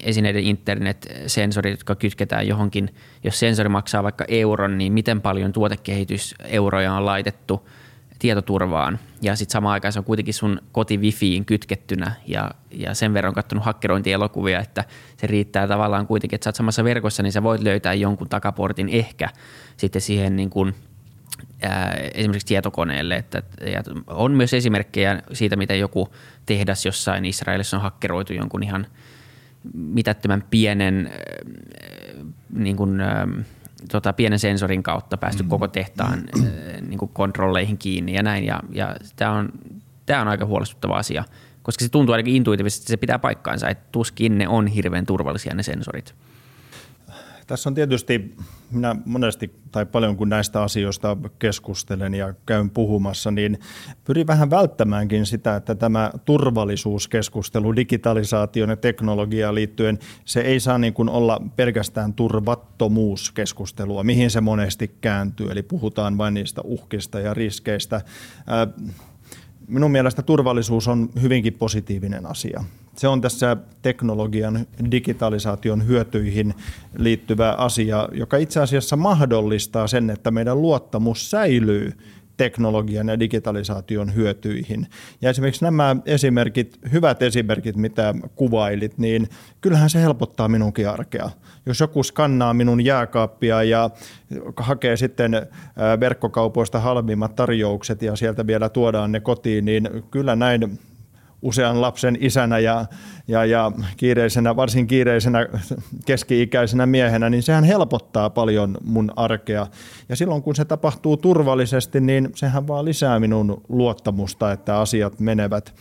esineiden 0.00 0.44
internet-sensorit, 0.44 1.72
jotka 1.72 1.94
kytketään 1.94 2.48
johonkin. 2.48 2.94
Jos 3.24 3.38
sensori 3.38 3.68
maksaa 3.68 4.02
vaikka 4.02 4.24
euron, 4.28 4.78
niin 4.78 4.92
miten 4.92 5.20
paljon 5.20 5.52
tuotekehityseuroja 5.52 6.94
on 6.94 7.06
laitettu– 7.06 7.62
tietoturvaan 8.18 8.98
ja 9.22 9.36
sitten 9.36 9.52
samaan 9.52 9.72
aikaan 9.72 9.92
se 9.92 9.98
on 9.98 10.04
kuitenkin 10.04 10.34
sun 10.34 10.60
koti 10.72 10.98
wifiin 10.98 11.44
kytkettynä 11.44 12.12
ja, 12.26 12.50
ja 12.70 12.94
sen 12.94 13.14
verran 13.14 13.34
katsonut 13.34 13.64
hakkerointielokuvia, 13.64 14.60
että 14.60 14.84
se 15.16 15.26
riittää 15.26 15.68
tavallaan 15.68 16.06
kuitenkin, 16.06 16.34
että 16.34 16.44
sä 16.44 16.48
oot 16.48 16.54
samassa 16.54 16.84
verkossa, 16.84 17.22
niin 17.22 17.32
sä 17.32 17.42
voit 17.42 17.62
löytää 17.62 17.94
jonkun 17.94 18.28
takaportin 18.28 18.88
ehkä 18.88 19.28
sitten 19.76 20.02
siihen 20.02 20.36
niin 20.36 20.50
kuin, 20.50 20.74
ää, 21.62 21.96
esimerkiksi 22.14 22.46
tietokoneelle. 22.46 23.16
Että, 23.16 23.42
ja 23.72 23.82
on 24.06 24.32
myös 24.32 24.54
esimerkkejä 24.54 25.22
siitä, 25.32 25.56
miten 25.56 25.80
joku 25.80 26.08
tehdas 26.46 26.86
jossain 26.86 27.24
Israelissa 27.24 27.76
on 27.76 27.82
hakkeroitu 27.82 28.32
jonkun 28.32 28.62
ihan 28.62 28.86
mitättömän 29.74 30.44
pienen 30.50 31.12
niin 32.50 32.76
kuin, 32.76 33.00
tota, 33.90 34.12
pienen 34.12 34.38
sensorin 34.38 34.82
kautta 34.82 35.16
päästy 35.16 35.42
mm. 35.42 35.48
koko 35.48 35.68
tehtaan 35.68 36.18
mm. 36.36 36.44
niin 36.88 36.98
kuin 36.98 37.10
kontrolleihin 37.14 37.78
kiinni 37.78 38.14
ja 38.14 38.22
näin. 38.22 38.44
Ja, 38.44 38.60
ja 38.72 38.96
tämä 39.16 39.32
on, 39.32 39.48
tämä 40.06 40.22
on 40.22 40.28
aika 40.28 40.46
huolestuttava 40.46 40.96
asia, 40.96 41.24
koska 41.62 41.84
se 41.84 41.90
tuntuu 41.90 42.12
ainakin 42.12 42.34
intuitiivisesti, 42.34 42.82
että 42.82 42.90
se 42.90 42.96
pitää 42.96 43.18
paikkaansa, 43.18 43.68
että 43.68 43.88
tuskin 43.92 44.38
ne 44.38 44.48
on 44.48 44.66
hirveän 44.66 45.06
turvallisia 45.06 45.54
ne 45.54 45.62
sensorit. 45.62 46.14
Tässä 47.48 47.68
on 47.68 47.74
tietysti, 47.74 48.36
minä 48.70 48.96
monesti 49.04 49.50
tai 49.72 49.86
paljon 49.86 50.16
kun 50.16 50.28
näistä 50.28 50.62
asioista 50.62 51.16
keskustelen 51.38 52.14
ja 52.14 52.34
käyn 52.46 52.70
puhumassa, 52.70 53.30
niin 53.30 53.58
pyrin 54.04 54.26
vähän 54.26 54.50
välttämäänkin 54.50 55.26
sitä, 55.26 55.56
että 55.56 55.74
tämä 55.74 56.10
turvallisuuskeskustelu 56.24 57.76
digitalisaation 57.76 58.68
ja 58.68 58.76
teknologiaan 58.76 59.54
liittyen, 59.54 59.98
se 60.24 60.40
ei 60.40 60.60
saa 60.60 60.78
niin 60.78 60.94
kuin 60.94 61.08
olla 61.08 61.40
pelkästään 61.56 62.14
turvattomuuskeskustelua, 62.14 64.04
mihin 64.04 64.30
se 64.30 64.40
monesti 64.40 64.90
kääntyy, 65.00 65.50
eli 65.50 65.62
puhutaan 65.62 66.18
vain 66.18 66.34
niistä 66.34 66.60
uhkista 66.64 67.20
ja 67.20 67.34
riskeistä. 67.34 68.00
Minun 69.68 69.90
mielestä 69.90 70.22
turvallisuus 70.22 70.88
on 70.88 71.08
hyvinkin 71.22 71.54
positiivinen 71.54 72.26
asia 72.26 72.64
se 72.98 73.08
on 73.08 73.20
tässä 73.20 73.56
teknologian 73.82 74.66
digitalisaation 74.90 75.86
hyötyihin 75.86 76.54
liittyvä 76.96 77.52
asia, 77.52 78.08
joka 78.12 78.36
itse 78.36 78.60
asiassa 78.60 78.96
mahdollistaa 78.96 79.86
sen, 79.86 80.10
että 80.10 80.30
meidän 80.30 80.62
luottamus 80.62 81.30
säilyy 81.30 81.92
teknologian 82.36 83.08
ja 83.08 83.20
digitalisaation 83.20 84.14
hyötyihin. 84.14 84.86
Ja 85.22 85.30
esimerkiksi 85.30 85.64
nämä 85.64 85.96
esimerkit, 86.06 86.78
hyvät 86.92 87.22
esimerkit, 87.22 87.76
mitä 87.76 88.14
kuvailit, 88.34 88.98
niin 88.98 89.28
kyllähän 89.60 89.90
se 89.90 90.02
helpottaa 90.02 90.48
minunkin 90.48 90.88
arkea. 90.88 91.30
Jos 91.66 91.80
joku 91.80 92.02
skannaa 92.02 92.54
minun 92.54 92.84
jääkaappia 92.84 93.62
ja 93.62 93.90
hakee 94.56 94.96
sitten 94.96 95.32
verkkokaupoista 96.00 96.80
halvimmat 96.80 97.36
tarjoukset 97.36 98.02
ja 98.02 98.16
sieltä 98.16 98.46
vielä 98.46 98.68
tuodaan 98.68 99.12
ne 99.12 99.20
kotiin, 99.20 99.64
niin 99.64 99.88
kyllä 100.10 100.36
näin 100.36 100.78
usean 101.42 101.80
lapsen 101.80 102.18
isänä 102.20 102.58
ja, 102.58 102.86
ja, 103.28 103.44
ja 103.44 103.72
kiireisenä, 103.96 104.56
varsin 104.56 104.86
kiireisenä 104.86 105.46
keski-ikäisenä 106.06 106.86
miehenä, 106.86 107.30
niin 107.30 107.42
sehän 107.42 107.64
helpottaa 107.64 108.30
paljon 108.30 108.76
mun 108.84 109.12
arkea. 109.16 109.66
Ja 110.08 110.16
silloin 110.16 110.42
kun 110.42 110.56
se 110.56 110.64
tapahtuu 110.64 111.16
turvallisesti, 111.16 112.00
niin 112.00 112.28
sehän 112.34 112.68
vaan 112.68 112.84
lisää 112.84 113.20
minun 113.20 113.62
luottamusta, 113.68 114.52
että 114.52 114.78
asiat 114.78 115.20
menevät. 115.20 115.74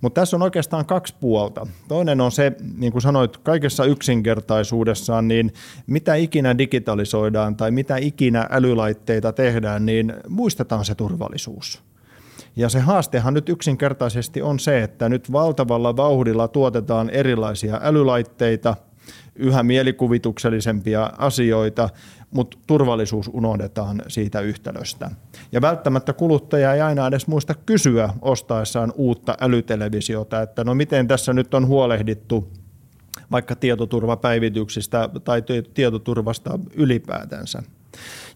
Mutta 0.00 0.20
tässä 0.20 0.36
on 0.36 0.42
oikeastaan 0.42 0.86
kaksi 0.86 1.14
puolta. 1.20 1.66
Toinen 1.88 2.20
on 2.20 2.32
se, 2.32 2.52
niin 2.76 2.92
kuin 2.92 3.02
sanoit, 3.02 3.36
kaikessa 3.36 3.84
yksinkertaisuudessaan, 3.84 5.28
niin 5.28 5.52
mitä 5.86 6.14
ikinä 6.14 6.58
digitalisoidaan 6.58 7.56
tai 7.56 7.70
mitä 7.70 7.96
ikinä 7.96 8.46
älylaitteita 8.50 9.32
tehdään, 9.32 9.86
niin 9.86 10.14
muistetaan 10.28 10.84
se 10.84 10.94
turvallisuus. 10.94 11.93
Ja 12.56 12.68
se 12.68 12.80
haastehan 12.80 13.34
nyt 13.34 13.48
yksinkertaisesti 13.48 14.42
on 14.42 14.58
se, 14.58 14.82
että 14.82 15.08
nyt 15.08 15.32
valtavalla 15.32 15.96
vauhdilla 15.96 16.48
tuotetaan 16.48 17.10
erilaisia 17.10 17.80
älylaitteita, 17.82 18.76
yhä 19.36 19.62
mielikuvituksellisempia 19.62 21.10
asioita, 21.18 21.88
mutta 22.30 22.58
turvallisuus 22.66 23.30
unohdetaan 23.32 24.02
siitä 24.08 24.40
yhtälöstä. 24.40 25.10
Ja 25.52 25.60
välttämättä 25.60 26.12
kuluttaja 26.12 26.74
ei 26.74 26.80
aina 26.80 27.06
edes 27.06 27.26
muista 27.26 27.54
kysyä 27.54 28.10
ostaessaan 28.22 28.92
uutta 28.96 29.36
älytelevisiota, 29.40 30.42
että 30.42 30.64
no 30.64 30.74
miten 30.74 31.08
tässä 31.08 31.32
nyt 31.32 31.54
on 31.54 31.66
huolehdittu 31.66 32.52
vaikka 33.30 33.56
tietoturvapäivityksistä 33.56 35.08
tai 35.24 35.42
tietoturvasta 35.74 36.58
ylipäätänsä. 36.74 37.62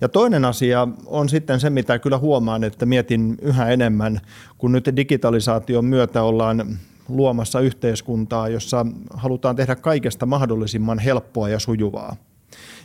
Ja 0.00 0.08
toinen 0.08 0.44
asia 0.44 0.88
on 1.06 1.28
sitten 1.28 1.61
se, 1.61 1.70
mitä 1.70 1.98
kyllä 1.98 2.18
huomaan, 2.18 2.64
että 2.64 2.87
mietin 2.87 3.37
yhä 3.42 3.68
enemmän, 3.68 4.20
kun 4.58 4.72
nyt 4.72 4.88
digitalisaation 4.96 5.84
myötä 5.84 6.22
ollaan 6.22 6.78
luomassa 7.08 7.61
yhteiskuntaa, 7.61 8.48
jossa 8.48 8.87
halutaan 9.14 9.56
tehdä 9.56 9.76
kaikesta 9.76 10.26
mahdollisimman 10.26 10.98
helppoa 10.98 11.48
ja 11.48 11.58
sujuvaa. 11.58 12.16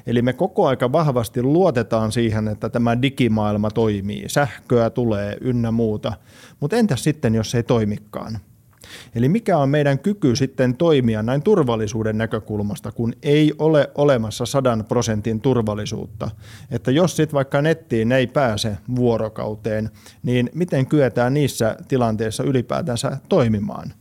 Eli 0.08 0.22
me 0.22 0.34
koko 0.34 0.68
aika 0.68 0.92
vahvasti 0.92 1.44
luotetaan 1.44 2.12
siihen, 2.12 2.48
että 2.48 2.70
tämä 2.70 3.02
digimaailma 3.02 3.72
toimii, 3.72 4.24
sähköä 4.28 4.90
tulee 4.90 5.38
ynnä 5.42 5.72
muuta. 5.72 6.14
Mutta 6.60 6.76
entäs 6.76 7.04
sitten, 7.04 7.36
jos 7.36 7.56
ei 7.56 7.64
toimikaan? 7.64 8.40
Eli 9.16 9.30
mikä 9.30 9.58
on 9.58 9.70
meidän 9.70 10.00
kyky 10.00 10.36
sitten 10.36 10.78
toimia 10.78 11.24
näin 11.24 11.44
turvallisuuden 11.44 12.18
näkökulmasta, 12.18 12.92
kun 12.92 13.14
ei 13.24 13.54
ole 13.60 13.90
olemassa 13.96 14.46
sadan 14.46 14.86
prosentin 14.88 15.42
turvallisuutta. 15.42 16.30
Että 16.72 16.92
jos 16.92 17.16
sitten 17.16 17.34
vaikka 17.34 17.62
nettiin 17.62 18.12
ei 18.12 18.28
pääse 18.28 18.78
vuorokauteen, 18.96 19.90
niin 20.24 20.50
miten 20.54 20.86
kyetään 20.86 21.34
niissä 21.34 21.76
tilanteissa 21.88 22.44
ylipäätänsä 22.44 23.18
toimimaan? 23.30 23.94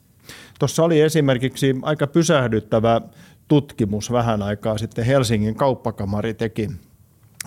Tuossa 0.59 0.85
oli 0.85 1.01
esimerkiksi 1.01 1.77
aika 1.83 2.07
pysähdyttävä 2.07 3.01
tutkimus 3.49 4.13
vähän 4.13 4.43
aikaa 4.43 4.79
sitten 4.79 5.05
Helsingin 5.05 5.55
kauppakamari 5.55 6.35
teki 6.35 6.69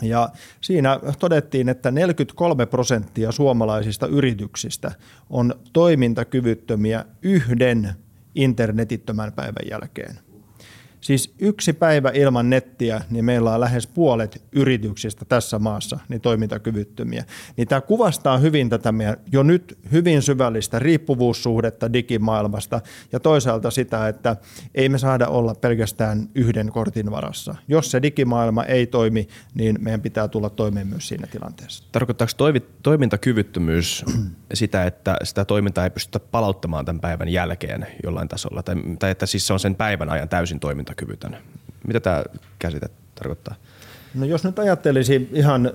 ja 0.02 0.30
siinä 0.62 1.00
todettiin, 1.20 1.70
että 1.70 1.92
43 1.92 2.66
prosenttia 2.66 3.32
suomalaisista 3.32 4.08
yrityksistä 4.08 4.92
on 5.30 5.54
toimintakyvyttömiä 5.74 7.06
yhden 7.22 7.94
internetittömän 8.36 9.34
päivän 9.34 9.68
jälkeen. 9.72 10.25
Siis 11.06 11.34
yksi 11.40 11.74
päivä 11.74 12.12
ilman 12.14 12.50
nettiä, 12.50 13.02
niin 13.10 13.26
meillä 13.26 13.54
on 13.54 13.60
lähes 13.60 13.88
puolet 13.88 14.44
yrityksistä 14.52 15.26
tässä 15.26 15.60
maassa 15.60 16.00
niin 16.10 16.22
toimintakyvyttömiä. 16.22 17.26
Niin 17.58 17.68
tämä 17.68 17.82
kuvastaa 17.82 18.38
hyvin 18.38 18.70
tätä 18.70 18.92
meidän 18.92 19.18
jo 19.32 19.44
nyt 19.44 19.78
hyvin 19.92 20.22
syvällistä 20.22 20.80
riippuvuussuhdetta 20.80 21.94
digimaailmasta 21.94 22.82
ja 23.12 23.20
toisaalta 23.20 23.72
sitä, 23.72 24.08
että 24.08 24.36
ei 24.76 24.90
me 24.90 24.98
saada 24.98 25.28
olla 25.28 25.56
pelkästään 25.56 26.30
yhden 26.36 26.70
kortin 26.72 27.12
varassa. 27.12 27.56
Jos 27.68 27.92
se 27.92 28.02
digimaailma 28.02 28.64
ei 28.64 28.88
toimi, 28.88 29.28
niin 29.54 29.78
meidän 29.82 30.02
pitää 30.02 30.28
tulla 30.28 30.50
toimeen 30.50 30.88
myös 30.88 31.08
siinä 31.08 31.28
tilanteessa. 31.28 31.84
Tarkoittaako 31.92 32.34
toimintakyvyttömyys 32.84 34.06
sitä, 34.54 34.86
että 34.86 35.18
sitä 35.24 35.46
toimintaa 35.46 35.84
ei 35.84 35.90
pystytä 35.90 36.20
palauttamaan 36.20 36.86
tämän 36.86 37.00
päivän 37.00 37.30
jälkeen 37.30 37.88
jollain 38.04 38.28
tasolla? 38.28 38.64
Tai, 38.64 38.76
tai 39.00 39.12
että 39.12 39.26
siis 39.26 39.48
se 39.48 39.54
on 39.54 39.60
sen 39.60 39.76
päivän 39.76 40.10
ajan 40.10 40.30
täysin 40.30 40.60
toiminta 40.60 40.95
toimintakyvytön. 40.96 41.38
Mitä 41.88 42.00
tämä 42.00 42.24
käsite 42.60 42.88
tarkoittaa? 43.16 43.56
No 44.14 44.26
jos 44.26 44.44
nyt 44.44 44.60
ajattelisi 44.60 45.30
ihan 45.34 45.72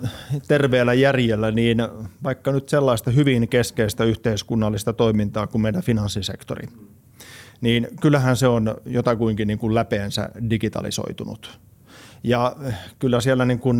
terveellä 0.48 0.94
järjellä, 0.94 1.50
niin 1.50 1.78
vaikka 2.22 2.52
nyt 2.52 2.68
sellaista 2.68 3.10
hyvin 3.10 3.48
keskeistä 3.48 4.04
yhteiskunnallista 4.04 4.92
toimintaa 4.92 5.46
kuin 5.46 5.62
meidän 5.62 5.82
finanssisektori, 5.82 6.68
niin 7.60 7.88
kyllähän 8.00 8.36
se 8.36 8.46
on 8.46 8.74
jotakuinkin 8.86 9.48
niin 9.48 9.58
kuin 9.58 9.74
läpeensä 9.74 10.30
digitalisoitunut. 10.50 11.58
Ja 12.24 12.56
kyllä 12.98 13.20
siellä 13.20 13.44
niin 13.44 13.58
kuin 13.58 13.78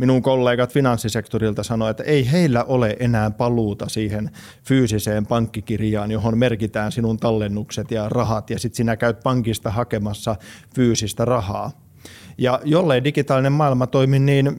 minun 0.00 0.22
kollegat 0.22 0.72
finanssisektorilta 0.72 1.62
sanoivat, 1.62 2.00
että 2.00 2.12
ei 2.12 2.30
heillä 2.32 2.64
ole 2.64 2.96
enää 3.00 3.30
paluuta 3.30 3.88
siihen 3.88 4.30
fyysiseen 4.64 5.26
pankkikirjaan, 5.26 6.10
johon 6.10 6.38
merkitään 6.38 6.92
sinun 6.92 7.18
tallennukset 7.18 7.90
ja 7.90 8.08
rahat 8.08 8.50
ja 8.50 8.58
sitten 8.58 8.76
sinä 8.76 8.96
käyt 8.96 9.20
pankista 9.20 9.70
hakemassa 9.70 10.36
fyysistä 10.74 11.24
rahaa. 11.24 11.70
Ja 12.38 12.60
jollei 12.64 13.04
digitaalinen 13.04 13.52
maailma 13.52 13.86
toimi, 13.86 14.18
niin 14.18 14.56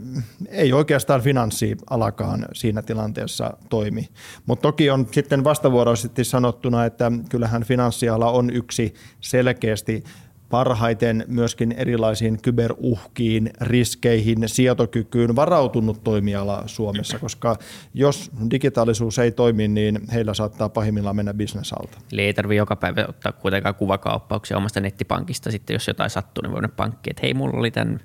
ei 0.50 0.74
oikeastaan 0.74 1.22
finanssialakaan 1.22 2.46
siinä 2.54 2.82
tilanteessa 2.82 3.54
toimi. 3.70 4.10
Mutta 4.46 4.62
toki 4.62 4.90
on 4.90 5.08
sitten 5.12 5.44
vastavuoroisesti 5.44 6.24
sanottuna, 6.24 6.86
että 6.86 7.12
kyllähän 7.30 7.64
finanssiala 7.64 8.32
on 8.32 8.50
yksi 8.50 8.94
selkeästi 9.22 10.04
parhaiten 10.52 11.26
myöskin 11.28 11.72
erilaisiin 11.72 12.42
kyberuhkiin, 12.42 13.50
riskeihin, 13.62 14.38
sietokykyyn 14.46 15.36
varautunut 15.36 16.04
toimiala 16.04 16.64
Suomessa, 16.66 17.20
koska 17.20 17.56
jos 17.94 18.32
digitaalisuus 18.52 19.20
ei 19.20 19.32
toimi, 19.32 19.68
niin 19.68 20.00
heillä 20.14 20.34
saattaa 20.34 20.70
pahimmillaan 20.70 21.16
mennä 21.16 21.34
bisnes 21.34 21.74
alta. 21.74 21.98
Eli 22.12 22.22
ei 22.22 22.34
tarvitse 22.34 22.58
joka 22.58 22.76
päivä 22.76 23.06
ottaa 23.10 23.32
kuitenkaan 23.32 23.76
kuvakauppauksia 23.76 24.58
omasta 24.58 24.80
nettipankista, 24.80 25.52
sitten 25.52 25.74
jos 25.74 25.88
jotain 25.88 26.10
sattuu, 26.10 26.42
niin 26.42 26.52
voi 26.52 26.62
mennä 26.62 26.76
pankkiin, 26.76 27.12
että 27.12 27.22
hei, 27.24 27.34
mulla 27.34 27.60
oli 27.60 27.72
tämän 27.72 28.00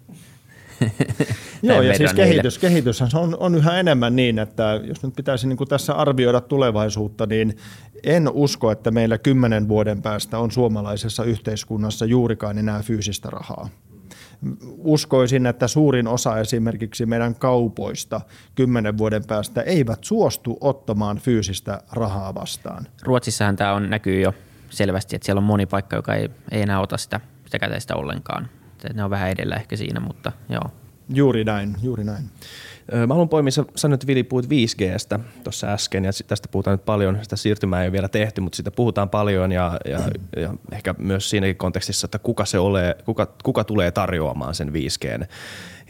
Joo, 1.63 1.83
ja 1.83 1.97
siis 1.97 2.15
kehitys, 2.15 2.59
kehityshän 2.59 3.11
on, 3.15 3.37
on 3.41 3.55
yhä 3.55 3.81
enemmän 3.81 4.17
niin, 4.17 4.39
että 4.39 4.81
jos 4.85 5.03
nyt 5.03 5.15
pitäisi 5.17 5.49
niin 5.49 5.57
kuin 5.57 5.69
tässä 5.69 5.95
arvioida 5.95 6.41
tulevaisuutta, 6.41 7.27
niin 7.27 7.57
en 8.05 8.29
usko, 8.33 8.71
että 8.71 8.91
meillä 8.91 9.19
kymmenen 9.19 9.69
vuoden 9.69 10.03
päästä 10.03 10.39
on 10.39 10.51
suomalaisessa 10.51 11.25
yhteiskunnassa 11.25 12.05
juurikaan 12.05 12.59
enää 12.59 12.83
fyysistä 12.83 13.31
rahaa. 13.31 13.69
Uskoisin, 14.79 15.47
että 15.47 15.69
suurin 15.69 16.09
osa 16.09 16.39
esimerkiksi 16.39 17.07
meidän 17.07 17.35
kaupoista 17.35 18.21
kymmenen 18.55 18.99
vuoden 18.99 19.23
päästä 19.27 19.63
eivät 19.63 19.99
suostu 20.05 20.59
ottamaan 20.61 21.19
fyysistä 21.19 21.81
rahaa 21.93 22.35
vastaan. 22.35 22.87
Ruotsissahan 23.03 23.57
tämä 23.57 23.73
on, 23.73 23.91
näkyy 23.91 24.21
jo 24.21 24.35
selvästi, 24.71 25.17
että 25.17 25.27
siellä 25.27 25.39
on 25.39 25.45
moni 25.45 25.67
paikka, 25.67 25.97
joka 25.97 26.15
ei, 26.15 26.31
ei 26.51 26.63
enää 26.63 26.81
ota 26.81 26.97
sitä, 26.97 27.21
sitä 27.45 27.59
käteistä 27.59 27.97
ollenkaan. 27.97 28.49
Ne 28.95 29.05
on 29.05 29.11
vähän 29.11 29.31
edellä 29.31 29.57
ehkä 29.57 29.77
siinä, 29.77 30.01
mutta 30.01 30.33
joo. 30.49 30.71
Juuri 31.09 31.45
näin, 31.45 31.77
juuri 31.83 32.05
näin. 32.05 32.25
Mä 32.93 33.15
haluan 33.15 33.29
poimia, 33.29 33.51
sä 33.51 33.65
sanoit 33.77 34.07
Vili 34.07 34.23
puhuit 34.23 34.47
5Gstä 34.47 35.21
tuossa 35.45 35.67
äsken 35.67 36.05
ja 36.05 36.11
tästä 36.27 36.49
puhutaan 36.51 36.75
nyt 36.75 36.85
paljon, 36.85 37.19
sitä 37.23 37.37
siirtymää 37.37 37.83
ei 37.83 37.87
ole 37.87 37.93
vielä 37.93 38.09
tehty, 38.09 38.41
mutta 38.41 38.57
siitä 38.57 38.71
puhutaan 38.71 39.09
paljon 39.09 39.53
ja, 39.53 39.79
ja, 39.85 40.01
ja 40.37 40.55
ehkä 40.73 40.95
myös 40.99 41.31
siinäkin 41.31 41.57
kontekstissa, 41.57 42.07
että 42.07 42.19
kuka, 42.19 42.45
se 42.45 42.59
ole, 42.59 42.97
kuka, 43.05 43.29
kuka 43.43 43.65
tulee 43.65 43.91
tarjoamaan 43.91 44.55
sen 44.55 44.69
5Gn. 44.69 45.27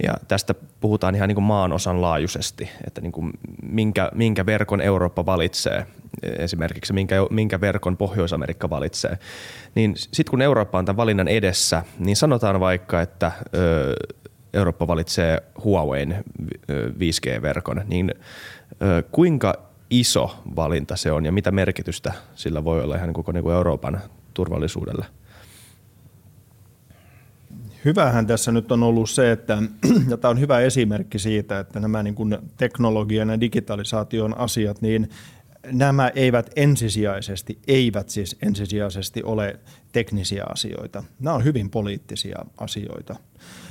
Ja 0.03 0.15
tästä 0.29 0.55
puhutaan 0.81 1.15
ihan 1.15 1.29
niin 1.29 1.35
kuin 1.37 1.45
maan 1.45 1.73
osan 1.73 2.03
laajuisesti, 2.03 2.71
että 2.87 3.01
niin 3.01 3.13
kuin 3.13 3.31
minkä, 3.63 4.11
minkä 4.15 4.47
verkon 4.47 4.81
Eurooppa 4.81 5.27
valitsee 5.27 5.87
esimerkiksi, 6.23 6.93
minkä, 6.93 7.17
minkä 7.31 7.61
verkon 7.61 7.97
Pohjois-Amerikka 7.97 8.71
valitsee. 8.71 9.19
Niin 9.75 9.97
sitten 9.97 10.31
kun 10.31 10.43
Eurooppa 10.43 10.79
on 10.79 10.85
tämän 10.85 10.97
valinnan 10.97 11.29
edessä, 11.29 11.83
niin 11.99 12.17
sanotaan 12.17 12.61
vaikka, 12.61 13.01
että 13.01 13.33
ö, 13.55 13.95
Eurooppa 14.55 14.87
valitsee 14.87 15.43
Huawein 15.65 16.25
5G-verkon, 16.99 17.83
niin 17.89 18.15
kuinka 19.13 19.67
iso 19.91 20.37
valinta 20.57 20.97
se 20.97 21.13
on 21.13 21.25
ja 21.25 21.33
mitä 21.33 21.51
merkitystä 21.51 22.13
sillä 22.35 22.65
voi 22.65 22.83
olla 22.83 22.97
ihan 22.97 23.13
koko 23.13 23.33
niin 23.33 23.51
Euroopan 23.51 24.01
turvallisuudelle? 24.35 25.07
Hyvähän 27.87 28.27
tässä 28.27 28.53
nyt 28.53 28.73
on 28.73 28.83
ollut 28.83 29.11
se, 29.11 29.33
että 29.33 29.63
ja 30.11 30.17
tämä 30.17 30.31
on 30.31 30.41
hyvä 30.41 30.61
esimerkki 30.61 31.19
siitä, 31.19 31.59
että 31.59 31.81
nämä 31.81 32.03
niin 32.03 32.15
kuin 32.15 32.39
teknologian 32.57 33.29
ja 33.29 33.41
digitalisaation 33.41 34.39
asiat, 34.39 34.83
niin 34.83 35.11
nämä 35.73 36.09
eivät 36.15 36.51
ensisijaisesti, 36.57 37.59
eivät 37.69 38.09
siis 38.09 38.37
ensisijaisesti 38.43 39.23
ole 39.23 39.59
teknisiä 39.93 40.45
asioita. 40.49 41.05
Nämä 41.21 41.37
on 41.37 41.45
hyvin 41.45 41.71
poliittisia 41.71 42.39
asioita. 42.59 43.17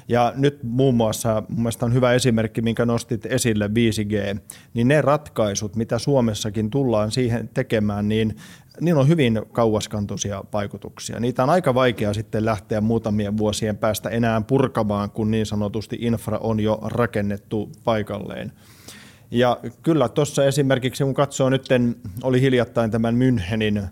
Ja 0.08 0.34
nyt 0.36 0.64
muun 0.64 0.96
muassa, 0.96 1.44
mun 1.50 1.60
mielestä 1.60 1.86
on 1.86 1.94
hyvä 1.94 2.14
esimerkki, 2.14 2.62
minkä 2.62 2.86
nostit 2.86 3.26
esille 3.26 3.68
5G, 3.68 4.40
niin 4.74 4.88
ne 4.88 5.02
ratkaisut, 5.02 5.76
mitä 5.76 6.00
Suomessakin 6.00 6.70
tullaan 6.70 7.12
siihen 7.12 7.50
tekemään, 7.54 8.10
niin 8.10 8.36
niillä 8.82 9.02
on 9.02 9.08
hyvin 9.08 9.42
kauaskantoisia 9.52 10.44
vaikutuksia. 10.54 11.20
Niitä 11.20 11.44
on 11.44 11.50
aika 11.50 11.74
vaikea 11.74 12.14
sitten 12.14 12.46
lähteä 12.46 12.82
muutamien 12.82 13.38
vuosien 13.38 13.78
päästä 13.78 14.10
enää 14.10 14.42
purkamaan, 14.42 15.12
kun 15.12 15.32
niin 15.32 15.46
sanotusti 15.46 15.98
infra 16.00 16.38
on 16.38 16.60
jo 16.60 16.80
rakennettu 16.84 17.72
paikalleen. 17.84 18.52
Ja 19.32 19.58
kyllä 19.84 20.10
tuossa 20.10 20.46
esimerkiksi, 20.46 21.04
kun 21.04 21.14
katsoo 21.14 21.50
nyt, 21.50 21.66
oli 22.24 22.42
hiljattain 22.42 22.92
tämän 22.92 23.16
Münchenin 23.16 23.88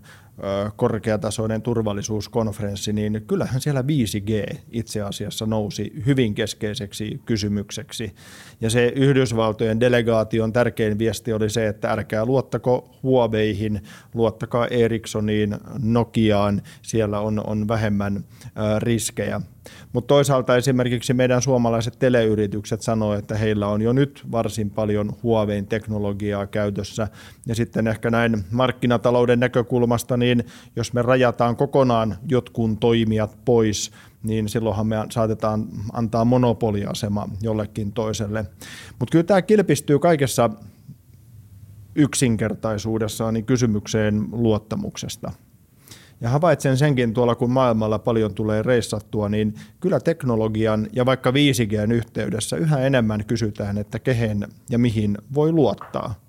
korkeatasoinen 0.76 1.62
turvallisuuskonferenssi, 1.62 2.94
niin 2.94 3.24
kyllähän 3.28 3.62
siellä 3.62 3.82
5G 3.82 4.58
itse 4.72 5.02
asiassa 5.02 5.46
nousi 5.46 5.94
hyvin 6.06 6.36
keskeiseksi 6.36 7.22
kysymykseksi. 7.26 8.16
Ja 8.64 8.70
se 8.70 8.94
Yhdysvaltojen 8.96 9.80
delegaation 9.80 10.54
tärkein 10.54 11.00
viesti 11.00 11.34
oli 11.34 11.50
se, 11.50 11.68
että 11.68 11.92
älkää 11.92 12.26
luottako 12.26 12.90
Huaweihin, 13.04 13.82
luottakaa 14.14 14.68
Ericssoniin, 14.68 15.56
Nokiaan, 15.84 16.62
siellä 16.82 17.20
on, 17.20 17.42
on 17.48 17.68
vähemmän 17.68 18.24
riskejä. 18.80 19.42
Mutta 19.94 20.08
toisaalta 20.08 20.58
esimerkiksi 20.58 21.14
meidän 21.14 21.42
suomalaiset 21.42 22.00
teleyritykset 22.00 22.82
sanoo, 22.82 23.14
että 23.14 23.38
heillä 23.38 23.68
on 23.68 23.82
jo 23.82 23.94
nyt 23.94 24.24
varsin 24.32 24.70
paljon 24.70 25.16
Huawein 25.24 25.68
teknologiaa 25.68 26.48
käytössä. 26.48 27.08
Ja 27.46 27.56
sitten 27.56 27.88
ehkä 27.88 28.10
näin 28.10 28.44
markkinatalouden 28.52 29.40
näkökulmasta, 29.40 30.18
niin 30.18 30.44
jos 30.76 30.94
me 30.94 31.02
rajataan 31.02 31.56
kokonaan 31.56 32.16
jotkun 32.30 32.78
toimijat 32.78 33.38
pois, 33.46 33.92
niin 34.24 34.50
silloinhan 34.50 34.88
me 34.88 34.96
saatetaan 35.10 35.68
antaa 35.94 36.26
monopoliasema 36.26 37.30
jollekin 37.42 37.92
toiselle. 37.92 38.46
Mutta 39.00 39.12
kyllä 39.12 39.24
tämä 39.24 39.42
kilpistyy 39.42 40.00
kaikessa 40.00 40.50
yksinkertaisuudessaan 41.96 43.34
niin 43.34 43.46
kysymykseen 43.46 44.28
luottamuksesta– 44.32 45.32
ja 46.24 46.30
havaitsen 46.30 46.78
senkin 46.78 47.14
tuolla, 47.14 47.36
kun 47.36 47.52
maailmalla 47.52 48.00
paljon 48.00 48.34
tulee 48.34 48.62
reissattua, 48.62 49.30
niin 49.30 49.54
kyllä 49.80 50.00
teknologian 50.00 50.88
ja 50.94 51.06
vaikka 51.06 51.32
5Gn 51.32 51.92
yhteydessä 51.92 52.58
yhä 52.58 52.80
enemmän 52.80 53.26
kysytään, 53.26 53.78
että 53.78 54.00
kehen 54.00 54.48
ja 54.70 54.80
mihin 54.80 55.18
voi 55.34 55.52
luottaa. 55.52 56.23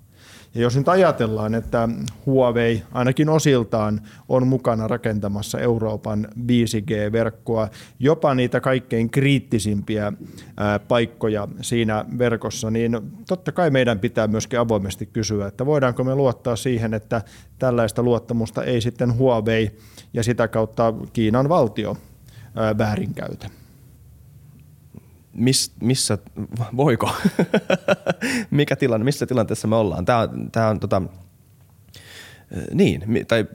Ja 0.55 0.61
jos 0.61 0.77
nyt 0.77 0.89
ajatellaan, 0.89 1.55
että 1.55 1.89
Huawei 2.25 2.83
ainakin 2.91 3.29
osiltaan 3.29 4.01
on 4.29 4.47
mukana 4.47 4.87
rakentamassa 4.87 5.59
Euroopan 5.59 6.27
5G-verkkoa, 6.39 7.69
jopa 7.99 8.35
niitä 8.35 8.61
kaikkein 8.61 9.09
kriittisimpiä 9.09 10.13
paikkoja 10.87 11.47
siinä 11.61 12.05
verkossa, 12.17 12.71
niin 12.71 12.99
totta 13.27 13.51
kai 13.51 13.69
meidän 13.69 13.99
pitää 13.99 14.27
myöskin 14.27 14.59
avoimesti 14.59 15.05
kysyä, 15.05 15.47
että 15.47 15.65
voidaanko 15.65 16.03
me 16.03 16.15
luottaa 16.15 16.55
siihen, 16.55 16.93
että 16.93 17.21
tällaista 17.59 18.03
luottamusta 18.03 18.63
ei 18.63 18.81
sitten 18.81 19.17
Huawei 19.17 19.77
ja 20.13 20.23
sitä 20.23 20.47
kautta 20.47 20.93
Kiinan 21.13 21.49
valtio 21.49 21.97
väärinkäytä 22.77 23.49
miss, 25.35 25.71
missä, 25.81 26.17
voiko, 26.77 27.11
mikä 28.51 28.75
tilanne, 28.75 29.03
missä 29.03 29.25
tilanteessa 29.25 29.67
me 29.67 29.75
ollaan. 29.75 30.05
Tämä, 30.05 30.29
tämä 30.51 30.69
on 30.69 30.79
tota, 30.79 31.01
niin, 32.73 33.25
tai 33.27 33.45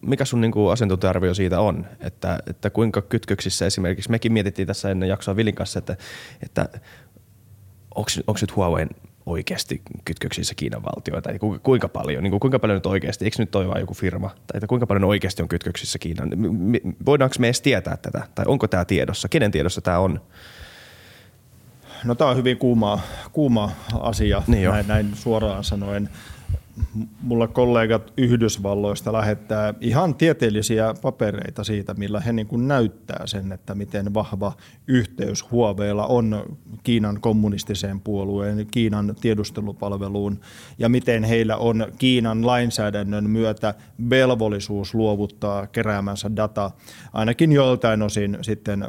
mikä 0.00 0.24
sun 0.24 0.40
niin 0.40 0.52
asiantuntija-arvio 0.72 1.34
siitä 1.34 1.60
on, 1.60 1.86
että, 2.00 2.38
että 2.46 2.70
kuinka 2.70 3.02
kytköksissä 3.02 3.66
esimerkiksi, 3.66 4.10
mekin 4.10 4.32
mietittiin 4.32 4.66
tässä 4.66 4.90
ennen 4.90 5.08
jaksoa 5.08 5.36
Vilin 5.36 5.54
kanssa, 5.54 5.78
että, 5.78 5.96
että 6.42 6.68
onko 7.96 8.38
nyt 8.40 8.56
Huawei 8.56 8.86
oikeasti 9.26 9.82
kytköksissä 10.04 10.54
Kiinan 10.54 10.82
valtioita, 10.82 11.28
tai 11.28 11.38
kuinka 11.62 11.88
paljon, 11.88 12.22
niin 12.22 12.30
kuin 12.30 12.40
kuinka 12.40 12.58
paljon 12.58 12.76
nyt 12.76 12.86
oikeasti, 12.86 13.24
eikö 13.24 13.36
nyt 13.38 13.50
toi 13.50 13.68
vaan 13.68 13.80
joku 13.80 13.94
firma, 13.94 14.28
tai 14.28 14.56
että 14.56 14.66
kuinka 14.66 14.86
paljon 14.86 15.04
oikeasti 15.04 15.42
on 15.42 15.48
kytköksissä 15.48 15.98
Kiinan, 15.98 16.30
voidaanko 17.06 17.36
me 17.38 17.46
edes 17.46 17.60
tietää 17.60 17.96
tätä, 17.96 18.26
tai 18.34 18.44
onko 18.48 18.68
tämä 18.68 18.84
tiedossa, 18.84 19.28
kenen 19.28 19.50
tiedossa 19.50 19.80
tämä 19.80 19.98
on? 19.98 20.20
No 22.04 22.14
tämä 22.14 22.30
on 22.30 22.36
hyvin 22.36 22.58
kuuma, 22.58 23.00
kuuma 23.32 23.70
asia, 24.00 24.42
niin 24.46 24.70
näin, 24.70 24.86
näin 24.88 25.10
suoraan 25.14 25.64
sanoen 25.64 26.08
mulla 27.22 27.48
kollegat 27.48 28.12
Yhdysvalloista 28.16 29.12
lähettää 29.12 29.74
ihan 29.80 30.14
tieteellisiä 30.14 30.94
papereita 31.02 31.64
siitä, 31.64 31.94
millä 31.94 32.20
he 32.20 32.32
niin 32.32 32.68
näyttää 32.68 33.26
sen, 33.26 33.52
että 33.52 33.74
miten 33.74 34.14
vahva 34.14 34.52
yhteys 34.86 35.50
Huoveilla 35.50 36.06
on 36.06 36.56
Kiinan 36.82 37.20
kommunistiseen 37.20 38.00
puolueen, 38.00 38.66
Kiinan 38.70 39.14
tiedustelupalveluun 39.20 40.40
ja 40.78 40.88
miten 40.88 41.24
heillä 41.24 41.56
on 41.56 41.86
Kiinan 41.98 42.46
lainsäädännön 42.46 43.30
myötä 43.30 43.74
velvollisuus 44.10 44.94
luovuttaa 44.94 45.66
keräämänsä 45.66 46.30
data 46.36 46.70
ainakin 47.12 47.52
joiltain 47.52 48.02
osin 48.02 48.38
sitten 48.42 48.86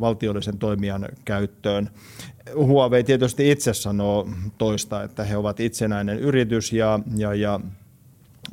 valtiollisen 0.00 0.58
toimijan 0.58 1.08
käyttöön. 1.24 1.90
Huawei 2.54 3.04
tietysti 3.04 3.50
itse 3.50 3.74
sanoo 3.74 4.28
toista, 4.58 5.02
että 5.02 5.24
he 5.24 5.36
ovat 5.36 5.60
itsenäinen 5.60 6.18
yritys 6.18 6.72
ja, 6.72 7.00
ja, 7.16 7.34
ja 7.34 7.60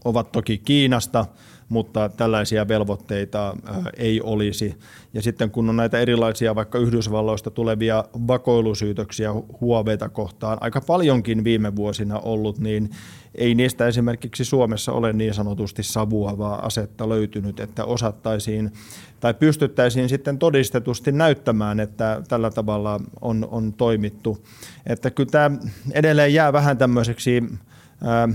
ovat 0.06 0.32
toki 0.32 0.58
Kiinasta, 0.58 1.26
mutta 1.70 2.10
tällaisia 2.10 2.68
velvoitteita 2.68 3.58
ei 3.98 4.22
olisi. 4.22 4.76
Ja 5.14 5.22
sitten 5.22 5.52
kun 5.52 5.70
on 5.70 5.76
näitä 5.76 6.00
erilaisia 6.00 6.56
vaikka 6.56 6.80
Yhdysvalloista 6.80 7.52
tulevia 7.52 8.04
vakoilusyytöksiä 8.28 9.34
Huaweita 9.62 10.10
kohtaan 10.10 10.58
aika 10.62 10.82
paljonkin 10.82 11.44
viime 11.44 11.76
vuosina 11.76 12.20
ollut, 12.20 12.60
niin 12.60 12.90
ei 13.36 13.56
niistä 13.56 13.88
esimerkiksi 13.88 14.46
Suomessa 14.46 14.92
ole 14.92 15.14
niin 15.14 15.34
sanotusti 15.34 15.84
savuavaa 15.84 16.66
asetta 16.66 17.10
löytynyt, 17.10 17.60
että 17.60 17.86
osattaisiin 17.86 18.72
tai 19.20 19.34
pystyttäisiin 19.34 20.10
sitten 20.10 20.40
todistetusti 20.40 21.12
näyttämään, 21.12 21.80
että 21.80 22.22
tällä 22.28 22.52
tavalla 22.52 23.00
on, 23.22 23.48
on 23.52 23.74
toimittu. 23.74 24.46
Että 24.86 25.12
kyllä 25.12 25.30
tämä 25.30 25.52
edelleen 25.92 26.34
jää 26.34 26.54
vähän 26.54 26.78
tämmöiseksi 26.78 27.44
ää, 28.04 28.30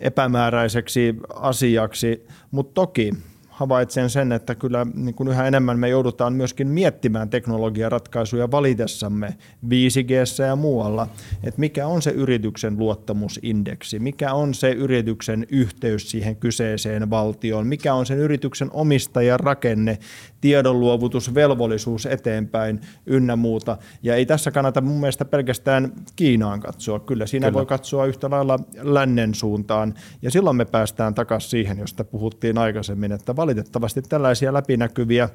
epämääräiseksi 0.00 1.14
asiaksi, 1.34 2.26
mutta 2.50 2.74
toki 2.74 3.12
havaitsen 3.56 4.10
sen, 4.10 4.32
että 4.32 4.54
kyllä 4.54 4.86
niin 4.94 5.14
kuin 5.14 5.28
yhä 5.28 5.46
enemmän 5.46 5.78
me 5.78 5.88
joudutaan 5.88 6.32
myöskin 6.32 6.68
miettimään 6.68 7.30
teknologiaratkaisuja 7.30 8.50
valitessamme 8.50 9.36
5G 9.68 10.44
ja 10.46 10.56
muualla, 10.56 11.08
että 11.44 11.60
mikä 11.60 11.86
on 11.86 12.02
se 12.02 12.10
yrityksen 12.10 12.78
luottamusindeksi, 12.78 13.98
mikä 13.98 14.32
on 14.32 14.54
se 14.54 14.70
yrityksen 14.70 15.46
yhteys 15.50 16.10
siihen 16.10 16.36
kyseiseen 16.36 17.10
valtioon, 17.10 17.66
mikä 17.66 17.94
on 17.94 18.06
sen 18.06 18.18
yrityksen 18.18 18.70
omistajan 18.72 19.40
rakenne, 19.40 19.98
tiedonluovutusvelvollisuus 20.40 22.06
eteenpäin 22.06 22.80
ynnä 23.06 23.36
muuta. 23.36 23.78
Ja 24.02 24.14
ei 24.14 24.26
tässä 24.26 24.50
kannata 24.50 24.80
mun 24.80 25.00
mielestä 25.00 25.24
pelkästään 25.24 25.92
Kiinaan 26.16 26.60
katsoa, 26.60 27.00
kyllä 27.00 27.26
siinä 27.26 27.46
kyllä. 27.46 27.58
voi 27.58 27.66
katsoa 27.66 28.06
yhtä 28.06 28.30
lailla 28.30 28.58
lännen 28.82 29.34
suuntaan. 29.34 29.94
Ja 30.22 30.30
silloin 30.30 30.56
me 30.56 30.64
päästään 30.64 31.14
takaisin 31.14 31.50
siihen, 31.50 31.78
josta 31.78 32.04
puhuttiin 32.04 32.58
aikaisemmin, 32.58 33.12
että 33.12 33.36
valitettavasti 33.46 34.02
tällaisia 34.02 34.52
läpinäkyviä, 34.52 35.28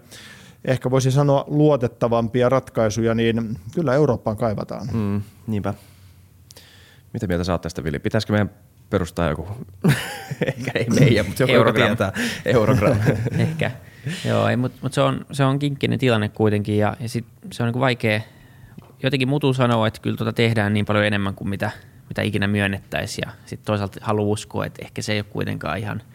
ehkä 0.66 0.92
voisi 0.92 1.12
sanoa 1.12 1.44
luotettavampia 1.48 2.50
ratkaisuja, 2.50 3.16
niin 3.16 3.58
kyllä 3.76 3.94
Eurooppaan 3.94 4.38
kaivataan. 4.38 4.88
Mm, 4.94 5.22
niinpä. 5.48 5.74
Mitä 7.14 7.28
mieltä 7.28 7.44
sä 7.44 7.52
oot 7.52 7.62
tästä, 7.62 7.84
Vili? 7.84 8.00
Pitäisikö 8.00 8.34
meidän 8.34 8.50
perustaa 8.90 9.30
joku, 9.30 9.48
ehkä 10.48 10.72
ei 10.76 10.86
meidän, 11.00 11.26
mutta 11.26 11.44
joku, 11.44 11.54
joka 11.54 11.74
tietää, 11.74 12.14
Eurogram. 12.46 12.98
ehkä. 13.38 13.72
Joo, 14.26 14.48
ei, 14.48 14.56
mutta 14.56 14.78
mut 14.82 14.94
se, 14.94 15.02
on, 15.02 15.26
se 15.32 15.44
on 15.44 15.60
kinkkinen 15.60 16.00
tilanne 16.00 16.30
kuitenkin 16.30 16.78
ja, 16.78 16.98
ja 17.00 17.10
sit 17.10 17.26
se 17.52 17.64
on 17.64 17.72
niin 17.72 17.80
vaikea, 17.80 18.22
jotenkin 19.04 19.28
mutu 19.28 19.54
sanoa, 19.54 19.88
että 19.88 20.02
kyllä 20.02 20.18
tuota 20.18 20.34
tehdään 20.34 20.74
niin 20.74 20.86
paljon 20.86 21.06
enemmän 21.06 21.36
kuin 21.36 21.50
mitä, 21.50 21.72
mitä 22.10 22.22
ikinä 22.22 22.48
myönnettäisiin 22.48 23.24
ja 23.28 23.34
sitten 23.46 23.66
toisaalta 23.66 24.00
haluaa 24.02 24.28
uskoa, 24.28 24.66
että 24.66 24.86
ehkä 24.86 25.02
se 25.02 25.14
ei 25.14 25.20
ole 25.20 25.26
kuitenkaan 25.30 25.78
ihan– 25.78 26.02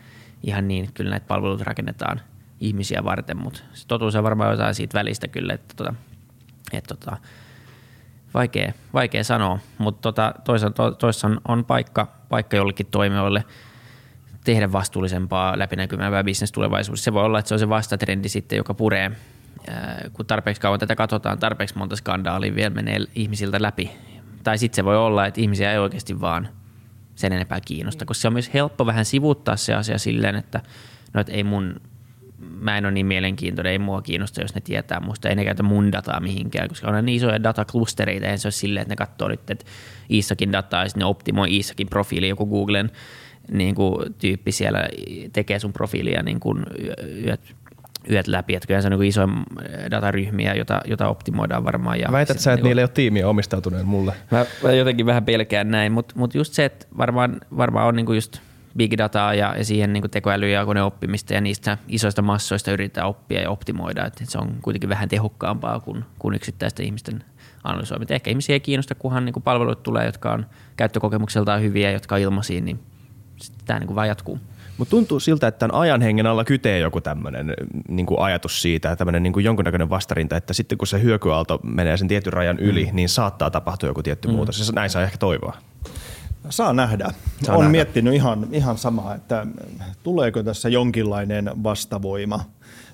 ihan 0.47 0.69
niin, 0.69 0.89
kyllä 0.95 1.11
näitä 1.11 1.27
palveluita 1.27 1.65
rakennetaan 1.65 2.21
ihmisiä 2.61 3.05
varten, 3.05 3.37
mutta 3.37 3.61
se 3.73 3.87
totuus 3.87 4.15
on 4.15 4.25
varmaan 4.25 4.51
jotain 4.51 4.75
siitä 4.75 4.99
välistä 4.99 5.29
kyllä, 5.29 5.55
että, 5.55 5.75
tota, 5.77 5.95
että 6.73 6.95
tota, 6.95 7.17
vaikea, 8.35 8.73
vaikea 8.95 9.25
sanoa, 9.25 9.59
mutta 9.79 10.03
tota, 10.03 10.35
toisaalta, 10.45 10.93
toisaalta 10.93 11.39
on, 11.49 11.59
on 11.59 11.65
paikka, 11.65 12.09
paikka 12.29 12.57
jollekin 12.57 12.87
toimijoille 12.87 13.45
tehdä 14.45 14.73
vastuullisempaa 14.73 15.59
läpinäkyvämpää 15.59 16.25
bisnes 16.25 16.53
tulevaisuudessa. 16.53 17.05
Se 17.05 17.13
voi 17.13 17.25
olla, 17.25 17.39
että 17.39 17.49
se 17.49 17.55
on 17.55 17.59
se 17.59 17.69
vastatrendi 17.69 18.29
sitten, 18.29 18.57
joka 18.57 18.75
puree, 18.75 19.11
kun 20.13 20.27
tarpeeksi 20.27 20.61
kauan 20.61 20.81
tätä 20.81 20.97
katsotaan, 20.97 21.39
tarpeeksi 21.39 21.79
monta 21.79 21.97
skandaalia 21.97 22.55
vielä 22.55 22.75
menee 22.75 22.99
ihmisiltä 23.15 23.63
läpi. 23.63 23.91
Tai 24.45 24.59
sitten 24.59 24.77
se 24.77 24.85
voi 24.85 24.97
olla, 24.97 25.27
että 25.27 25.41
ihmisiä 25.41 25.73
ei 25.73 25.79
oikeasti 25.79 26.21
vaan– 26.21 26.49
sen 27.17 27.33
enempää 27.33 27.61
kiinnosta, 27.61 28.05
koska 28.05 28.21
se 28.21 28.29
on 28.29 28.33
myös 28.33 28.55
helppo 28.55 28.87
vähän 28.87 29.05
sivuuttaa 29.05 29.57
se 29.57 29.75
asia 29.75 29.99
silleen, 29.99 30.37
että 30.37 30.61
no, 31.15 31.21
että 31.21 31.33
ei 31.33 31.45
mun, 31.45 31.81
mä 32.39 32.79
en 32.79 32.85
ole 32.85 32.93
niin 32.93 33.07
mielenkiintoinen, 33.07 33.73
ei 33.73 33.79
mua 33.79 34.03
kiinnosta, 34.03 34.41
jos 34.41 34.55
ne 34.55 34.61
tietää 34.61 35.01
musta, 35.01 35.29
ei 35.29 35.37
ne 35.37 35.45
käytä 35.45 35.63
mun 35.63 35.93
dataa 35.93 36.21
mihinkään, 36.21 36.69
koska 36.69 36.89
on 36.89 37.05
niin 37.05 37.17
isoja 37.17 37.43
dataklustereita, 37.43 38.27
ei 38.27 38.39
se 38.39 38.47
ole 38.47 38.53
silleen, 38.53 38.83
että 38.83 38.93
ne 38.93 38.97
katsoo 38.97 39.29
nyt, 39.29 39.51
että 39.51 39.65
Iisakin 40.11 40.53
dataa 40.53 40.83
ja 40.83 40.89
sitten 40.89 41.01
ne 41.01 41.05
optimoi 41.05 41.55
Iisakin 41.55 41.89
profiili, 41.89 42.29
joku 42.29 42.47
Googlen 42.47 42.91
niin 43.51 43.75
kuin, 43.75 44.15
tyyppi 44.19 44.53
siellä 44.53 44.89
tekee 45.33 45.59
sun 45.59 45.73
profiilia 45.73 46.23
niin 46.23 46.41
kuin 46.41 46.67
yöt, 47.25 47.55
yöt 48.11 48.29
läpi. 48.29 48.55
Että 48.55 48.67
kyllä 48.67 48.81
se 48.81 48.89
on 48.89 48.99
niin 48.99 49.09
isoja 49.09 49.29
dataryhmiä, 49.91 50.55
jota, 50.55 50.81
jota 50.85 51.09
optimoidaan 51.09 51.65
varmaan. 51.65 52.01
Ja 52.01 52.09
Väität 52.13 52.39
sä, 52.39 52.53
että 52.53 52.63
niin 52.63 52.69
niillä 52.69 52.81
ei 52.81 52.85
ole 52.85 52.91
tiimiä 52.95 53.29
omistautuneen 53.29 53.87
mulle? 53.87 54.13
Mä, 54.31 54.47
mä 54.63 54.73
jotenkin 54.73 55.07
vähän 55.07 55.25
pelkään 55.25 55.71
näin, 55.71 55.93
mutta 55.93 56.15
mut 56.19 56.35
just 56.35 56.53
se, 56.53 56.65
että 56.65 56.87
varmaan, 56.99 57.41
varmaan 57.57 57.87
on 57.87 57.97
niin 57.97 58.15
just 58.15 58.39
big 58.77 58.95
dataa 58.99 59.35
ja, 59.35 59.55
ja 59.59 59.65
siihen 59.65 59.93
niin 59.93 60.11
tekoäly- 60.11 60.51
ja 60.53 60.67
koneoppimista 60.67 61.35
ja 61.35 61.41
niistä 61.41 61.79
isoista 61.89 62.23
massoista 62.23 62.73
yritetään 62.73 63.07
oppia 63.07 63.41
ja 63.41 63.51
optimoida. 63.51 64.07
Että 64.07 64.25
se 64.29 64.39
on 64.39 64.57
kuitenkin 64.63 64.89
vähän 64.89 65.09
tehokkaampaa 65.09 65.81
kuin, 65.81 66.05
kuin 66.19 66.35
yksittäisten 66.35 66.87
ihmisten 66.87 67.25
analysoimista. 67.65 68.15
Ehkä 68.15 68.31
ihmisiä 68.31 68.53
ei 68.53 68.61
kiinnosta, 68.61 68.95
kunhan 68.95 69.25
niin 69.25 69.43
palvelut 69.45 69.83
tulee, 69.83 70.07
jotka 70.07 70.33
on 70.33 70.47
käyttökokemukseltaan 70.77 71.63
hyviä, 71.63 71.91
jotka 71.91 72.15
on 72.15 72.21
ilmaisia, 72.21 72.61
niin 72.61 72.81
tämä 73.65 73.81
niin 73.81 73.95
vaan 73.95 74.09
jatkuu. 74.09 74.39
Mutta 74.79 74.91
tuntuu 74.91 75.21
siltä, 75.21 75.47
että 75.47 75.59
tämän 75.59 75.81
ajan 75.81 76.03
hengen 76.03 76.27
alla 76.27 76.45
kytee 76.45 76.79
joku 76.79 77.01
tämmöinen 77.01 77.55
niin 77.89 78.07
ajatus 78.19 78.63
siitä, 78.63 78.97
tämmöinen 78.97 79.23
niin 79.23 79.45
jonkunnäköinen 79.45 79.91
vastarinta, 79.91 80.37
että 80.37 80.53
sitten 80.53 80.79
kun 80.79 80.87
se 80.87 81.03
hyökyaalto 81.03 81.61
menee 81.63 81.97
sen 81.97 82.09
tietyn 82.09 82.33
rajan 82.33 82.59
yli, 82.59 82.87
mm. 82.87 82.97
niin 82.97 83.09
saattaa 83.09 83.51
tapahtua 83.51 83.89
joku 83.89 84.03
tietty 84.03 84.29
mm. 84.29 84.35
muutos. 84.35 84.73
Näin 84.73 84.91
saa 84.91 85.03
ehkä 85.03 85.19
toivoa. 85.19 85.57
Saa 86.51 86.73
nähdä. 86.73 87.11
Saa 87.43 87.57
Olen 87.57 87.71
miettinyt 87.71 88.15
ihan, 88.15 88.47
ihan 88.53 88.79
samaa, 88.79 89.15
että 89.15 89.47
tuleeko 90.03 90.43
tässä 90.43 90.69
jonkinlainen 90.69 91.51
vastavoima. 91.63 92.45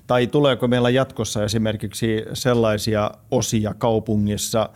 Tai 0.07 0.27
tuleeko 0.27 0.67
meillä 0.67 0.89
jatkossa 0.89 1.43
esimerkiksi 1.43 2.25
sellaisia 2.33 3.11
osia 3.31 3.73
kaupungissa, 3.73 4.69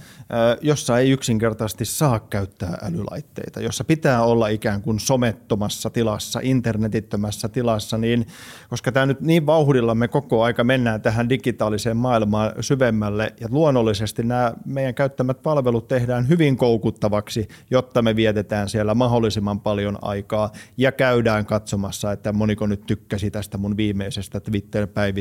jossa 0.61 0.99
ei 0.99 1.11
yksinkertaisesti 1.11 1.86
saa 1.86 2.19
käyttää 2.19 2.78
älylaitteita, 2.82 3.61
jossa 3.61 3.84
pitää 3.84 4.23
olla 4.23 4.47
ikään 4.47 4.82
kuin 4.82 4.99
somettomassa 4.99 5.89
tilassa, 5.89 6.39
internetittömässä 6.43 7.49
tilassa, 7.49 7.97
niin 7.97 8.28
koska 8.69 8.91
tämä 8.91 9.05
nyt 9.05 9.21
niin 9.21 9.45
vauhdilla 9.45 9.95
me 9.95 10.07
koko 10.07 10.43
aika 10.43 10.63
mennään 10.63 11.01
tähän 11.01 11.30
digitaaliseen 11.30 11.97
maailmaan 11.97 12.51
syvemmälle 12.59 13.34
ja 13.39 13.47
luonnollisesti 13.51 14.23
nämä 14.23 14.53
meidän 14.65 14.95
käyttämät 14.95 15.43
palvelut 15.43 15.88
tehdään 15.88 16.30
hyvin 16.30 16.57
koukuttavaksi, 16.57 17.47
jotta 17.71 18.01
me 18.01 18.15
vietetään 18.15 18.69
siellä 18.69 18.93
mahdollisimman 18.95 19.59
paljon 19.59 19.97
aikaa 20.01 20.51
ja 20.78 20.91
käydään 20.91 21.45
katsomassa, 21.45 22.11
että 22.11 22.34
moniko 22.34 22.67
nyt 22.67 22.86
tykkäsi 22.86 23.32
tästä 23.32 23.57
mun 23.57 23.78
viimeisestä 23.78 24.39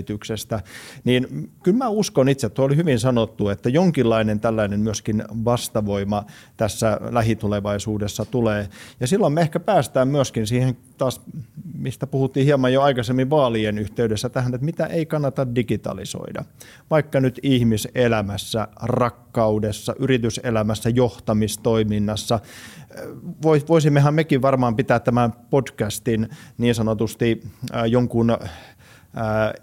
Twitter-päivityksestä, 0.02 0.60
niin 1.04 1.50
kyllä 1.62 1.78
mä 1.78 1.88
uskon 1.88 2.28
itse, 2.28 2.46
että 2.46 2.62
oli 2.62 2.76
hyvin 2.76 2.98
sanottu, 2.98 3.48
että 3.48 3.68
jonkinlainen 3.68 4.40
tällainen 4.40 4.80
myöskin 4.80 5.24
vastavoima 5.44 6.24
tässä 6.56 7.00
lähitulevaisuudessa 7.10 8.24
tulee. 8.24 8.68
Ja 9.00 9.06
silloin 9.06 9.32
me 9.32 9.40
ehkä 9.40 9.60
päästään 9.60 10.08
myöskin 10.08 10.46
siihen 10.46 10.76
taas, 10.98 11.20
mistä 11.78 12.06
puhuttiin 12.06 12.46
hieman 12.46 12.72
jo 12.72 12.82
aikaisemmin 12.82 13.30
vaalien 13.30 13.78
yhteydessä 13.78 14.28
tähän, 14.28 14.54
että 14.54 14.64
mitä 14.64 14.86
ei 14.86 15.06
kannata 15.06 15.54
digitalisoida. 15.54 16.44
Vaikka 16.90 17.20
nyt 17.20 17.40
ihmiselämässä, 17.42 18.68
rakkaudessa, 18.82 19.94
yrityselämässä, 19.98 20.90
johtamistoiminnassa. 20.90 22.40
Voisimmehan 23.68 24.14
mekin 24.14 24.42
varmaan 24.42 24.76
pitää 24.76 25.00
tämän 25.00 25.32
podcastin 25.50 26.28
niin 26.58 26.74
sanotusti 26.74 27.42
jonkun 27.88 28.36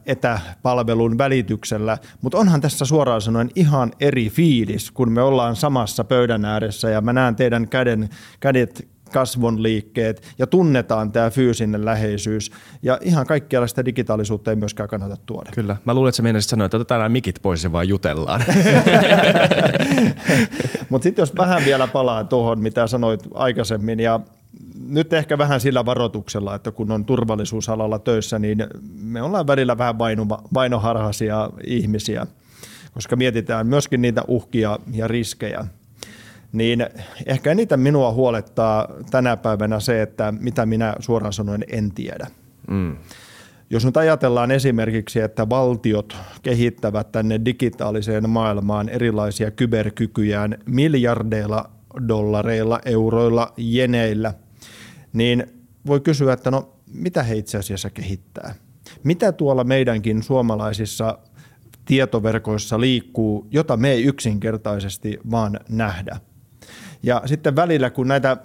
etäpalvelun 0.06 1.18
välityksellä, 1.18 1.97
mutta 2.22 2.38
onhan 2.38 2.62
tässä 2.62 2.86
suoraan 2.86 3.22
sanoen 3.22 3.49
ihan 3.56 3.91
eri 3.99 4.30
fiilis, 4.30 4.91
kun 4.91 5.12
me 5.12 5.22
ollaan 5.22 5.56
samassa 5.56 6.04
pöydän 6.04 6.45
ääressä 6.45 6.89
ja 6.89 7.01
mä 7.01 7.14
näen 7.14 7.36
teidän 7.36 7.68
käden, 7.68 8.10
kädet 8.39 8.93
kasvon 9.14 9.64
liikkeet 9.64 10.34
ja 10.38 10.47
tunnetaan 10.47 11.12
tämä 11.12 11.30
fyysinen 11.30 11.86
läheisyys. 11.86 12.51
Ja 12.82 12.97
ihan 13.01 13.26
kaikkialla 13.26 13.68
sitä 13.68 13.86
digitaalisuutta 13.86 14.51
ei 14.51 14.56
myöskään 14.56 14.89
kannata 14.89 15.18
tuoda. 15.26 15.51
Kyllä. 15.51 15.78
Mä 15.86 15.93
luulen, 15.93 16.10
että 16.10 16.16
se 16.16 16.24
meinasit 16.24 16.49
sanoa, 16.49 16.66
että 16.66 16.78
otetaan 16.78 16.99
nämä 16.99 17.10
mikit 17.10 17.39
pois 17.41 17.64
ja 17.64 17.72
vaan 17.72 17.88
jutellaan. 17.88 18.43
Mutta 20.89 21.04
sitten 21.04 21.22
jos 21.22 21.38
vähän 21.38 21.66
vielä 21.66 21.88
palaa 21.88 22.24
tuohon, 22.24 22.60
mitä 22.60 22.88
sanoit 22.88 23.24
aikaisemmin 23.34 23.99
ja 23.99 24.20
nyt 24.88 25.13
ehkä 25.13 25.38
vähän 25.38 25.59
sillä 25.59 25.86
varoituksella, 25.86 26.55
että 26.55 26.71
kun 26.71 26.91
on 26.91 27.05
turvallisuusalalla 27.05 27.99
töissä, 27.99 28.39
niin 28.39 28.67
me 29.01 29.21
ollaan 29.21 29.47
välillä 29.47 29.78
vähän 29.78 29.95
vainoharhaisia 30.53 31.49
ihmisiä, 31.67 32.28
koska 32.93 33.15
mietitään 33.15 33.67
myöskin 33.67 34.01
niitä 34.01 34.21
uhkia 34.28 34.80
ja 34.91 35.07
riskejä. 35.07 35.65
Niin 36.51 36.86
ehkä 37.26 37.51
eniten 37.51 37.80
minua 37.80 38.11
huolettaa 38.11 38.88
tänä 39.11 39.38
päivänä 39.38 39.80
se, 39.80 40.01
että 40.01 40.34
mitä 40.39 40.65
minä 40.65 40.95
suoraan 40.99 41.34
sanoen 41.34 41.63
en 41.67 41.91
tiedä. 41.91 42.28
Mm. 42.69 42.97
Jos 43.69 43.86
nyt 43.86 43.97
ajatellaan 43.97 44.51
esimerkiksi, 44.51 45.19
että 45.19 45.49
valtiot 45.49 46.17
kehittävät 46.41 47.11
tänne 47.11 47.41
digitaaliseen 47.45 48.30
maailmaan 48.30 48.89
erilaisia 48.89 49.51
kyberkykyjään 49.51 50.57
miljardeilla 50.65 51.69
dollareilla, 52.07 52.80
euroilla, 52.86 53.53
jeneillä, 53.57 54.34
niin 55.14 55.45
voi 55.86 55.99
kysyä, 55.99 56.34
että 56.34 56.51
no 56.51 56.74
mitä 56.93 57.24
he 57.24 57.36
itse 57.36 57.57
asiassa 57.57 57.89
kehittää? 57.89 58.55
Mitä 59.03 59.32
tuolla 59.32 59.64
meidänkin 59.64 60.24
suomalaisissa 60.24 61.20
tietoverkoissa 61.86 62.80
liikkuu, 62.80 63.47
jota 63.51 63.78
me 63.78 63.91
ei 63.91 64.03
yksinkertaisesti 64.03 65.20
vaan 65.32 65.59
nähdä? 65.70 66.20
Ja 67.03 67.22
sitten 67.26 67.55
välillä, 67.55 67.89
kun 67.89 68.07
näitä 68.07 68.38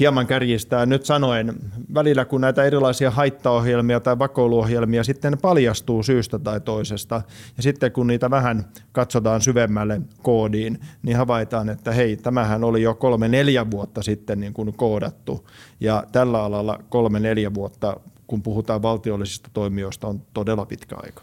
hieman 0.00 0.26
kärjistää 0.26 0.86
nyt 0.86 1.04
sanoen, 1.04 1.54
välillä 1.94 2.24
kun 2.24 2.40
näitä 2.40 2.64
erilaisia 2.64 3.10
haittaohjelmia 3.10 4.00
tai 4.00 4.18
vakoiluohjelmia 4.18 5.04
sitten 5.04 5.38
paljastuu 5.42 6.02
syystä 6.02 6.38
tai 6.38 6.60
toisesta, 6.60 7.22
ja 7.56 7.62
sitten 7.62 7.92
kun 7.92 8.06
niitä 8.06 8.30
vähän 8.30 8.64
katsotaan 8.92 9.40
syvemmälle 9.40 10.00
koodiin, 10.22 10.78
niin 11.02 11.16
havaitaan, 11.16 11.68
että 11.68 11.92
hei, 11.92 12.16
tämähän 12.16 12.64
oli 12.64 12.82
jo 12.82 12.94
kolme-neljä 12.94 13.70
vuotta 13.70 14.02
sitten 14.02 14.40
niin 14.40 14.52
kuin 14.52 14.72
koodattu, 14.72 15.48
ja 15.80 16.04
tällä 16.12 16.44
alalla 16.44 16.78
kolme-neljä 16.88 17.54
vuotta, 17.54 18.00
kun 18.26 18.42
puhutaan 18.42 18.82
valtiollisista 18.82 19.50
toimijoista, 19.52 20.06
on 20.06 20.22
todella 20.34 20.66
pitkä 20.66 20.96
aika. 21.02 21.22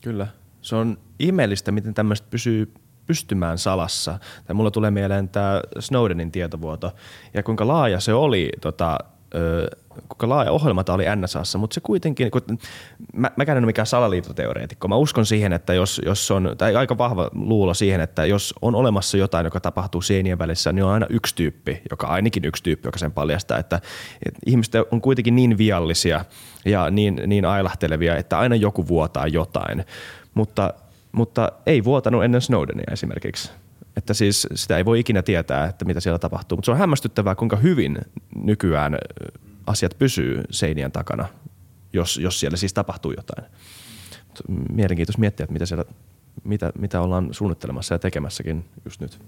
Kyllä. 0.00 0.26
Se 0.62 0.76
on 0.76 0.98
ihmeellistä, 1.18 1.72
miten 1.72 1.94
tämmöistä 1.94 2.26
pysyy 2.30 2.72
pystymään 3.06 3.58
salassa. 3.58 4.18
Tai 4.46 4.54
mulla 4.54 4.70
tulee 4.70 4.90
mieleen 4.90 5.28
tämä 5.28 5.60
Snowdenin 5.78 6.32
tietovuoto. 6.32 6.92
Ja 7.34 7.42
kuinka 7.42 7.66
laaja 7.66 8.00
se 8.00 8.14
oli 8.14 8.50
tota, 8.60 8.98
kuinka 10.08 10.28
laaja 10.28 10.52
ohjelma 10.52 10.84
tämä 10.84 10.94
oli 10.94 11.04
NSAssa, 11.16 11.58
mutta 11.58 11.74
se 11.74 11.80
kuitenkin, 11.80 12.30
kun 12.30 12.42
mä, 13.12 13.30
mä 13.36 13.44
en 13.48 13.58
ole 13.58 13.66
mikään 13.66 13.86
salaliittoteoreetikko, 13.86 14.88
mä 14.88 14.96
uskon 14.96 15.26
siihen, 15.26 15.52
että 15.52 15.74
jos, 15.74 16.00
jos 16.04 16.30
on, 16.30 16.54
tai 16.58 16.76
aika 16.76 16.98
vahva 16.98 17.30
luulo 17.34 17.74
siihen, 17.74 18.00
että 18.00 18.26
jos 18.26 18.54
on 18.62 18.74
olemassa 18.74 19.16
jotain, 19.16 19.44
joka 19.44 19.60
tapahtuu 19.60 20.02
seinien 20.02 20.38
välissä, 20.38 20.72
niin 20.72 20.84
on 20.84 20.92
aina 20.92 21.06
yksi 21.10 21.34
tyyppi, 21.34 21.82
joka 21.90 22.06
ainakin 22.06 22.44
yksi 22.44 22.62
tyyppi, 22.62 22.88
joka 22.88 22.98
sen 22.98 23.12
paljastaa, 23.12 23.58
että, 23.58 23.76
että 24.26 24.40
ihmiset 24.46 24.74
on 24.90 25.00
kuitenkin 25.00 25.36
niin 25.36 25.58
viallisia 25.58 26.24
ja 26.64 26.90
niin, 26.90 27.22
niin 27.26 27.44
ailahtelevia, 27.44 28.16
että 28.16 28.38
aina 28.38 28.56
joku 28.56 28.88
vuotaa 28.88 29.26
jotain, 29.26 29.84
mutta 30.34 30.74
mutta 31.16 31.52
ei 31.66 31.84
vuotanut 31.84 32.24
ennen 32.24 32.40
Snowdenia 32.40 32.92
esimerkiksi. 32.92 33.50
Että 33.96 34.14
siis 34.14 34.46
sitä 34.54 34.76
ei 34.76 34.84
voi 34.84 35.00
ikinä 35.00 35.22
tietää, 35.22 35.66
että 35.66 35.84
mitä 35.84 36.00
siellä 36.00 36.18
tapahtuu. 36.18 36.56
Mutta 36.56 36.66
se 36.66 36.70
on 36.70 36.78
hämmästyttävää, 36.78 37.34
kuinka 37.34 37.56
hyvin 37.56 37.98
nykyään 38.34 38.98
asiat 39.66 39.98
pysyy 39.98 40.42
seinien 40.50 40.92
takana, 40.92 41.28
jos, 41.92 42.18
jos 42.18 42.40
siellä 42.40 42.56
siis 42.56 42.74
tapahtuu 42.74 43.12
jotain. 43.12 43.44
Mielenkiintoista 44.72 45.20
miettiä, 45.20 45.44
että 45.44 45.52
mitä, 45.52 45.66
siellä, 45.66 45.84
mitä, 46.44 46.72
mitä 46.78 47.00
ollaan 47.00 47.28
suunnittelemassa 47.30 47.94
ja 47.94 47.98
tekemässäkin 47.98 48.64
just 48.84 49.00
nyt. 49.00 49.18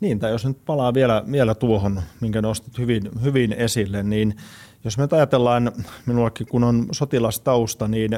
Niin, 0.00 0.18
tai 0.18 0.30
jos 0.30 0.46
nyt 0.46 0.64
palaa 0.66 0.94
vielä, 0.94 1.24
vielä 1.32 1.54
tuohon, 1.54 2.02
minkä 2.20 2.42
nostit 2.42 2.78
hyvin, 2.78 3.02
hyvin 3.22 3.52
esille, 3.52 4.02
niin 4.02 4.36
jos 4.84 4.98
me 4.98 5.08
ajatellaan, 5.10 5.72
minullakin 6.06 6.46
kun 6.46 6.64
on 6.64 6.86
sotilastausta, 6.92 7.88
niin 7.88 8.10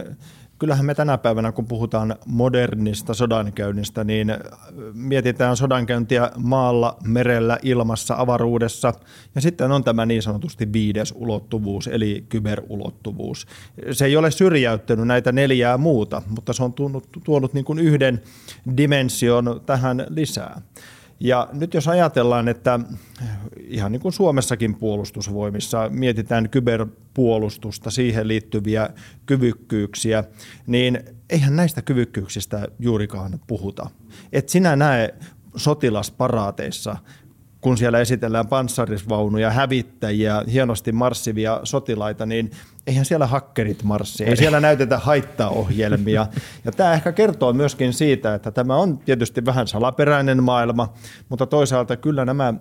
kyllähän 0.64 0.86
me 0.86 0.94
tänä 0.94 1.18
päivänä, 1.18 1.52
kun 1.52 1.66
puhutaan 1.66 2.16
modernista 2.26 3.14
sodankäynnistä, 3.14 4.04
niin 4.04 4.34
mietitään 4.94 5.56
sodankäyntiä 5.56 6.30
maalla, 6.36 6.96
merellä, 7.02 7.58
ilmassa, 7.62 8.14
avaruudessa. 8.18 8.92
Ja 9.34 9.40
sitten 9.40 9.72
on 9.72 9.84
tämä 9.84 10.06
niin 10.06 10.22
sanotusti 10.22 10.72
viides 10.72 11.14
ulottuvuus, 11.16 11.86
eli 11.86 12.26
kyberulottuvuus. 12.28 13.46
Se 13.92 14.04
ei 14.04 14.16
ole 14.16 14.30
syrjäyttänyt 14.30 15.06
näitä 15.06 15.32
neljää 15.32 15.78
muuta, 15.78 16.22
mutta 16.28 16.52
se 16.52 16.62
on 16.64 16.72
tuonut, 16.72 17.08
tuonut 17.24 17.54
niin 17.54 17.64
kuin 17.64 17.78
yhden 17.78 18.22
dimension 18.76 19.60
tähän 19.66 20.06
lisää. 20.08 20.60
Ja 21.24 21.48
nyt 21.52 21.74
jos 21.74 21.88
ajatellaan, 21.88 22.48
että 22.48 22.80
ihan 23.56 23.92
niin 23.92 24.00
kuin 24.00 24.12
Suomessakin 24.12 24.74
puolustusvoimissa 24.74 25.88
mietitään 25.88 26.50
kyberpuolustusta, 26.50 27.90
siihen 27.90 28.28
liittyviä 28.28 28.90
kyvykkyyksiä, 29.26 30.24
niin 30.66 31.00
eihän 31.30 31.56
näistä 31.56 31.82
kyvykkyyksistä 31.82 32.68
juurikaan 32.78 33.40
puhuta. 33.46 33.90
Et 34.32 34.48
sinä 34.48 34.76
näe 34.76 35.14
sotilasparaateissa 35.56 36.96
kun 37.64 37.78
siellä 37.78 38.00
esitellään 38.00 38.46
panssarisvaunuja, 38.46 39.50
hävittäjiä, 39.50 40.44
hienosti 40.52 40.92
marssivia 40.92 41.60
sotilaita, 41.62 42.26
niin 42.26 42.50
eihän 42.86 43.04
siellä 43.04 43.26
hakkerit 43.26 43.82
marssi, 43.82 44.24
ei 44.24 44.36
siellä 44.36 44.60
näytetä 44.60 44.98
haittaohjelmia. 44.98 46.26
Ja 46.64 46.72
tämä 46.72 46.94
ehkä 46.94 47.12
kertoo 47.12 47.52
myöskin 47.52 47.92
siitä, 47.92 48.34
että 48.34 48.50
tämä 48.50 48.76
on 48.76 48.98
tietysti 48.98 49.44
vähän 49.44 49.68
salaperäinen 49.68 50.42
maailma, 50.42 50.92
mutta 51.28 51.46
toisaalta 51.46 51.96
kyllä 51.96 52.24
nämä 52.24 52.54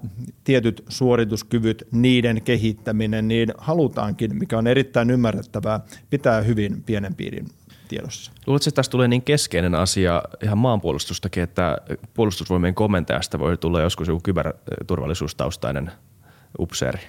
tietyt 0.43 0.83
suorituskyvyt, 0.89 1.87
niiden 1.91 2.41
kehittäminen, 2.41 3.27
niin 3.27 3.53
halutaankin, 3.57 4.35
mikä 4.37 4.57
on 4.57 4.67
erittäin 4.67 5.09
ymmärrettävää, 5.09 5.79
pitää 6.09 6.41
hyvin 6.41 6.83
pienen 6.85 7.15
piirin 7.15 7.47
tiedossa. 7.93 8.31
Luuletko, 8.47 8.69
että 8.69 8.75
tästä 8.75 8.91
tulee 8.91 9.07
niin 9.07 9.21
keskeinen 9.21 9.75
asia 9.75 10.23
ihan 10.43 10.57
maanpuolustustakin, 10.57 11.43
että 11.43 11.77
puolustusvoimien 12.13 12.75
komentajasta 12.75 13.39
voi 13.39 13.57
tulla 13.57 13.81
joskus 13.81 14.07
joku 14.07 14.21
kyberturvallisuustaustainen 14.23 15.91
upseeri? 16.59 16.99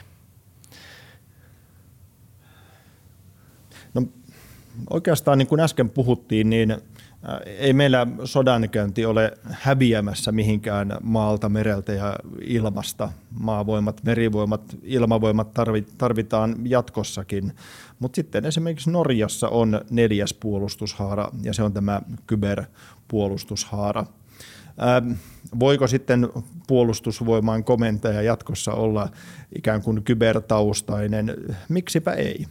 No, 3.94 4.02
oikeastaan 4.90 5.38
niin 5.38 5.48
kuin 5.48 5.60
äsken 5.60 5.90
puhuttiin, 5.90 6.50
niin 6.50 6.76
ei 7.46 7.72
meillä 7.72 8.06
sodankäynti 8.24 9.06
ole 9.06 9.32
häviämässä 9.44 10.32
mihinkään 10.32 10.96
maalta, 11.02 11.48
mereltä 11.48 11.92
ja 11.92 12.16
ilmasta. 12.40 13.12
Maavoimat, 13.40 14.00
merivoimat, 14.04 14.76
ilmavoimat 14.82 15.48
tarvitaan 15.98 16.56
jatkossakin. 16.64 17.52
Mutta 17.98 18.16
sitten 18.16 18.44
esimerkiksi 18.44 18.90
Norjassa 18.90 19.48
on 19.48 19.80
neljäs 19.90 20.34
puolustushaara 20.34 21.28
ja 21.42 21.52
se 21.52 21.62
on 21.62 21.72
tämä 21.72 22.02
kyberpuolustushaara. 22.26 24.06
voiko 25.60 25.86
sitten 25.86 26.28
puolustusvoimaan 26.66 27.64
komentaja 27.64 28.22
jatkossa 28.22 28.72
olla 28.72 29.08
ikään 29.56 29.82
kuin 29.82 30.02
kybertaustainen? 30.02 31.34
Miksipä 31.68 32.12
ei? 32.12 32.46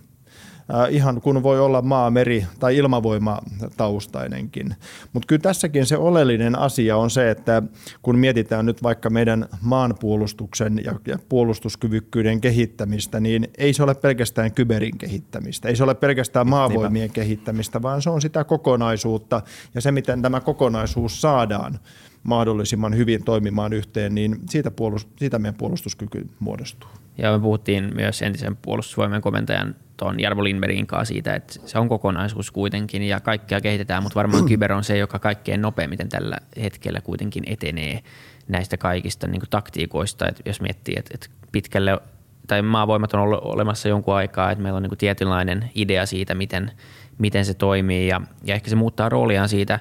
Äh, 0.70 0.94
ihan 0.94 1.22
kun 1.22 1.44
voi 1.44 1.60
olla 1.60 1.82
maa, 1.82 2.12
meri 2.12 2.46
tai 2.60 2.78
ilmavoima 2.78 3.40
taustainenkin. 3.78 4.76
Mutta 5.14 5.28
kyllä 5.28 5.42
tässäkin 5.42 5.86
se 5.86 5.98
oleellinen 5.98 6.60
asia 6.60 6.98
on 6.98 7.10
se, 7.10 7.32
että 7.32 7.64
kun 8.02 8.20
mietitään 8.20 8.66
nyt 8.66 8.84
vaikka 8.84 9.10
meidän 9.10 9.48
maanpuolustuksen 9.62 10.82
ja 10.86 11.20
puolustuskyvykkyyden 11.30 12.42
kehittämistä, 12.42 13.20
niin 13.20 13.48
ei 13.58 13.74
se 13.74 13.84
ole 13.84 13.96
pelkästään 13.96 14.52
kyberin 14.52 14.98
kehittämistä, 14.98 15.70
ei 15.70 15.76
se 15.76 15.84
ole 15.84 15.96
pelkästään 15.96 16.50
maavoimien 16.50 17.12
kehittämistä, 17.12 17.82
vaan 17.82 18.02
se 18.02 18.10
on 18.10 18.22
sitä 18.22 18.44
kokonaisuutta 18.44 19.42
ja 19.76 19.82
se, 19.82 19.92
miten 19.92 20.22
tämä 20.22 20.40
kokonaisuus 20.40 21.22
saadaan 21.22 21.80
mahdollisimman 22.24 22.98
hyvin 22.98 23.24
toimimaan 23.24 23.74
yhteen, 23.74 24.16
niin 24.16 24.40
siitä, 24.50 24.70
puolust- 24.70 25.08
siitä 25.20 25.40
meidän 25.40 25.58
puolustuskyky 25.58 26.30
muodostuu. 26.40 26.90
Ja 27.18 27.32
me 27.32 27.40
puhuttiin 27.40 27.92
myös 27.96 28.22
entisen 28.22 28.56
puolustusvoimien 28.56 29.22
komentajan 29.22 29.76
tuon 29.98 30.20
Jarvo 30.20 30.44
Lindbergin 30.44 30.88
kanssa 30.88 31.14
siitä, 31.14 31.36
että 31.36 31.54
se 31.66 31.80
on 31.80 31.90
kokonaisuus 31.90 32.52
kuitenkin 32.52 33.04
ja 33.04 33.20
kaikkea 33.20 33.62
kehitetään, 33.62 34.04
mutta 34.04 34.16
varmaan 34.16 34.46
kyber 34.46 34.74
on 34.74 34.84
se, 34.84 34.98
joka 34.98 35.20
kaikkein 35.20 35.62
nopeimmin 35.62 36.10
tällä 36.10 36.38
hetkellä 36.62 37.02
kuitenkin 37.02 37.44
etenee 37.48 38.00
näistä 38.48 38.78
kaikista 38.78 39.28
niin 39.28 39.42
taktiikoista, 39.50 40.28
että 40.28 40.42
jos 40.46 40.62
miettii, 40.62 40.96
että, 40.98 41.12
että 41.14 41.28
pitkälle 41.52 42.00
tai 42.48 42.62
maavoimat 42.62 43.14
on 43.14 43.20
ollut 43.20 43.40
olemassa 43.44 43.90
jonkun 43.90 44.16
aikaa, 44.16 44.52
että 44.52 44.62
meillä 44.62 44.78
on 44.78 44.84
niin 44.84 44.98
tietynlainen 44.98 45.70
idea 45.76 46.06
siitä, 46.06 46.36
miten, 46.36 46.72
miten 47.18 47.46
se 47.46 47.54
toimii. 47.54 48.08
Ja, 48.08 48.22
ja 48.44 48.56
ehkä 48.56 48.70
se 48.70 48.76
muuttaa 48.76 49.10
rooliaan 49.10 49.50
siitä 49.50 49.80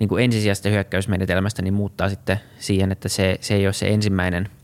niin 0.00 0.20
ensisijaisesta 0.20 0.68
hyökkäysmenetelmästä, 0.68 1.62
niin 1.62 1.74
muuttaa 1.74 2.08
sitten 2.08 2.40
siihen, 2.58 2.92
että 2.92 3.08
se, 3.08 3.38
se 3.40 3.54
ei 3.54 3.66
ole 3.66 3.72
se 3.72 3.88
ensimmäinen– 3.88 4.48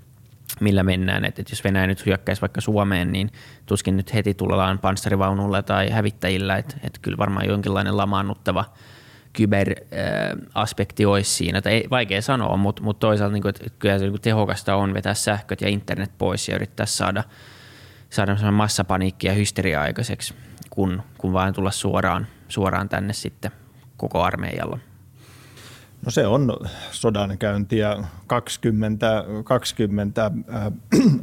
millä 0.61 0.83
mennään. 0.83 1.25
Että 1.25 1.43
jos 1.51 1.65
Venäjä 1.65 1.87
nyt 1.87 2.07
hyökkäisi 2.07 2.41
vaikka 2.41 2.61
Suomeen, 2.61 3.13
niin 3.13 3.31
tuskin 3.67 3.97
nyt 3.97 4.15
heti 4.15 4.35
tullaan 4.35 4.79
panssarivaunulla 4.79 5.63
tai 5.63 5.91
hävittäjillä. 5.91 6.57
Että 6.57 6.77
et 6.83 6.99
kyllä 7.03 7.19
varmaan 7.19 7.49
jonkinlainen 7.49 7.97
lamaannuttava 7.97 8.65
kyberaspekti 9.33 11.07
olisi 11.07 11.35
siinä. 11.35 11.63
Tai 11.63 11.73
ei, 11.73 11.87
vaikea 11.91 12.23
sanoa, 12.23 12.57
mutta, 12.57 12.83
mutta 12.83 13.01
toisaalta 13.01 13.33
niin 13.33 13.43
kuin, 13.43 13.51
että 13.51 13.71
kyllä 13.79 13.99
se 13.99 14.09
niin 14.09 14.21
tehokasta 14.21 14.77
on 14.77 14.95
vetää 14.95 15.15
sähköt 15.15 15.61
ja 15.61 15.69
internet 15.69 16.11
pois 16.19 16.49
ja 16.49 16.55
yrittää 16.55 16.87
saada, 16.87 17.25
saada 18.11 18.53
massapaniikki 18.53 19.27
ja 19.27 19.33
hysteria 19.33 19.81
aikaiseksi, 19.81 20.35
kun, 20.71 21.03
kun 21.19 21.33
vain 21.33 21.55
tulla 21.55 21.71
suoraan, 21.71 22.27
suoraan 22.49 22.89
tänne 22.89 23.13
sitten 23.13 23.51
koko 23.97 24.23
armeijalla. 24.23 24.79
No 26.05 26.11
se 26.11 26.27
on 26.27 26.57
sodankäyntiä 26.91 28.05
20, 28.27 29.25
20 29.45 30.25
äh, 30.27 30.73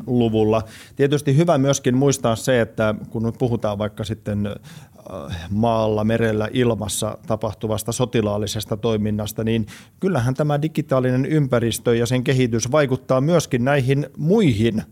luvulla. 0.08 0.64
Tietysti 0.96 1.38
hyvä 1.38 1.58
myöskin 1.58 1.98
muistaa 1.98 2.36
se, 2.36 2.62
että 2.62 2.96
kun 3.10 3.24
nyt 3.24 3.36
puhutaan 3.38 3.78
vaikka 3.78 4.04
sitten 4.04 4.48
äh, 4.48 5.48
maalla, 5.50 6.04
merellä, 6.04 6.50
ilmassa 6.54 7.18
tapahtuvasta 7.28 7.92
sotilaallisesta 7.92 8.78
toiminnasta, 8.78 9.44
niin 9.44 9.68
kyllähän 10.00 10.34
tämä 10.34 10.62
digitaalinen 10.62 11.26
ympäristö 11.26 11.96
ja 11.96 12.06
sen 12.06 12.24
kehitys 12.24 12.72
vaikuttaa 12.72 13.22
myöskin 13.22 13.66
näihin 13.66 14.10
muihin 14.18 14.80
äh, 14.80 14.86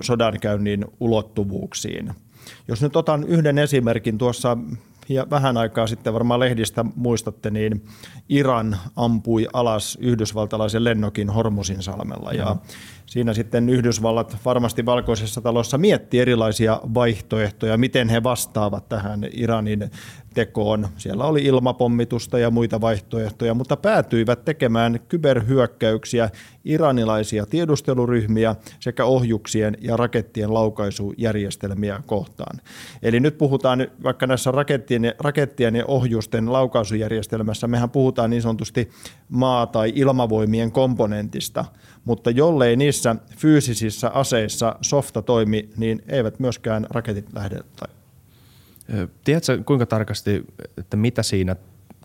sodankäynnin 0.00 0.84
ulottuvuuksiin. 1.00 2.12
Jos 2.68 2.82
nyt 2.82 2.96
otan 2.96 3.24
yhden 3.24 3.58
esimerkin 3.58 4.18
tuossa 4.18 4.58
ja 5.14 5.26
vähän 5.30 5.56
aikaa 5.56 5.86
sitten 5.86 6.12
varmaan 6.12 6.40
lehdistä 6.40 6.84
muistatte, 6.96 7.50
niin 7.50 7.84
Iran 8.28 8.76
ampui 8.96 9.46
alas 9.52 9.98
yhdysvaltalaisen 10.00 10.84
lennokin 10.84 11.30
Hormusin 11.30 11.82
salmella. 11.82 12.32
Ja 12.32 12.56
siinä 13.12 13.34
sitten 13.34 13.68
Yhdysvallat 13.68 14.36
varmasti 14.44 14.86
valkoisessa 14.86 15.40
talossa 15.40 15.78
mietti 15.78 16.20
erilaisia 16.20 16.80
vaihtoehtoja, 16.94 17.78
miten 17.78 18.08
he 18.08 18.22
vastaavat 18.22 18.88
tähän 18.88 19.26
Iranin 19.32 19.90
tekoon. 20.34 20.88
Siellä 20.96 21.24
oli 21.24 21.42
ilmapommitusta 21.44 22.38
ja 22.38 22.50
muita 22.50 22.80
vaihtoehtoja, 22.80 23.54
mutta 23.54 23.76
päätyivät 23.76 24.44
tekemään 24.44 25.00
kyberhyökkäyksiä 25.08 26.30
iranilaisia 26.64 27.46
tiedusteluryhmiä 27.46 28.56
sekä 28.80 29.04
ohjuksien 29.04 29.76
ja 29.80 29.96
rakettien 29.96 30.54
laukaisujärjestelmiä 30.54 32.00
kohtaan. 32.06 32.60
Eli 33.02 33.20
nyt 33.20 33.38
puhutaan 33.38 33.86
vaikka 34.02 34.26
näissä 34.26 34.50
rakettien, 34.50 35.14
rakettien 35.18 35.76
ja 35.76 35.84
ohjusten 35.88 36.52
laukaisujärjestelmässä, 36.52 37.66
mehän 37.66 37.90
puhutaan 37.90 38.30
niin 38.30 38.42
sanotusti 38.42 38.90
maa- 39.28 39.66
tai 39.66 39.92
ilmavoimien 39.94 40.72
komponentista, 40.72 41.64
mutta 42.04 42.30
jollei 42.30 42.76
niissä 42.76 43.16
fyysisissä 43.36 44.08
aseissa 44.08 44.76
softa 44.80 45.22
toimi, 45.22 45.68
niin 45.76 46.02
eivät 46.08 46.38
myöskään 46.38 46.86
raketit 46.90 47.32
lähde 47.32 47.60
Tiedätkö 49.24 49.62
kuinka 49.66 49.86
tarkasti, 49.86 50.44
että 50.76 50.96
mitä 50.96 51.22
siinä 51.22 51.56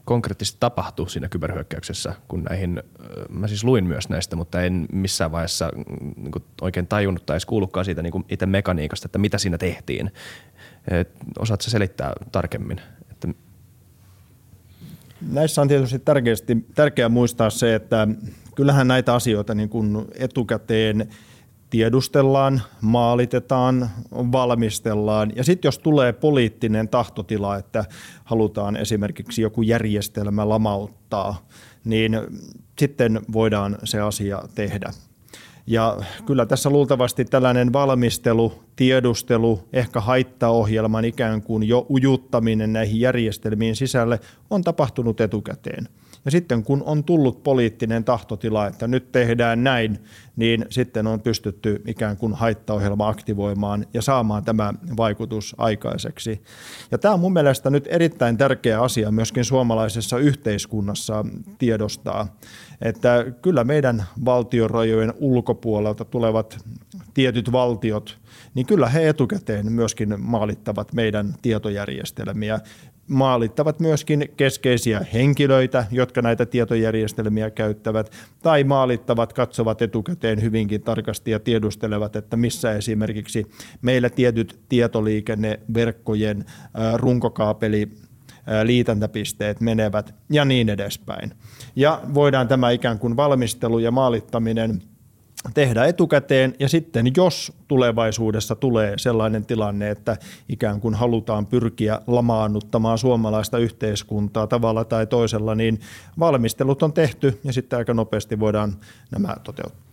konkreettisesti 0.05 0.57
tapahtui 0.59 1.09
siinä 1.09 1.29
kyberhyökkäyksessä, 1.29 2.13
kun 2.27 2.43
näihin, 2.43 2.83
mä 3.29 3.47
siis 3.47 3.63
luin 3.63 3.85
myös 3.85 4.09
näistä, 4.09 4.35
mutta 4.35 4.61
en 4.61 4.85
missään 4.91 5.31
vaiheessa 5.31 5.71
mm, 5.75 6.13
niin 6.17 6.31
oikein 6.61 6.87
tajunnut 6.87 7.25
tai 7.25 7.33
edes 7.33 7.45
kuullutkaan 7.45 7.85
siitä 7.85 8.01
niin 8.01 8.25
itse 8.29 8.45
mekaniikasta, 8.45 9.07
että 9.07 9.19
mitä 9.19 9.37
siinä 9.37 9.57
tehtiin. 9.57 10.11
Osaatko 11.39 11.69
selittää 11.69 12.13
tarkemmin? 12.31 12.81
Että... 13.11 13.27
Näissä 15.31 15.61
on 15.61 15.67
tietysti 15.67 15.99
tärkeästi, 15.99 16.65
tärkeää 16.75 17.09
muistaa 17.09 17.49
se, 17.49 17.75
että 17.75 18.07
kyllähän 18.57 18.87
näitä 18.87 19.13
asioita 19.13 19.55
niin 19.55 19.69
kuin 19.69 20.05
etukäteen– 20.19 21.07
tiedustellaan, 21.69 22.61
maalitetaan, 22.81 23.89
valmistellaan 24.11 25.31
ja 25.35 25.43
sitten 25.43 25.67
jos 25.67 25.79
tulee 25.79 26.13
poliittinen 26.13 26.89
tahtotila, 26.89 27.57
että 27.57 27.85
halutaan 28.23 28.75
esimerkiksi 28.75 29.41
joku 29.41 29.61
järjestelmä 29.61 30.49
lamauttaa, 30.49 31.47
niin 31.83 32.19
sitten 32.79 33.21
voidaan 33.33 33.77
se 33.83 33.99
asia 33.99 34.43
tehdä. 34.55 34.93
Ja 35.67 35.97
kyllä 36.25 36.45
tässä 36.45 36.69
luultavasti 36.69 37.25
tällainen 37.25 37.73
valmistelu, 37.73 38.63
tiedustelu, 38.75 39.59
ehkä 39.73 40.01
haittaohjelman 40.01 41.05
ikään 41.05 41.41
kuin 41.41 41.63
jo 41.63 41.85
ujuttaminen 41.89 42.73
näihin 42.73 42.99
järjestelmiin 42.99 43.75
sisälle 43.75 44.19
on 44.49 44.61
tapahtunut 44.61 45.21
etukäteen. 45.21 45.87
Ja 46.27 46.31
sitten 46.31 46.63
kun 46.63 46.83
on 46.85 47.03
tullut 47.03 47.43
poliittinen 47.43 48.03
tahtotila, 48.03 48.67
että 48.67 48.87
nyt 48.87 49.11
tehdään 49.11 49.63
näin, 49.63 49.99
niin 50.35 50.65
sitten 50.69 51.07
on 51.07 51.21
pystytty 51.21 51.81
ikään 51.85 52.17
kuin 52.17 52.33
haittaohjelma 52.33 53.07
aktivoimaan 53.07 53.85
ja 53.93 54.01
saamaan 54.01 54.43
tämä 54.43 54.73
vaikutus 54.97 55.55
aikaiseksi. 55.57 56.41
Ja 56.91 56.97
tämä 56.97 57.13
on 57.13 57.19
mun 57.19 57.33
mielestä 57.33 57.69
nyt 57.69 57.87
erittäin 57.89 58.37
tärkeä 58.37 58.81
asia 58.81 59.11
myöskin 59.11 59.45
suomalaisessa 59.45 60.17
yhteiskunnassa 60.17 61.25
tiedostaa, 61.57 62.37
että 62.81 63.25
kyllä 63.41 63.63
meidän 63.63 64.03
valtiorajojen 64.25 65.13
ulkopuolelta 65.19 66.05
tulevat 66.05 66.57
tietyt 67.13 67.51
valtiot, 67.51 68.17
niin 68.55 68.65
kyllä 68.65 68.89
he 68.89 69.09
etukäteen 69.09 69.71
myöskin 69.71 70.15
maalittavat 70.21 70.93
meidän 70.93 71.35
tietojärjestelmiä 71.41 72.59
maalittavat 73.07 73.79
myöskin 73.79 74.29
keskeisiä 74.37 75.05
henkilöitä, 75.13 75.85
jotka 75.91 76.21
näitä 76.21 76.45
tietojärjestelmiä 76.45 77.49
käyttävät, 77.49 78.11
tai 78.43 78.63
maalittavat, 78.63 79.33
katsovat 79.33 79.81
etukäteen 79.81 80.41
hyvinkin 80.41 80.81
tarkasti 80.81 81.31
ja 81.31 81.39
tiedustelevat, 81.39 82.15
että 82.15 82.37
missä 82.37 82.73
esimerkiksi 82.73 83.45
meillä 83.81 84.09
tietyt 84.09 84.59
tietoliikenneverkkojen 84.69 86.45
runkokaapeli 86.95 87.91
liitäntäpisteet 88.63 89.61
menevät 89.61 90.15
ja 90.29 90.45
niin 90.45 90.69
edespäin. 90.69 91.33
Ja 91.75 92.01
voidaan 92.13 92.47
tämä 92.47 92.71
ikään 92.71 92.99
kuin 92.99 93.15
valmistelu 93.15 93.79
ja 93.79 93.91
maalittaminen– 93.91 94.81
tehdä 95.53 95.85
etukäteen 95.85 96.55
ja 96.59 96.69
sitten 96.69 97.11
jos 97.17 97.53
tulevaisuudessa 97.67 98.55
tulee 98.55 98.93
sellainen 98.97 99.45
tilanne, 99.45 99.89
että 99.89 100.17
ikään 100.49 100.81
kuin 100.81 100.93
halutaan 100.93 101.45
pyrkiä 101.45 102.01
lamaannuttamaan 102.07 102.97
suomalaista 102.97 103.57
yhteiskuntaa 103.57 104.47
tavalla 104.47 104.85
tai 104.85 105.07
toisella, 105.07 105.55
niin 105.55 105.79
valmistelut 106.19 106.83
on 106.83 106.93
tehty 106.93 107.39
ja 107.43 107.53
sitten 107.53 107.79
aika 107.79 107.93
nopeasti 107.93 108.39
voidaan 108.39 108.73
nämä 109.11 109.35
toteuttaa. 109.43 109.87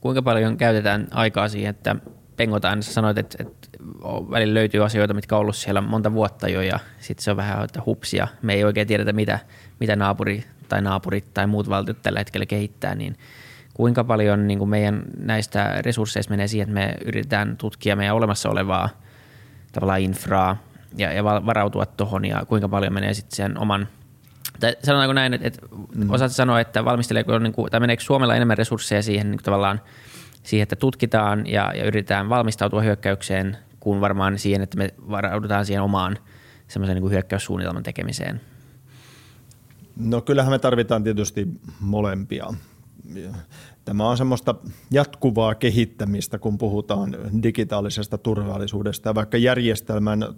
Kuinka 0.00 0.22
paljon 0.22 0.56
käytetään 0.56 1.08
aikaa 1.10 1.48
siihen, 1.48 1.70
että 1.70 1.96
pengotaan, 2.36 2.82
sä 2.82 2.92
sanoit, 2.92 3.18
että, 3.18 3.36
että 3.40 3.68
välillä 4.30 4.54
löytyy 4.54 4.84
asioita, 4.84 5.14
mitkä 5.14 5.36
on 5.36 5.40
ollut 5.40 5.56
siellä 5.56 5.80
monta 5.80 6.12
vuotta 6.12 6.48
jo 6.48 6.62
ja 6.62 6.78
sitten 6.98 7.24
se 7.24 7.30
on 7.30 7.36
vähän, 7.36 7.64
että 7.64 7.82
hupsia. 7.86 8.28
Me 8.42 8.54
ei 8.54 8.64
oikein 8.64 8.86
tiedetä, 8.86 9.12
mitä, 9.12 9.38
mitä 9.80 9.96
naapuri 9.96 10.44
tai 10.68 10.82
naapurit 10.82 11.34
tai 11.34 11.46
muut 11.46 11.68
valtiot 11.68 12.02
tällä 12.02 12.20
hetkellä 12.20 12.46
kehittää, 12.46 12.94
niin 12.94 13.16
kuinka 13.80 14.04
paljon 14.04 14.46
niin 14.46 14.58
kuin 14.58 14.70
meidän 14.70 15.02
näistä 15.16 15.82
resursseista 15.82 16.30
menee 16.30 16.48
siihen, 16.48 16.68
että 16.68 16.74
me 16.74 16.94
yritetään 17.04 17.56
tutkia 17.56 17.96
meidän 17.96 18.14
olemassa 18.14 18.50
olevaa 18.50 18.88
tavallaan 19.72 20.00
infraa 20.00 20.56
ja, 20.96 21.12
ja 21.12 21.24
varautua 21.24 21.86
tuohon 21.86 22.24
ja 22.24 22.44
kuinka 22.48 22.68
paljon 22.68 22.92
menee 22.92 23.14
sitten 23.14 23.36
sen 23.36 23.58
oman 23.58 23.88
tai 24.60 24.76
sanotaanko 24.82 25.12
näin, 25.12 25.34
että, 25.34 25.46
että 25.46 25.60
mm. 25.94 26.10
osaat 26.10 26.32
sanoa, 26.32 26.60
että 26.60 26.84
valmisteleeko, 26.84 27.38
niin 27.38 27.52
kuin, 27.52 27.70
tai 27.70 27.80
meneekö 27.80 28.02
Suomella 28.02 28.36
enemmän 28.36 28.58
resursseja 28.58 29.02
siihen 29.02 29.30
niin 29.30 29.38
kuin 29.38 29.44
tavallaan 29.44 29.80
siihen, 30.42 30.62
että 30.62 30.76
tutkitaan 30.76 31.46
ja, 31.46 31.72
ja 31.76 31.84
yritetään 31.84 32.28
valmistautua 32.28 32.82
hyökkäykseen, 32.82 33.56
kuin 33.80 34.00
varmaan 34.00 34.38
siihen, 34.38 34.62
että 34.62 34.78
me 34.78 34.94
varaudutaan 35.10 35.66
siihen 35.66 35.82
omaan 35.82 36.18
semmoisen 36.68 36.94
niin 36.94 37.02
kuin 37.02 37.12
hyökkäyssuunnitelman 37.12 37.82
tekemiseen? 37.82 38.40
No 39.96 40.20
kyllähän 40.20 40.52
me 40.52 40.58
tarvitaan 40.58 41.04
tietysti 41.04 41.48
molempia. 41.80 42.46
Tämä 43.84 44.08
on 44.08 44.16
semmoista 44.16 44.54
jatkuvaa 44.90 45.54
kehittämistä, 45.54 46.38
kun 46.38 46.58
puhutaan 46.58 47.16
digitaalisesta 47.42 48.18
turvallisuudesta 48.18 49.14
vaikka 49.14 49.36
järjestelmän 49.36 50.34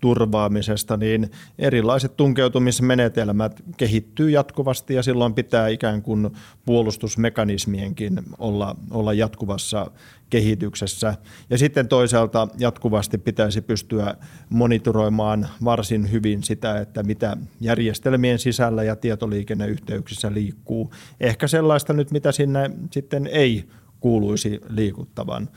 turvaamisesta, 0.00 0.96
niin 0.96 1.30
erilaiset 1.58 2.16
tunkeutumismenetelmät 2.16 3.62
kehittyy 3.76 4.30
jatkuvasti 4.30 4.94
ja 4.94 5.02
silloin 5.02 5.34
pitää 5.34 5.68
ikään 5.68 6.02
kuin 6.02 6.30
puolustusmekanismienkin 6.64 8.20
olla, 8.38 8.76
olla 8.90 9.12
jatkuvassa 9.12 9.90
kehityksessä. 10.32 11.14
Ja 11.50 11.58
sitten 11.58 11.88
toisaalta 11.88 12.48
jatkuvasti 12.58 13.18
pitäisi 13.18 13.60
pystyä 13.60 14.14
monitoroimaan 14.48 15.48
varsin 15.64 16.12
hyvin 16.12 16.42
sitä, 16.42 16.80
että 16.80 17.02
mitä 17.02 17.36
järjestelmien 17.60 18.38
sisällä 18.38 18.82
ja 18.82 18.96
tietoliikenneyhteyksissä 18.96 20.32
liikkuu. 20.34 20.92
Ehkä 21.20 21.48
sellaista 21.48 21.92
nyt, 21.92 22.10
mitä 22.10 22.32
sinne 22.32 22.70
sitten 22.90 23.26
ei 23.26 23.64
kuuluisi 24.00 24.60
liikuttavan. 24.68 25.48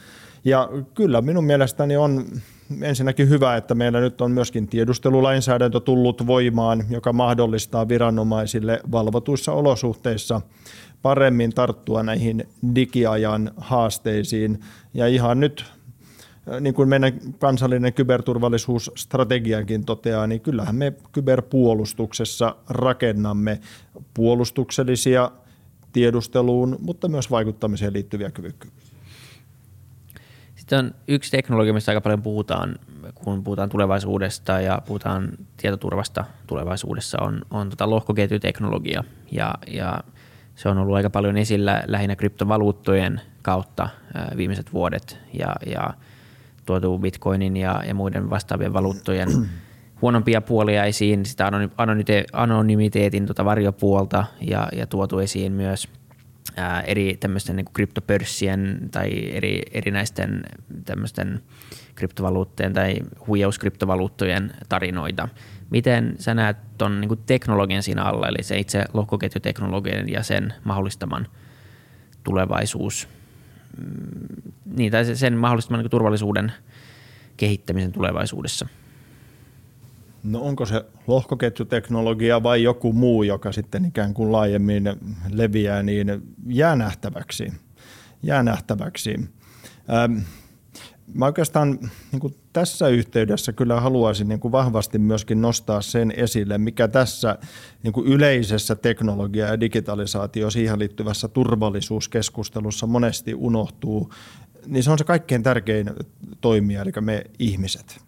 Ja 0.46 0.70
kyllä 0.94 1.22
minun 1.22 1.46
mielestäni 1.46 1.98
on 1.98 2.26
ensinnäkin 2.82 3.30
hyvä, 3.30 3.56
että 3.56 3.76
meillä 3.76 4.00
nyt 4.00 4.22
on 4.22 4.32
myöskin 4.32 4.68
tiedustelulainsäädäntö 4.68 5.80
tullut 5.80 6.28
voimaan, 6.28 6.84
joka 6.90 7.14
mahdollistaa 7.14 7.88
viranomaisille 7.88 8.82
valvotuissa 8.92 9.52
olosuhteissa 9.52 10.42
paremmin 11.06 11.53
tarttua 11.53 12.03
näihin 12.03 12.43
digiajan 12.76 13.51
haasteisiin. 13.58 14.60
Ja 14.93 15.08
ihan 15.08 15.39
nyt, 15.39 15.66
niin 16.60 16.74
kuin 16.74 16.89
meidän 16.89 17.14
kansallinen 17.39 17.93
kyberturvallisuusstrategiakin 17.93 19.86
toteaa, 19.86 20.28
niin 20.28 20.41
kyllähän 20.41 20.76
me 20.76 20.93
kyberpuolustuksessa 21.12 22.56
rakennamme 22.70 23.60
puolustuksellisia 24.14 25.32
tiedusteluun, 25.93 26.78
mutta 26.80 27.08
myös 27.08 27.32
vaikuttamiseen 27.32 27.93
liittyviä 27.93 28.32
kyvykkyyksiä. 28.32 28.95
Sitten 30.56 30.80
on 30.80 30.91
yksi 31.08 31.32
teknologia, 31.32 31.74
mistä 31.74 31.91
aika 31.91 32.01
paljon 32.01 32.22
puhutaan, 32.22 32.76
kun 33.16 33.43
puhutaan 33.43 33.70
tulevaisuudesta 33.70 34.62
ja 34.62 34.82
puhutaan 34.88 35.32
tietoturvasta 35.58 36.26
tulevaisuudessa, 36.47 37.18
on, 37.22 37.41
on 37.51 37.70
tota 37.70 37.89
lohkoketjuteknologia. 37.89 39.03
Ja, 39.32 39.53
ja 39.68 39.99
se 40.56 40.70
on 40.70 40.78
ollut 40.78 40.95
aika 40.95 41.10
paljon 41.10 41.38
esillä 41.38 41.84
lähinnä 41.88 42.16
kryptovaluuttojen 42.16 43.22
kautta 43.41 43.89
viimeiset 44.38 44.74
vuodet 44.74 45.20
ja, 45.34 45.56
ja 45.66 45.93
tuotu 46.66 46.99
bitcoinin 46.99 47.58
ja, 47.58 47.84
ja 47.88 47.93
muiden 47.95 48.30
vastaavien 48.30 48.74
valuuttojen 48.74 49.30
huonompia 50.01 50.41
puolia 50.41 50.84
esiin, 50.84 51.26
sitä 51.26 51.51
anonymiteetin 52.34 53.26
tota 53.26 53.45
varjopuolta 53.45 54.26
ja, 54.41 54.68
ja 54.76 54.88
tuotu 54.88 55.20
esiin 55.20 55.51
myös 55.51 55.88
ää, 56.56 56.82
eri 56.82 57.18
tämmöisten 57.20 57.56
niin 57.56 57.66
kryptopörssien 57.74 58.89
tai 58.91 59.32
eri, 59.32 59.62
erinäisten 59.72 60.43
tämmöisten 60.86 61.41
kryptovaluuttojen 61.95 62.74
tai 62.74 62.99
huijauskryptovaluuttojen 63.28 64.53
tarinoita– 64.70 65.28
Miten 65.70 66.16
sä 66.20 66.34
näet 66.34 66.57
tuon 66.78 67.01
niin 67.01 67.20
teknologian 67.26 67.84
siinä 67.84 68.03
alla, 68.03 68.28
eli 68.28 68.43
se 68.43 68.59
itse 68.59 68.86
lohkoketjuteknologian 68.93 70.09
ja 70.09 70.24
sen 70.24 70.53
mahdollistaman 70.63 71.28
tulevaisuus, 72.24 73.07
mm, 73.78 74.51
niin, 74.76 74.91
tai 74.91 75.16
sen 75.16 75.38
mahdollistaman 75.38 75.80
niin 75.80 75.91
turvallisuuden 75.91 76.51
kehittämisen 77.38 77.91
tulevaisuudessa? 77.91 78.68
No 80.24 80.41
onko 80.41 80.66
se 80.66 80.86
lohkoketjuteknologia 81.07 82.43
vai 82.43 82.63
joku 82.63 82.93
muu, 82.93 83.24
joka 83.24 83.51
sitten 83.51 83.86
ikään 83.86 84.13
kuin 84.13 84.32
laajemmin 84.32 84.84
leviää, 85.30 85.84
niin 85.84 86.07
jää 86.47 86.76
nähtäväksi. 86.76 87.53
Jää 88.24 88.43
nähtäväksi. 88.43 89.16
Ähm, 89.93 90.18
mä 91.13 91.26
oikeastaan 91.26 91.80
niin 92.11 92.20
kuin 92.20 92.36
tässä 92.56 92.88
yhteydessä 92.88 93.53
kyllä 93.53 93.82
haluaisin 93.82 94.28
niin 94.28 94.39
kuin 94.39 94.51
vahvasti 94.51 94.99
myöskin 94.99 95.41
nostaa 95.41 95.82
sen 95.82 96.14
esille, 96.18 96.58
mikä 96.58 96.88
tässä 96.88 97.38
niin 97.84 97.93
kuin 97.93 98.08
yleisessä 98.08 98.76
teknologia- 98.76 99.47
ja 99.47 99.60
digitalisaatio 99.60 100.49
siihen 100.49 100.80
liittyvässä 100.80 101.28
turvallisuuskeskustelussa 101.28 102.88
monesti 102.88 103.34
unohtuu, 103.34 104.14
niin 104.66 104.84
se 104.84 104.91
on 104.91 104.97
se 104.97 105.03
kaikkein 105.03 105.43
tärkein 105.43 105.91
toimija, 106.41 106.82
eli 106.82 106.91
me 107.01 107.24
ihmiset. 107.39 108.05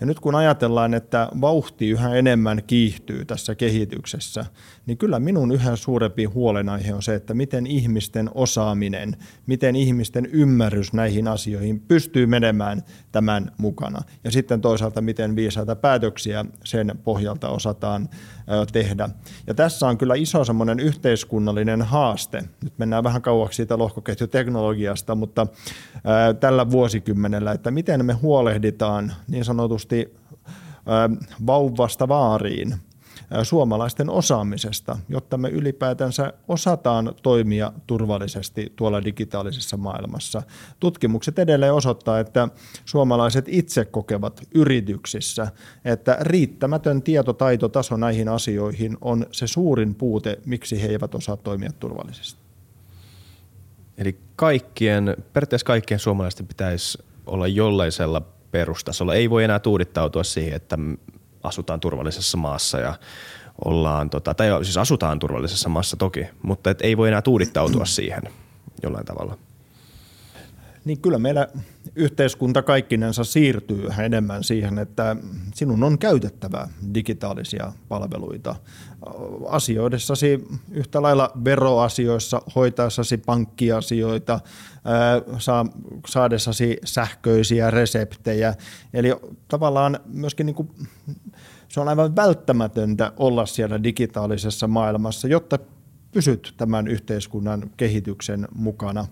Ja 0.00 0.06
nyt 0.06 0.20
kun 0.20 0.34
ajatellaan, 0.34 0.94
että 0.94 1.28
vauhti 1.40 1.88
yhä 1.88 2.14
enemmän 2.14 2.62
kiihtyy 2.66 3.24
tässä 3.24 3.54
kehityksessä, 3.54 4.44
niin 4.86 4.98
kyllä 4.98 5.18
minun 5.18 5.52
yhä 5.52 5.76
suurempi 5.76 6.24
huolenaihe 6.24 6.94
on 6.94 7.02
se, 7.02 7.14
että 7.14 7.34
miten 7.34 7.66
ihmisten 7.66 8.30
osaaminen, 8.34 9.16
miten 9.46 9.76
ihmisten 9.76 10.26
ymmärrys 10.26 10.92
näihin 10.92 11.28
asioihin 11.28 11.80
pystyy 11.80 12.26
menemään 12.26 12.82
tämän 13.12 13.52
mukana. 13.58 14.00
Ja 14.24 14.30
sitten 14.30 14.60
toisaalta, 14.60 15.00
miten 15.00 15.36
viisaita 15.36 15.76
päätöksiä 15.76 16.44
sen 16.64 16.98
pohjalta 17.04 17.48
osataan 17.48 18.08
tehdä. 18.72 19.08
Ja 19.46 19.54
tässä 19.54 19.86
on 19.86 19.98
kyllä 19.98 20.14
iso 20.14 20.44
semmoinen 20.44 20.80
yhteiskunnallinen 20.80 21.82
haaste. 21.82 22.44
Nyt 22.64 22.78
mennään 22.78 23.04
vähän 23.04 23.22
kauaksi 23.22 23.56
siitä 23.56 23.78
lohkoketjuteknologiasta, 23.78 25.14
mutta 25.14 25.46
tällä 26.40 26.70
vuosikymmenellä, 26.70 27.52
että 27.52 27.70
miten 27.70 28.04
me 28.04 28.12
huolehditaan 28.12 29.12
niin 29.28 29.44
sanotusti 29.44 29.87
vauvasta 31.46 32.08
vaariin– 32.08 32.74
suomalaisten 33.42 34.10
osaamisesta, 34.10 34.98
jotta 35.08 35.38
me 35.38 35.48
ylipäätänsä 35.48 36.32
osataan 36.48 37.14
toimia 37.22 37.72
turvallisesti 37.86 38.72
tuolla 38.76 39.04
digitaalisessa 39.04 39.76
maailmassa. 39.76 40.42
Tutkimukset 40.80 41.38
edelleen 41.38 41.74
osoittaa, 41.74 42.20
että 42.20 42.48
suomalaiset 42.84 43.44
itse 43.48 43.84
kokevat 43.84 44.42
yrityksissä, 44.54 45.48
että 45.84 46.16
riittämätön 46.20 47.02
tietotaitotaso 47.02 47.96
näihin 47.96 48.28
asioihin 48.28 48.96
on 49.00 49.26
se 49.32 49.46
suurin 49.46 49.94
puute, 49.94 50.38
miksi 50.44 50.82
he 50.82 50.86
eivät 50.86 51.14
osaa 51.14 51.36
toimia 51.36 51.70
turvallisesti. 51.72 52.40
Eli 53.98 54.18
kaikkien, 54.36 55.16
periaatteessa 55.32 55.66
kaikkien 55.66 56.00
suomalaisten 56.00 56.46
pitäisi 56.46 56.98
olla 57.26 57.46
jollaisella 57.46 58.22
perustasolla. 58.50 59.14
Ei 59.14 59.30
voi 59.30 59.44
enää 59.44 59.58
tuudittautua 59.58 60.24
siihen, 60.24 60.56
että 60.56 60.78
asutaan 61.42 61.80
turvallisessa 61.80 62.36
maassa 62.36 62.78
ja 62.78 62.94
ollaan, 63.64 64.10
tota, 64.10 64.34
tai 64.34 64.48
siis 64.62 64.76
asutaan 64.76 65.18
turvallisessa 65.18 65.68
maassa 65.68 65.96
toki, 65.96 66.26
mutta 66.42 66.70
et 66.70 66.82
ei 66.82 66.96
voi 66.96 67.08
enää 67.08 67.22
tuudittautua 67.22 67.84
siihen 67.84 68.22
jollain 68.82 69.06
tavalla. 69.06 69.38
Niin 70.88 71.00
kyllä 71.00 71.18
meillä 71.18 71.48
yhteiskunta 71.96 72.62
kaikkinensa 72.62 73.24
siirtyy 73.24 73.88
enemmän 73.98 74.44
siihen, 74.44 74.78
että 74.78 75.16
sinun 75.54 75.82
on 75.82 75.98
käytettävä 75.98 76.68
digitaalisia 76.94 77.72
palveluita 77.88 78.56
asioidessasi 79.48 80.44
yhtä 80.70 81.02
lailla 81.02 81.30
veroasioissa, 81.44 82.42
hoitaessasi 82.54 83.18
pankkiasioita, 83.18 84.40
saadessasi 86.06 86.76
sähköisiä 86.84 87.70
reseptejä. 87.70 88.54
Eli 88.94 89.14
tavallaan 89.48 90.00
myöskin 90.06 90.46
niin 90.46 90.56
kuin, 90.56 90.68
se 91.68 91.80
on 91.80 91.88
aivan 91.88 92.16
välttämätöntä 92.16 93.12
olla 93.16 93.46
siellä 93.46 93.82
digitaalisessa 93.82 94.68
maailmassa, 94.68 95.28
jotta 95.28 95.58
pysyt 96.12 96.54
tämän 96.56 96.88
yhteiskunnan 96.88 97.70
kehityksen 97.76 98.48
mukana. 98.54 99.06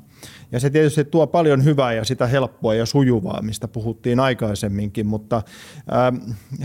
Ja 0.53 0.61
se 0.61 0.71
tietysti 0.71 1.05
tuo 1.05 1.27
paljon 1.27 1.65
hyvää 1.65 1.93
ja 1.93 2.05
sitä 2.05 2.27
helppoa 2.27 2.75
ja 2.75 2.87
sujuvaa, 2.87 3.43
mistä 3.43 3.69
puhuttiin 3.69 4.21
aikaisemminkin, 4.21 5.07
mutta 5.07 5.43
ää, 5.91 6.13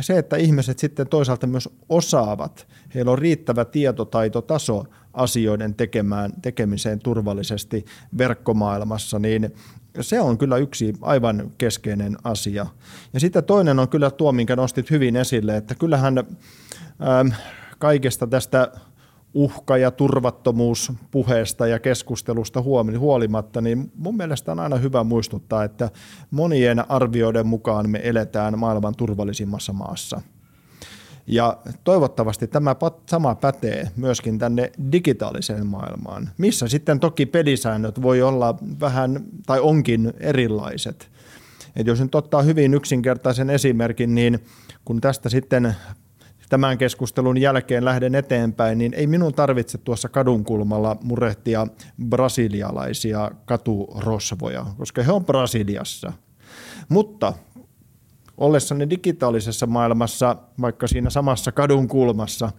se, 0.02 0.18
että 0.18 0.38
ihmiset 0.38 0.80
sitten 0.80 1.08
toisaalta 1.08 1.48
myös 1.48 1.70
osaavat, 1.90 2.68
heillä 2.96 3.12
on 3.12 3.20
riittävä 3.20 3.66
tietotaitotaso 3.66 4.86
asioiden 5.14 5.76
tekemään, 5.76 6.32
tekemiseen 6.42 7.00
turvallisesti 7.00 7.86
verkkomaailmassa, 8.18 9.20
niin 9.20 9.54
se 10.02 10.20
on 10.20 10.38
kyllä 10.38 10.58
yksi 10.58 10.94
aivan 11.02 11.52
keskeinen 11.58 12.18
asia. 12.24 12.66
Ja 13.14 13.20
sitten 13.20 13.44
toinen 13.44 13.80
on 13.80 13.90
kyllä 13.90 14.12
tuo, 14.12 14.32
minkä 14.32 14.56
nostit 14.56 14.92
hyvin 14.92 15.16
esille, 15.16 15.58
että 15.58 15.76
kyllähän 15.76 16.18
ähm, 16.18 17.28
kaikesta 17.80 18.28
tästä 18.28 18.72
uhka- 19.34 19.78
ja 19.78 19.92
turvattomuuspuheesta 19.92 21.68
ja 21.68 21.80
keskustelusta 21.80 22.62
huolimatta, 23.00 23.62
niin 23.62 23.92
mun 23.96 24.18
mielestä 24.18 24.52
on 24.52 24.60
aina 24.60 24.76
hyvä 24.76 25.04
muistuttaa, 25.04 25.64
että 25.64 25.90
monien 26.32 26.92
arvioiden 26.92 27.48
mukaan 27.48 27.90
me 27.90 28.02
eletään 28.04 28.60
maailman 28.60 28.96
turvallisimmassa 28.96 29.74
maassa– 29.74 30.22
ja 31.28 31.58
toivottavasti 31.84 32.48
tämä 32.48 32.76
sama 33.10 33.36
pätee 33.36 33.92
myöskin 33.96 34.40
tänne 34.40 34.72
digitaaliseen 34.92 35.68
maailmaan, 35.68 36.30
missä 36.38 36.68
sitten 36.68 37.00
toki 37.00 37.26
pelisäännöt 37.26 38.02
voi 38.02 38.22
olla 38.22 38.56
vähän 38.80 39.26
tai 39.46 39.60
onkin 39.60 40.14
erilaiset. 40.20 41.10
Et 41.76 41.88
jos 41.88 42.02
nyt 42.02 42.16
ottaa 42.16 42.42
hyvin 42.42 42.74
yksinkertaisen 42.74 43.50
esimerkin, 43.50 44.16
niin 44.16 44.40
kun 44.86 45.02
tästä 45.02 45.30
sitten 45.30 45.76
tämän 46.52 46.78
keskustelun 46.78 47.38
jälkeen 47.38 47.86
lähden 47.86 48.16
eteenpäin, 48.16 48.78
niin 48.78 48.94
ei 48.94 49.08
minun 49.08 49.34
tarvitse 49.34 49.78
tuossa 49.78 50.10
kadunkulmalla 50.10 50.98
murehtia 51.04 51.68
brasilialaisia 52.10 53.32
katurosvoja, 53.46 54.66
koska 54.78 55.04
he 55.04 55.12
on 55.12 55.26
Brasiliassa. 55.26 56.14
Mutta 56.90 57.34
ollessani 58.38 58.90
digitaalisessa 58.90 59.66
maailmassa, 59.66 60.36
vaikka 60.62 60.88
siinä 60.88 61.10
samassa 61.10 61.52
kadun 61.52 61.88
kulmassa, 61.88 62.52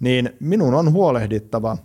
niin 0.00 0.30
minun 0.40 0.74
on 0.74 0.92
huolehdittava 0.92 1.76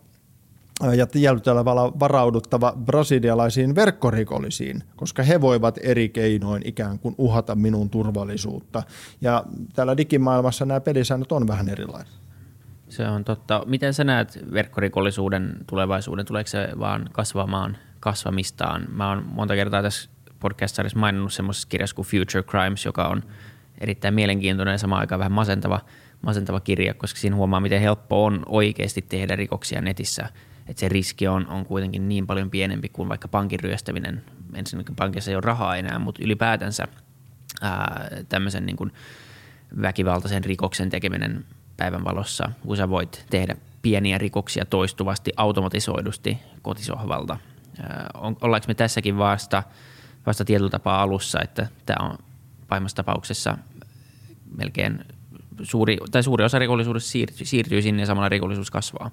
ja 0.96 1.08
tietyllä 1.08 1.66
varauduttava 2.00 2.74
brasilialaisiin 2.86 3.76
verkkorikollisiin, 3.76 4.84
koska 4.96 5.24
he 5.24 5.42
voivat 5.42 5.80
eri 5.84 6.10
keinoin 6.10 6.62
ikään 6.66 7.00
kuin 7.00 7.16
uhata 7.18 7.56
minun 7.56 7.90
turvallisuutta. 7.90 8.84
Ja 9.22 9.44
täällä 9.74 9.98
digimaailmassa 9.98 10.66
nämä 10.66 10.80
pelisäännöt 10.80 11.32
on 11.32 11.48
vähän 11.48 11.70
erilaiset. 11.70 12.20
Se 12.90 13.08
on 13.08 13.24
totta. 13.24 13.64
Miten 13.66 13.94
sä 13.94 14.04
näet 14.04 14.40
verkkorikollisuuden 14.54 15.58
tulevaisuuden? 15.68 16.26
Tuleeko 16.26 16.48
se 16.48 16.70
vaan 16.80 17.10
kasvamaan 17.12 17.78
kasvamistaan? 18.00 18.88
Mä 18.92 19.10
oon 19.10 19.26
monta 19.26 19.56
kertaa 19.56 19.82
tässä 19.82 20.10
podcast-sarjassa 20.40 21.00
maininnut 21.00 21.34
semmoisessa 21.34 21.68
kirjassa 21.68 21.96
kuin 21.96 22.08
Future 22.08 22.44
Crimes, 22.44 22.86
joka 22.86 23.08
on 23.08 23.24
erittäin 23.82 24.14
mielenkiintoinen 24.14 24.72
ja 24.72 24.78
samaan 24.78 25.00
aikaan 25.00 25.20
vähän 25.20 25.32
masentava, 25.32 25.80
masentava 26.22 26.60
kirja, 26.60 26.94
koska 26.94 27.20
siinä 27.20 27.36
huomaa, 27.36 27.60
miten 27.60 27.82
helppo 27.82 28.26
on 28.26 28.44
oikeasti 28.46 29.02
tehdä 29.02 29.36
rikoksia 29.36 29.82
netissä. 29.82 30.30
Että 30.70 30.80
se 30.80 30.90
riski 30.90 31.28
on, 31.28 31.48
on 31.48 31.66
kuitenkin 31.66 32.10
niin 32.10 32.28
paljon 32.28 32.50
pienempi 32.50 32.90
kuin 32.90 33.10
vaikka 33.10 33.28
pankin 33.28 33.60
ryöstäminen. 33.60 34.24
Ensinnäkin 34.54 34.96
pankissa 34.96 35.32
ei 35.32 35.36
ole 35.36 35.42
rahaa 35.42 35.76
enää, 35.76 36.00
mutta 36.00 36.24
ylipäätänsä 36.24 36.88
ää, 37.62 38.10
tämmöisen 38.30 38.66
niin 38.66 38.76
kuin 38.76 38.92
väkivaltaisen 39.82 40.44
rikoksen 40.44 40.90
tekeminen 40.90 41.46
päivänvalossa, 41.78 42.52
kun 42.66 42.78
sä 42.78 42.90
voit 42.90 43.26
tehdä 43.30 43.56
pieniä 43.82 44.18
rikoksia 44.18 44.66
toistuvasti 44.66 45.32
automatisoidusti 45.38 46.38
kotisohvalta. 46.62 47.38
Ää, 47.82 48.10
on, 48.14 48.38
ollaanko 48.42 48.68
me 48.68 48.74
tässäkin 48.74 49.18
vasta– 49.18 49.64
vasta 50.26 50.46
tietyllä 50.46 50.70
tapaa 50.70 51.02
alussa, 51.02 51.42
että 51.42 51.68
tämä 51.86 52.10
on 52.10 52.18
pahimmassa 52.68 52.96
tapauksessa 52.96 53.58
melkein 54.58 55.06
suuri, 55.62 55.98
tai 56.12 56.24
suuri 56.24 56.44
osa 56.44 56.60
rikollisuudesta 56.60 57.10
siirtyy, 57.10 57.46
siirtyy 57.46 57.82
sinne 57.82 58.02
ja 58.02 58.06
samalla 58.06 58.30
rikollisuus 58.30 58.72
kasvaa. 58.72 59.12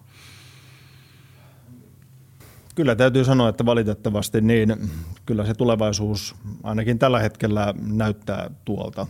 Kyllä 2.77 2.95
täytyy 2.95 3.25
sanoa, 3.25 3.49
että 3.49 3.67
valitettavasti 3.67 4.41
niin 4.41 4.91
kyllä 5.27 5.45
se 5.47 5.55
tulevaisuus 5.55 6.35
ainakin 6.63 6.99
tällä 6.99 7.21
hetkellä 7.21 7.75
näyttää 7.87 8.51
tuolta. 8.65 9.07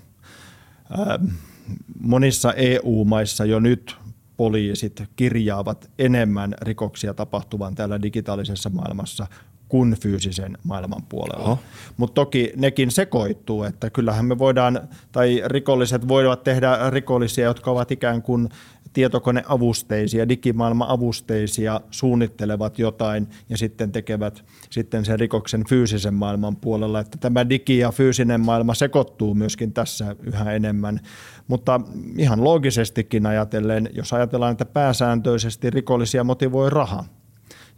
Monissa 2.00 2.52
EU-maissa 2.52 3.44
jo 3.44 3.60
nyt 3.60 3.96
poliisit 4.36 5.02
kirjaavat 5.16 5.90
enemmän 5.98 6.54
rikoksia 6.60 7.14
tapahtuvan 7.14 7.74
täällä 7.74 8.02
digitaalisessa 8.02 8.70
maailmassa 8.70 9.26
kuin 9.68 9.96
fyysisen 10.00 10.58
maailman 10.64 11.02
puolella. 11.08 11.58
Mutta 11.96 12.14
toki 12.14 12.52
nekin 12.56 12.90
sekoittuu, 12.90 13.64
että 13.64 13.90
kyllähän 13.90 14.24
me 14.24 14.38
voidaan, 14.38 14.88
tai 15.12 15.42
rikolliset 15.46 16.08
voivat 16.08 16.44
tehdä 16.44 16.90
rikollisia, 16.90 17.44
jotka 17.44 17.70
ovat 17.70 17.90
ikään 17.90 18.22
kuin 18.22 18.48
tietokoneavusteisia, 18.96 20.28
digimaailma-avusteisia, 20.28 21.80
suunnittelevat 21.90 22.78
jotain 22.78 23.28
ja 23.48 23.56
sitten 23.56 23.92
tekevät 23.92 24.44
sitten 24.70 25.04
sen 25.04 25.20
rikoksen 25.20 25.64
fyysisen 25.68 26.14
maailman 26.14 26.56
puolella. 26.56 27.00
Että 27.00 27.18
tämä 27.20 27.46
digi- 27.50 27.78
ja 27.78 27.92
fyysinen 27.92 28.40
maailma 28.40 28.74
sekoittuu 28.74 29.34
myöskin 29.34 29.72
tässä 29.72 30.16
yhä 30.22 30.52
enemmän. 30.52 31.00
Mutta 31.48 31.80
ihan 32.18 32.44
loogisestikin 32.44 33.26
ajatellen, 33.26 33.88
jos 33.92 34.12
ajatellaan, 34.12 34.52
että 34.52 34.64
pääsääntöisesti 34.64 35.70
rikollisia 35.70 36.24
motivoi 36.24 36.70
raha– 36.70 37.04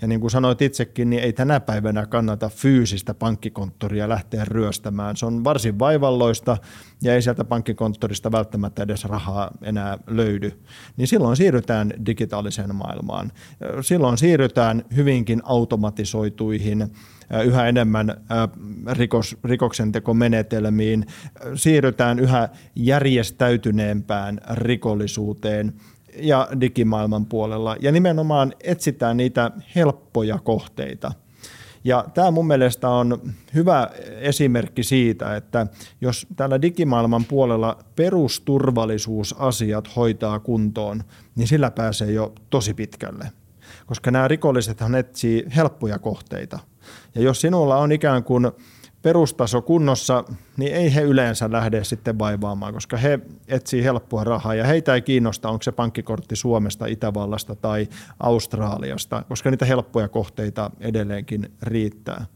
ja 0.03 0.09
niin 0.09 0.21
kuin 0.21 0.31
sanoit 0.31 0.63
itsekin, 0.63 1.11
niin 1.11 1.23
ei 1.23 1.33
tänä 1.33 1.61
päivänä 1.61 2.07
kannata 2.07 2.49
fyysistä 2.49 3.15
pankkikonttoria 3.15 4.09
lähteä 4.09 4.45
ryöstämään. 4.45 5.17
Se 5.17 5.27
on 5.27 5.45
varsin 5.45 5.79
vaivalloista 5.79 6.57
ja 7.03 7.15
ei 7.15 7.23
sieltä 7.23 7.45
pankkikonttorista 7.45 8.33
välttämättä 8.33 8.83
edes 8.83 9.05
rahaa 9.05 9.51
enää 9.63 9.99
löydy. 10.07 10.53
Niin 10.97 11.09
silloin 11.09 11.37
siirrytään 11.37 11.93
digitaaliseen 12.07 12.75
maailmaan. 12.75 13.33
Silloin 13.81 14.19
siirrytään 14.19 14.85
hyvinkin 14.97 15.41
automatisoituihin 15.45 16.93
yhä 17.45 17.69
enemmän 17.69 18.15
rikos, 18.93 19.37
rikoksentekomenetelmiin, 19.45 21.07
siirrytään 21.55 22.19
yhä 22.19 22.49
järjestäytyneempään 22.77 24.41
rikollisuuteen– 24.55 25.73
ja 26.21 26.49
digimaailman 26.61 27.27
puolella. 27.27 27.77
Ja 27.81 27.93
nimenomaan 27.93 28.53
etsitään 28.65 29.17
niitä 29.17 29.51
helppoja 29.75 30.39
kohteita. 30.39 31.13
Ja 31.85 32.05
tämä 32.15 32.31
mun 32.31 32.47
mielestä 32.47 32.89
on 32.89 33.21
hyvä 33.55 33.91
esimerkki 34.21 34.83
siitä, 34.83 35.37
että 35.37 35.67
jos 36.01 36.27
täällä 36.37 36.63
digimaailman 36.63 37.25
puolella 37.25 37.79
perusturvallisuusasiat 37.97 39.97
hoitaa 39.97 40.39
kuntoon, 40.39 41.05
niin 41.37 41.49
sillä 41.49 41.71
pääsee 41.71 42.13
jo 42.13 42.33
tosi 42.51 42.75
pitkälle. 42.75 43.33
Koska 43.87 44.11
nämä 44.11 44.29
rikollisethan 44.29 44.95
etsii 44.95 45.47
helppoja 45.57 45.99
kohteita. 45.99 46.59
Ja 47.15 47.23
jos 47.23 47.41
sinulla 47.41 47.77
on 47.77 47.93
ikään 47.93 48.25
kuin 48.25 48.51
perustaso 49.03 49.63
kunnossa, 49.63 50.25
niin 50.57 50.75
ei 50.75 50.95
he 50.95 51.03
yleensä 51.03 51.53
lähde 51.53 51.85
sitten 51.85 52.19
vaivaamaan, 52.19 52.75
koska 52.75 52.97
he 52.97 53.21
etsii 53.49 53.85
helppoa 53.85 54.25
rahaa 54.25 54.55
ja 54.55 54.67
heitä 54.67 54.95
ei 54.95 55.03
kiinnosta, 55.03 55.49
onko 55.49 55.63
se 55.63 55.73
pankkikortti 55.73 56.37
Suomesta, 56.37 56.87
Itävallasta 56.87 57.55
tai 57.55 57.89
Australiasta, 58.21 59.23
koska 59.29 59.51
niitä 59.51 59.65
helppoja 59.65 60.09
kohteita 60.09 60.71
edelleenkin 60.81 61.53
riittää. 61.63 62.27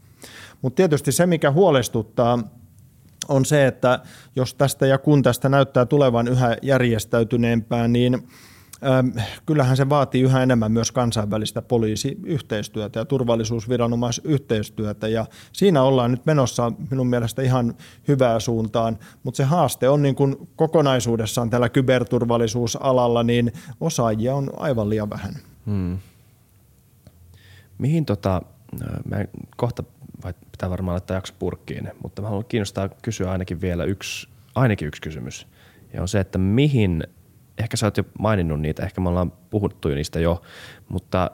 Mutta 0.61 0.75
tietysti 0.75 1.11
se, 1.11 1.25
mikä 1.25 1.51
huolestuttaa, 1.51 2.39
on 3.27 3.45
se, 3.45 3.67
että 3.67 3.99
jos 4.35 4.53
tästä 4.53 4.85
ja 4.85 4.97
kun 4.97 5.23
tästä 5.23 5.49
näyttää 5.49 5.85
tulevan 5.85 6.27
yhä 6.27 6.57
järjestäytyneempää, 6.61 7.87
niin 7.87 8.27
kyllähän 9.45 9.77
se 9.77 9.89
vaatii 9.89 10.21
yhä 10.21 10.43
enemmän 10.43 10.71
myös 10.71 10.91
kansainvälistä 10.91 11.61
poliisiyhteistyötä 11.61 12.99
ja 12.99 13.05
turvallisuusviranomaisyhteistyötä 13.05 15.07
ja 15.07 15.25
siinä 15.53 15.83
ollaan 15.83 16.11
nyt 16.11 16.25
menossa 16.25 16.71
minun 16.91 17.07
mielestä 17.07 17.41
ihan 17.41 17.73
hyvää 18.07 18.39
suuntaan, 18.39 18.99
mutta 19.23 19.37
se 19.37 19.43
haaste 19.43 19.89
on 19.89 20.01
niin 20.01 20.15
kuin 20.15 20.49
kokonaisuudessaan 20.55 21.49
tällä 21.49 21.69
kyberturvallisuusalalla, 21.69 23.23
niin 23.23 23.53
osaajia 23.81 24.35
on 24.35 24.49
aivan 24.57 24.89
liian 24.89 25.09
vähän. 25.09 25.33
Hmm. 25.65 25.97
Mihin 27.77 28.05
tota, 28.05 28.41
mä 29.05 29.25
kohta 29.57 29.83
vai 30.23 30.33
pitää 30.51 30.69
varmaan 30.69 30.93
laittaa 30.93 31.17
jakso 31.17 31.33
purkkiin, 31.39 31.91
mutta 32.03 32.21
mä 32.21 32.27
haluan 32.27 32.45
kiinnostaa 32.45 32.89
kysyä 32.89 33.31
ainakin 33.31 33.61
vielä 33.61 33.83
yksi, 33.83 34.27
ainakin 34.55 34.87
yksi 34.87 35.01
kysymys. 35.01 35.47
Ja 35.93 36.01
on 36.01 36.07
se, 36.07 36.19
että 36.19 36.37
mihin 36.37 37.03
ehkä 37.57 37.77
sä 37.77 37.87
oot 37.87 37.97
jo 37.97 38.03
maininnut 38.19 38.59
niitä, 38.59 38.83
ehkä 38.83 39.01
me 39.01 39.09
ollaan 39.09 39.31
puhuttu 39.31 39.89
jo 39.89 39.95
niistä 39.95 40.19
jo, 40.19 40.41
mutta 40.89 41.31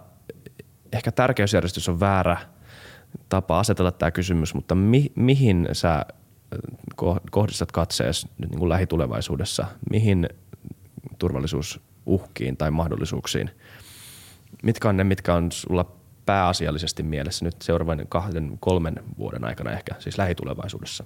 ehkä 0.92 1.12
tärkeysjärjestys 1.12 1.90
on 1.90 2.00
väärä 2.00 2.38
tapa 3.30 3.60
asetella 3.60 3.92
tämä 3.92 4.12
kysymys, 4.12 4.54
mutta 4.54 4.76
mi, 4.76 5.12
mihin 5.16 5.70
sä 5.74 5.96
äh, 5.96 6.06
kohdistat 7.32 7.72
katseesi 7.72 8.28
nyt 8.38 8.50
niin 8.50 8.60
kuin 8.60 8.70
lähitulevaisuudessa, 8.70 9.68
mihin 9.90 10.30
turvallisuusuhkiin 11.18 12.58
tai 12.58 12.72
mahdollisuuksiin? 12.72 13.50
Mitkä 14.64 14.90
on 14.90 14.98
ne, 14.98 15.04
mitkä 15.04 15.34
on 15.34 15.52
sulla 15.52 15.92
pääasiallisesti 16.26 17.04
mielessä 17.04 17.46
nyt 17.46 17.62
seuraavan 17.62 18.06
kahden, 18.10 18.58
kolmen 18.60 18.96
vuoden 19.18 19.46
aikana 19.46 19.72
ehkä, 19.72 19.96
siis 20.00 20.18
lähitulevaisuudessa? 20.18 21.04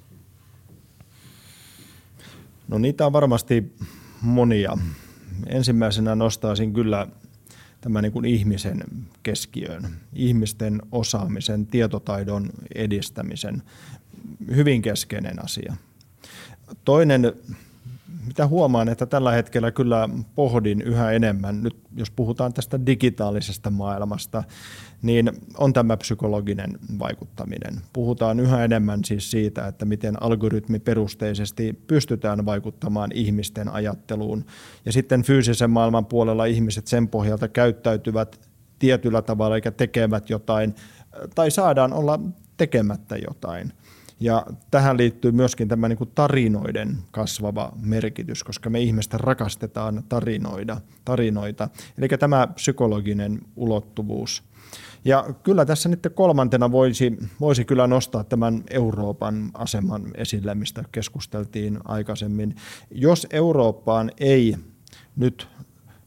No 2.68 2.78
niitä 2.78 3.06
on 3.06 3.14
varmasti 3.14 3.76
monia 4.22 4.78
ensimmäisenä 5.48 6.16
nostaisin 6.16 6.74
kyllä 6.74 7.08
tämän 7.82 8.04
niin 8.04 8.14
kuin 8.14 8.26
ihmisen 8.26 8.84
keskiöön, 9.24 9.88
ihmisten 10.14 10.82
osaamisen, 10.92 11.66
tietotaidon 11.66 12.50
edistämisen. 12.76 13.64
hyvin 14.56 14.82
keskeinen 14.82 15.44
asia. 15.44 15.76
Toinen, 16.86 17.34
mitä 18.28 18.48
huomaan, 18.48 18.90
että 18.90 19.06
tällä 19.06 19.32
hetkellä 19.32 19.72
kyllä 19.72 20.10
pohdin 20.36 20.82
yhä 20.82 21.12
enemmän, 21.12 21.64
nyt 21.64 21.78
jos 21.96 22.12
puhutaan 22.12 22.54
tästä 22.54 22.86
digitaalisesta 22.86 23.70
maailmasta, 23.70 24.44
niin 25.02 25.32
on 25.58 25.74
tämä 25.74 25.98
psykologinen 25.98 26.80
vaikuttaminen. 27.00 27.82
Puhutaan 27.94 28.40
yhä 28.40 28.64
enemmän 28.64 29.04
siis 29.06 29.32
siitä, 29.32 29.68
että 29.68 29.86
miten 29.86 30.24
algoritmiperusteisesti 30.24 31.74
pystytään 31.88 32.46
vaikuttamaan 32.46 33.12
ihmisten 33.14 33.70
ajatteluun. 33.70 34.46
Ja 34.86 34.92
sitten 34.92 35.24
fyysisen 35.24 35.70
maailman 35.70 36.06
puolella 36.06 36.46
ihmiset 36.46 36.88
sen 36.88 37.08
pohjalta 37.08 37.48
käyttäytyvät 37.48 38.50
tietyllä 38.80 39.22
tavalla 39.22 39.56
eikä 39.56 39.72
tekevät 39.72 40.30
jotain, 40.30 40.76
tai 41.36 41.52
saadaan 41.52 41.94
olla 41.94 42.20
tekemättä 42.58 43.18
jotain. 43.18 43.74
Ja 44.24 44.46
tähän 44.72 44.98
liittyy 44.98 45.32
myöskin 45.32 45.68
tämä 45.68 45.88
niin 45.88 45.98
kuin 45.98 46.12
tarinoiden 46.16 46.98
kasvava 47.12 47.72
merkitys, 47.82 48.44
koska 48.44 48.70
me 48.70 48.80
ihmistä 48.80 49.18
rakastetaan 49.18 50.04
tarinoida, 50.10 50.82
tarinoita. 51.06 51.70
Eli 51.98 52.08
tämä 52.08 52.48
psykologinen 52.48 53.42
ulottuvuus. 53.56 54.44
Ja 55.06 55.26
kyllä 55.44 55.66
tässä 55.66 55.90
nyt 55.90 56.08
kolmantena 56.16 56.72
voisi, 56.72 57.18
voisi 57.40 57.66
kyllä 57.66 57.88
nostaa 57.88 58.24
tämän 58.24 58.64
Euroopan 58.70 59.52
aseman 59.54 60.12
esille, 60.16 60.56
mistä 60.56 60.84
keskusteltiin 60.92 61.80
aikaisemmin. 61.86 62.56
Jos 62.92 63.28
Eurooppaan 63.32 64.12
ei 64.20 64.56
nyt 65.16 65.48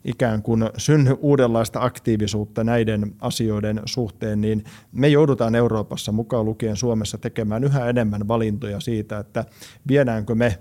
ikään 0.06 0.42
kuin 0.42 0.70
synny 0.76 1.16
uudenlaista 1.20 1.82
aktiivisuutta 1.82 2.64
näiden 2.64 3.12
asioiden 3.20 3.80
suhteen, 3.84 4.40
niin 4.40 4.64
me 4.92 5.08
joudutaan 5.08 5.54
Euroopassa 5.54 6.12
mukaan 6.12 6.44
lukien 6.44 6.76
Suomessa 6.76 7.18
tekemään 7.18 7.64
yhä 7.64 7.88
enemmän 7.88 8.28
valintoja 8.28 8.80
siitä, 8.80 9.18
että 9.18 9.44
viedäänkö 9.88 10.34
me 10.34 10.58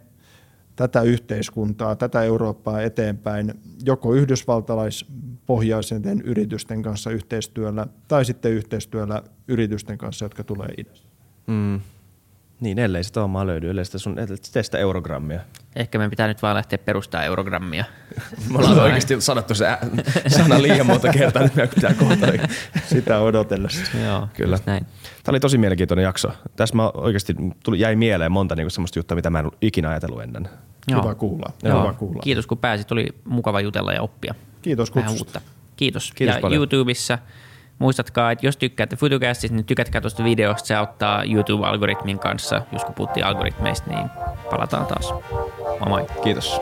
tätä 0.76 1.02
yhteiskuntaa, 1.02 1.96
tätä 1.96 2.24
Eurooppaa 2.24 2.82
eteenpäin 2.82 3.54
joko 3.84 4.14
yhdysvaltalaispohjaisen 4.14 6.22
yritysten 6.24 6.82
kanssa 6.82 7.12
yhteistyöllä 7.12 7.88
tai 8.08 8.26
sitten 8.26 8.52
yhteistyöllä 8.52 9.24
yritysten 9.48 9.98
kanssa, 9.98 10.26
jotka 10.26 10.44
tulee 10.44 10.70
idästä. 10.78 11.08
Mm. 11.48 11.82
Niin, 12.60 12.80
ellei 12.80 13.04
sitä 13.04 13.24
omaa 13.24 13.48
löydy, 13.48 13.70
ellei 13.70 13.86
sitä 13.86 13.98
sun, 13.98 14.16
tee 14.54 14.64
sitä 14.64 14.78
eurogrammia. 14.78 15.40
Ehkä 15.76 15.98
me 15.98 16.10
pitää 16.10 16.28
nyt 16.28 16.42
vaan 16.42 16.56
lähteä 16.56 16.78
perustaa 16.78 17.24
eurogrammia. 17.24 17.86
Me 18.52 18.58
ollaan 18.58 18.80
oikeasti 18.80 19.22
sanottu 19.22 19.56
se 19.56 19.66
sana 20.28 20.62
liian 20.62 20.86
monta 20.86 21.12
kertaa, 21.12 21.44
nyt 21.44 21.56
meidän 21.56 21.76
pitää 21.76 21.94
kohta 21.94 22.28
sitä 22.94 23.20
odotellessa. 23.20 23.98
Joo, 24.06 24.28
Kyllä. 24.34 24.60
näin. 24.66 24.86
Tämä 25.24 25.34
oli 25.34 25.40
tosi 25.40 25.58
mielenkiintoinen 25.58 26.04
jakso. 26.04 26.32
Tässä 26.56 26.76
mä 26.76 26.90
oikeasti 26.90 27.36
tuli, 27.64 27.80
jäi 27.80 27.96
mieleen 27.96 28.32
monta 28.32 28.56
niin 28.56 28.72
semmoista 28.72 29.00
juttua, 29.00 29.16
mitä 29.16 29.30
mä 29.30 29.40
en 29.40 29.52
ikinä 29.62 29.90
ajatellut 29.90 30.22
ennen. 30.22 30.50
Joo. 30.88 31.04
Hyvä 31.04 31.16
kuulla. 31.16 31.54
Joo. 31.64 31.82
Hyvä 31.82 31.94
kuulla. 31.94 32.22
Kiitos 32.22 32.48
kun 32.48 32.58
pääsit, 32.58 32.92
oli 32.92 33.08
mukava 33.26 33.62
jutella 33.62 33.94
ja 33.94 34.02
oppia. 34.02 34.36
Kiitos 34.62 34.92
kutsusta. 34.92 35.42
Kiitos. 35.76 36.12
Kiitos 36.16 36.36
ja 36.36 36.42
paljon. 36.42 36.58
YouTubessa– 36.58 37.20
Muistatkaa, 37.80 38.32
että 38.32 38.46
jos 38.46 38.58
tykkäätte 38.58 38.96
Futucastista, 38.96 39.56
niin 39.56 39.66
tykätkää 39.66 40.02
tuosta 40.02 40.24
videosta. 40.24 40.68
Se 40.68 40.76
auttaa 40.76 41.24
YouTube-algoritmin 41.24 42.20
kanssa. 42.20 42.62
Jos 42.72 42.86
kun 42.86 42.94
puhuttiin 42.94 43.26
algoritmeista, 43.26 43.90
niin 43.90 44.10
palataan 44.50 44.86
taas. 44.86 45.14
Moi 45.80 45.90
moi. 45.90 46.06
Kiitos. 46.24 46.62